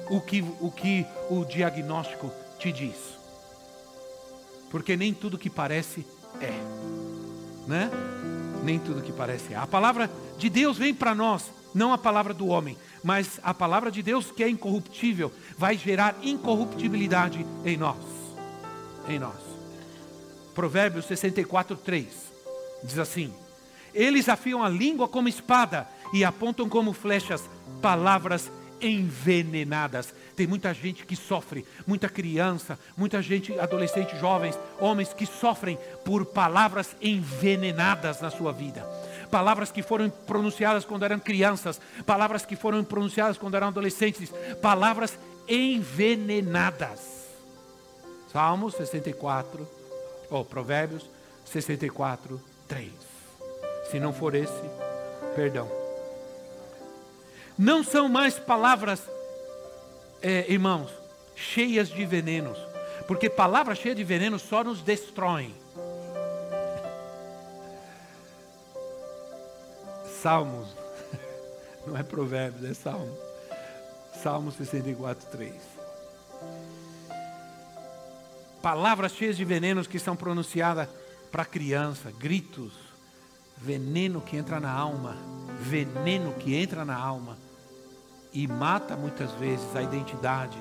o 0.10 0.20
que, 0.22 0.42
o 0.60 0.72
que 0.72 1.06
o 1.30 1.46
diagnóstico 1.46 2.32
te 2.60 2.72
diz. 2.72 2.96
Porque 4.70 4.98
nem 4.98 5.14
tudo 5.14 5.38
que 5.38 5.50
parece 5.50 6.06
é. 6.42 6.52
Né? 7.68 7.90
Nem 8.64 8.80
tudo 8.80 9.02
que 9.02 9.12
parece 9.12 9.54
é. 9.54 9.56
A 9.56 9.68
palavra 9.68 10.10
de 10.38 10.50
Deus 10.50 10.78
vem 10.78 10.94
para 10.94 11.16
nós, 11.16 11.52
não 11.76 11.92
a 11.92 11.98
palavra 11.98 12.34
do 12.34 12.48
homem, 12.48 12.78
mas 13.04 13.38
a 13.44 13.54
palavra 13.54 13.92
de 13.92 14.02
Deus 14.02 14.32
que 14.32 14.42
é 14.42 14.50
incorruptível, 14.50 15.32
vai 15.58 15.78
gerar 15.78 16.16
incorruptibilidade 16.24 17.46
em 17.66 17.76
nós. 17.76 17.98
Em 19.10 19.20
nós. 19.20 19.36
Provérbios 20.56 21.06
64, 21.06 21.76
3. 21.76 22.08
Diz 22.82 22.98
assim: 22.98 23.34
Eles 23.94 24.30
afiam 24.30 24.64
a 24.64 24.70
língua 24.70 25.08
como 25.10 25.28
espada 25.28 25.86
e 26.14 26.24
apontam 26.24 26.70
como 26.70 26.94
flechas 26.94 27.44
palavras 27.82 28.50
envenenadas. 28.82 30.14
Tem 30.36 30.48
muita 30.48 30.74
gente 30.74 31.06
que 31.06 31.16
sofre, 31.16 31.66
muita 31.86 32.08
criança, 32.08 32.80
muita 32.96 33.22
gente, 33.22 33.58
adolescente, 33.60 34.18
jovens, 34.18 34.58
homens 34.80 35.14
que 35.14 35.26
sofrem 35.26 35.78
por 36.06 36.26
palavras 36.26 36.96
envenenadas 37.02 38.22
na 38.22 38.30
sua 38.30 38.54
vida. 38.54 38.86
Palavras 39.30 39.72
que 39.72 39.82
foram 39.82 40.10
pronunciadas 40.10 40.86
quando 40.86 41.04
eram 41.04 41.20
crianças, 41.20 41.80
palavras 42.06 42.46
que 42.46 42.56
foram 42.56 42.84
pronunciadas 42.84 43.38
quando 43.38 43.56
eram 43.56 43.68
adolescentes, 43.68 44.32
palavras 44.62 45.18
envenenadas. 45.48 47.16
Salmos 48.32 48.76
64, 48.76 49.68
ou 50.30 50.42
oh, 50.42 50.46
Provérbios 50.46 51.10
64, 51.46 52.42
3. 52.68 52.92
Se 53.90 54.00
não 54.00 54.12
for 54.12 54.36
esse, 54.36 54.52
perdão. 55.36 55.70
Não 57.58 57.84
são 57.84 58.10
mais 58.10 58.38
palavras, 58.38 59.02
é, 60.22 60.52
irmãos, 60.52 60.92
cheias 61.36 61.88
de 61.88 62.06
venenos, 62.06 62.58
porque 63.08 63.30
palavras 63.30 63.78
cheias 63.78 63.96
de 63.96 64.04
veneno 64.04 64.38
só 64.38 64.64
nos 64.64 64.82
destroem. 64.82 65.56
Salmos, 70.26 70.70
não 71.86 71.96
é 71.96 72.02
Provérbios, 72.02 72.68
é 72.68 72.74
Salmo. 72.74 73.16
Salmo 74.24 74.52
64, 74.52 75.28
3 75.30 75.54
palavras 78.60 79.12
cheias 79.12 79.38
de 79.38 79.46
venenos 79.46 79.86
que 79.86 80.00
são 80.00 80.16
pronunciadas 80.16 80.90
para 81.32 81.46
criança, 81.46 82.12
gritos, 82.12 82.74
veneno 83.56 84.20
que 84.20 84.36
entra 84.36 84.60
na 84.60 84.72
alma, 84.72 85.16
veneno 85.60 86.34
que 86.34 86.56
entra 86.56 86.84
na 86.84 86.98
alma. 86.98 87.38
E 88.34 88.48
mata 88.48 88.98
muitas 88.98 89.30
vezes 89.34 89.76
a 89.76 89.84
identidade, 89.84 90.58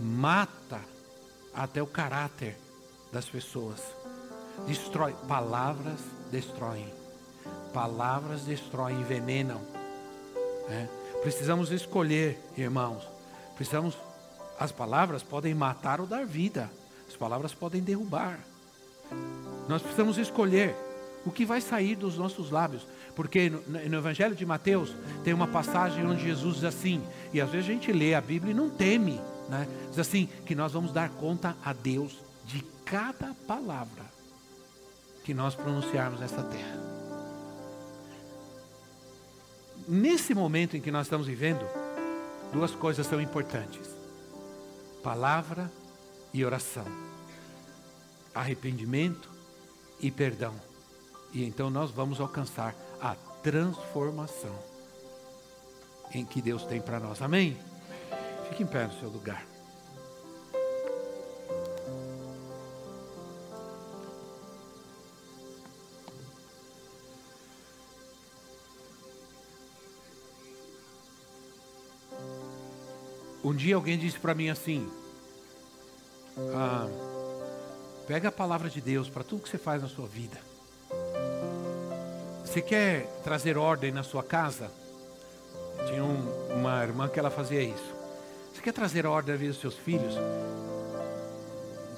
mata 0.00 0.80
até 1.52 1.82
o 1.82 1.86
caráter 1.86 2.56
das 3.12 3.28
pessoas, 3.28 3.82
destrói, 4.66 5.14
palavras 5.28 6.00
destroem, 6.30 6.97
palavras 7.72 8.42
destroem, 8.42 9.00
envenenam. 9.00 9.60
Né? 10.68 10.88
Precisamos 11.22 11.70
escolher, 11.70 12.38
irmãos, 12.56 13.02
precisamos 13.56 13.96
as 14.58 14.72
palavras 14.72 15.22
podem 15.22 15.54
matar 15.54 16.00
ou 16.00 16.06
dar 16.06 16.26
vida. 16.26 16.68
As 17.08 17.14
palavras 17.14 17.54
podem 17.54 17.80
derrubar. 17.80 18.40
Nós 19.68 19.80
precisamos 19.80 20.18
escolher 20.18 20.74
o 21.24 21.30
que 21.30 21.44
vai 21.44 21.60
sair 21.60 21.94
dos 21.94 22.18
nossos 22.18 22.50
lábios. 22.50 22.86
Porque 23.14 23.50
no, 23.50 23.60
no, 23.60 23.98
Evangelho 23.98 24.34
de 24.34 24.44
Mateus 24.44 24.94
tem 25.22 25.32
uma 25.32 25.46
passagem 25.46 26.04
onde 26.06 26.22
Jesus 26.22 26.56
diz 26.56 26.64
assim, 26.64 27.02
e 27.32 27.40
às 27.40 27.50
vezes 27.50 27.68
a 27.68 27.72
gente 27.72 27.92
lê 27.92 28.14
a 28.14 28.20
Bíblia 28.20 28.52
e 28.52 28.54
não 28.54 28.68
teme, 28.68 29.20
né? 29.48 29.66
Diz 29.90 29.98
assim, 29.98 30.28
que 30.44 30.54
nós 30.54 30.72
vamos 30.72 30.92
dar 30.92 31.10
conta 31.10 31.56
a 31.64 31.72
Deus 31.72 32.18
de 32.44 32.62
cada 32.84 33.34
palavra 33.46 34.04
que 35.24 35.34
nós 35.34 35.54
pronunciarmos 35.54 36.20
nessa 36.20 36.42
terra. 36.42 36.97
Nesse 39.88 40.34
momento 40.34 40.76
em 40.76 40.82
que 40.82 40.90
nós 40.90 41.06
estamos 41.06 41.26
vivendo, 41.26 41.66
duas 42.52 42.74
coisas 42.74 43.06
são 43.06 43.18
importantes 43.18 43.96
palavra 45.02 45.72
e 46.34 46.44
oração, 46.44 46.84
arrependimento 48.34 49.30
e 49.98 50.10
perdão. 50.10 50.54
E 51.32 51.42
então 51.42 51.70
nós 51.70 51.90
vamos 51.90 52.20
alcançar 52.20 52.74
a 53.00 53.14
transformação 53.42 54.54
em 56.12 56.22
que 56.26 56.42
Deus 56.42 56.64
tem 56.64 56.82
para 56.82 57.00
nós. 57.00 57.22
Amém? 57.22 57.56
Fique 58.50 58.64
em 58.64 58.66
pé 58.66 58.86
no 58.86 58.98
seu 58.98 59.08
lugar. 59.08 59.46
Um 73.48 73.54
dia 73.54 73.76
alguém 73.76 73.96
disse 73.96 74.18
para 74.18 74.34
mim 74.34 74.50
assim: 74.50 74.86
ah, 76.54 76.86
pega 78.06 78.28
a 78.28 78.32
palavra 78.32 78.68
de 78.68 78.78
Deus 78.78 79.08
para 79.08 79.24
tudo 79.24 79.42
que 79.42 79.48
você 79.48 79.56
faz 79.56 79.80
na 79.80 79.88
sua 79.88 80.06
vida. 80.06 80.38
Você 82.44 82.60
quer 82.60 83.06
trazer 83.24 83.56
ordem 83.56 83.90
na 83.90 84.02
sua 84.02 84.22
casa? 84.22 84.70
Tinha 85.86 86.04
um, 86.04 86.58
uma 86.58 86.82
irmã 86.82 87.08
que 87.08 87.18
ela 87.18 87.30
fazia 87.30 87.62
isso. 87.62 87.94
Você 88.52 88.60
quer 88.60 88.72
trazer 88.74 89.06
ordem 89.06 89.32
na 89.32 89.38
vida 89.38 89.52
dos 89.52 89.62
seus 89.62 89.76
filhos? 89.76 90.12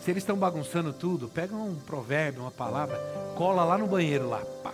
Se 0.04 0.08
eles 0.08 0.22
estão 0.22 0.36
bagunçando 0.36 0.92
tudo, 0.92 1.28
pega 1.28 1.52
um 1.52 1.74
provérbio, 1.74 2.42
uma 2.42 2.52
palavra, 2.52 2.96
cola 3.36 3.64
lá 3.64 3.76
no 3.76 3.88
banheiro 3.88 4.28
lá, 4.28 4.38
pá. 4.62 4.72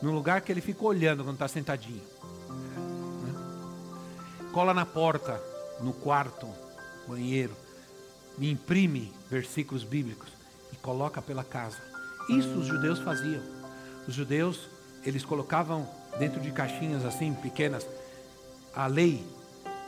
No 0.00 0.10
lugar 0.10 0.40
que 0.40 0.50
ele 0.50 0.62
fica 0.62 0.82
olhando 0.86 1.22
quando 1.22 1.34
está 1.34 1.48
sentadinho. 1.48 2.00
Né? 2.48 3.34
Cola 4.54 4.72
na 4.72 4.86
porta, 4.86 5.49
no 5.82 5.92
quarto, 5.92 6.48
banheiro. 7.06 7.54
Me 8.38 8.50
imprime 8.50 9.12
versículos 9.30 9.84
bíblicos 9.84 10.28
e 10.72 10.76
coloca 10.76 11.20
pela 11.20 11.44
casa. 11.44 11.78
Isso 12.28 12.58
os 12.58 12.66
judeus 12.66 12.98
faziam. 13.00 13.42
Os 14.06 14.14
judeus, 14.14 14.68
eles 15.04 15.24
colocavam 15.24 15.88
dentro 16.18 16.40
de 16.40 16.50
caixinhas 16.50 17.04
assim, 17.04 17.32
pequenas, 17.34 17.86
a 18.74 18.86
lei, 18.86 19.24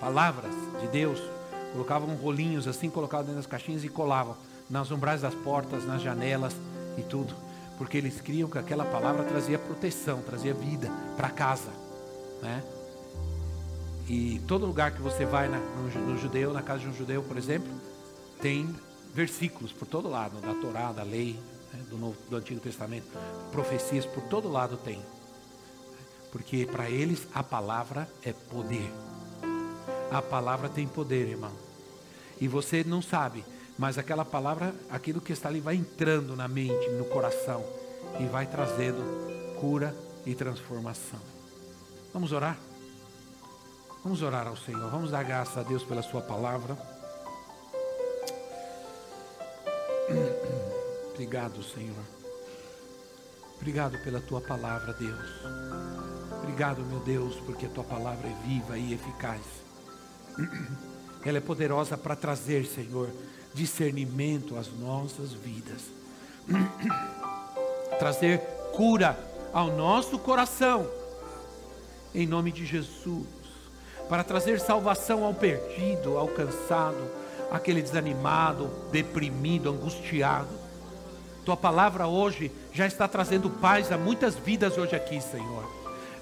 palavras 0.00 0.52
de 0.80 0.88
Deus, 0.88 1.20
colocavam 1.72 2.14
rolinhos 2.16 2.66
assim, 2.66 2.90
colocavam 2.90 3.26
dentro 3.26 3.40
das 3.40 3.46
caixinhas 3.46 3.84
e 3.84 3.88
colavam 3.88 4.36
nas 4.68 4.90
umbrais 4.90 5.20
das 5.20 5.34
portas, 5.34 5.84
nas 5.86 6.02
janelas 6.02 6.54
e 6.98 7.02
tudo, 7.02 7.34
porque 7.78 7.96
eles 7.96 8.20
criam 8.20 8.48
que 8.48 8.58
aquela 8.58 8.84
palavra 8.84 9.24
trazia 9.24 9.58
proteção, 9.58 10.22
trazia 10.22 10.54
vida 10.54 10.90
para 11.16 11.30
casa, 11.30 11.70
né? 12.40 12.62
E 14.12 14.42
todo 14.46 14.66
lugar 14.66 14.90
que 14.90 15.00
você 15.00 15.24
vai 15.24 15.48
na, 15.48 15.58
no, 15.58 15.88
no, 15.88 16.18
judeu, 16.18 16.52
na 16.52 16.60
casa 16.60 16.80
de 16.80 16.86
um 16.86 16.92
judeu, 16.92 17.22
por 17.22 17.38
exemplo, 17.38 17.72
tem 18.42 18.68
versículos 19.14 19.72
por 19.72 19.88
todo 19.88 20.06
lado, 20.06 20.38
da 20.38 20.52
Torá, 20.52 20.92
da 20.92 21.02
lei, 21.02 21.40
né? 21.72 21.80
do, 21.88 21.96
Novo, 21.96 22.18
do 22.28 22.36
Antigo 22.36 22.60
Testamento, 22.60 23.06
profecias 23.50 24.04
por 24.04 24.22
todo 24.24 24.52
lado 24.52 24.76
tem. 24.76 25.00
Porque 26.30 26.66
para 26.66 26.90
eles 26.90 27.26
a 27.32 27.42
palavra 27.42 28.06
é 28.22 28.34
poder. 28.34 28.92
A 30.10 30.20
palavra 30.20 30.68
tem 30.68 30.86
poder, 30.86 31.30
irmão. 31.30 31.52
E 32.38 32.46
você 32.46 32.84
não 32.84 33.00
sabe, 33.00 33.42
mas 33.78 33.96
aquela 33.96 34.26
palavra, 34.26 34.74
aquilo 34.90 35.22
que 35.22 35.32
está 35.32 35.48
ali 35.48 35.60
vai 35.60 35.74
entrando 35.74 36.36
na 36.36 36.46
mente, 36.46 36.86
no 36.90 37.06
coração 37.06 37.64
e 38.20 38.26
vai 38.26 38.44
trazendo 38.44 39.56
cura 39.58 39.96
e 40.26 40.34
transformação. 40.34 41.20
Vamos 42.12 42.30
orar? 42.30 42.58
Vamos 44.02 44.20
orar 44.20 44.48
ao 44.48 44.56
Senhor. 44.56 44.90
Vamos 44.90 45.12
dar 45.12 45.22
graças 45.22 45.56
a 45.56 45.62
Deus 45.62 45.84
pela 45.84 46.02
Sua 46.02 46.20
palavra. 46.20 46.76
Obrigado, 51.12 51.62
Senhor. 51.62 52.04
Obrigado 53.56 53.96
pela 54.02 54.20
Tua 54.20 54.40
palavra, 54.40 54.92
Deus. 54.92 55.20
Obrigado, 56.42 56.82
meu 56.82 56.98
Deus, 56.98 57.36
porque 57.46 57.66
a 57.66 57.68
Tua 57.68 57.84
palavra 57.84 58.28
é 58.28 58.34
viva 58.44 58.76
e 58.76 58.92
eficaz. 58.92 59.40
Ela 61.24 61.38
é 61.38 61.40
poderosa 61.40 61.96
para 61.96 62.16
trazer, 62.16 62.66
Senhor, 62.66 63.08
discernimento 63.54 64.58
às 64.58 64.66
nossas 64.66 65.32
vidas. 65.32 65.82
trazer 68.00 68.40
cura 68.74 69.16
ao 69.52 69.68
nosso 69.68 70.18
coração. 70.18 70.90
Em 72.12 72.26
nome 72.26 72.50
de 72.50 72.66
Jesus. 72.66 73.41
Para 74.12 74.22
trazer 74.22 74.60
salvação 74.60 75.24
ao 75.24 75.32
perdido, 75.32 76.18
ao 76.18 76.28
cansado, 76.28 77.10
aquele 77.50 77.80
desanimado, 77.80 78.70
deprimido, 78.92 79.70
angustiado. 79.70 80.50
Tua 81.46 81.56
palavra 81.56 82.06
hoje 82.06 82.52
já 82.74 82.86
está 82.86 83.08
trazendo 83.08 83.48
paz 83.48 83.90
a 83.90 83.96
muitas 83.96 84.36
vidas 84.36 84.76
hoje 84.76 84.94
aqui, 84.94 85.18
Senhor. 85.18 85.64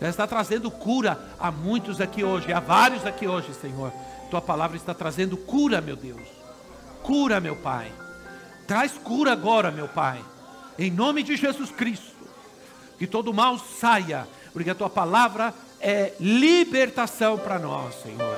Já 0.00 0.08
está 0.08 0.24
trazendo 0.24 0.70
cura 0.70 1.18
a 1.36 1.50
muitos 1.50 2.00
aqui 2.00 2.22
hoje, 2.22 2.52
a 2.52 2.60
vários 2.60 3.04
aqui 3.04 3.26
hoje, 3.26 3.52
Senhor. 3.54 3.92
Tua 4.30 4.40
palavra 4.40 4.76
está 4.76 4.94
trazendo 4.94 5.36
cura, 5.36 5.80
meu 5.80 5.96
Deus. 5.96 6.28
Cura, 7.02 7.40
meu 7.40 7.56
Pai. 7.56 7.90
Traz 8.68 8.92
cura 8.92 9.32
agora, 9.32 9.72
meu 9.72 9.88
Pai. 9.88 10.24
Em 10.78 10.92
nome 10.92 11.24
de 11.24 11.36
Jesus 11.36 11.72
Cristo. 11.72 12.14
Que 13.00 13.06
todo 13.08 13.34
mal 13.34 13.58
saia, 13.58 14.28
porque 14.52 14.70
a 14.70 14.76
tua 14.76 14.88
palavra 14.88 15.52
é 15.80 16.12
libertação 16.20 17.38
para 17.38 17.58
nós, 17.58 17.94
Senhor. 18.02 18.36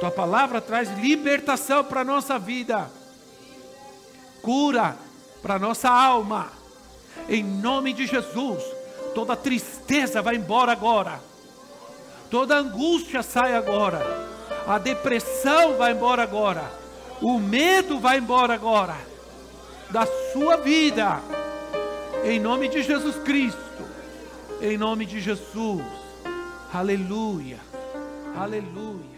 Tua 0.00 0.10
palavra 0.10 0.60
traz 0.60 0.90
libertação 0.98 1.84
para 1.84 2.00
a 2.00 2.04
nossa 2.04 2.38
vida. 2.38 2.90
Cura 4.42 4.96
para 5.40 5.54
a 5.54 5.58
nossa 5.58 5.88
alma. 5.88 6.50
Em 7.28 7.44
nome 7.44 7.92
de 7.92 8.06
Jesus. 8.06 8.62
Toda 9.14 9.36
tristeza 9.36 10.20
vai 10.20 10.36
embora 10.36 10.72
agora. 10.72 11.20
Toda 12.30 12.56
angústia 12.56 13.22
sai 13.22 13.54
agora 13.54 14.32
a 14.66 14.78
depressão 14.78 15.76
vai 15.76 15.92
embora 15.92 16.22
agora. 16.22 16.62
O 17.20 17.38
medo 17.38 17.98
vai 17.98 18.18
embora 18.18 18.54
agora. 18.54 18.96
Da 19.90 20.06
sua 20.32 20.56
vida. 20.56 21.20
Em 22.24 22.38
nome 22.38 22.68
de 22.68 22.82
Jesus 22.82 23.16
Cristo. 23.16 23.58
Em 24.60 24.78
nome 24.78 25.04
de 25.04 25.20
Jesus. 25.20 25.82
Aleluia. 26.74 27.58
Aleluia. 28.34 29.11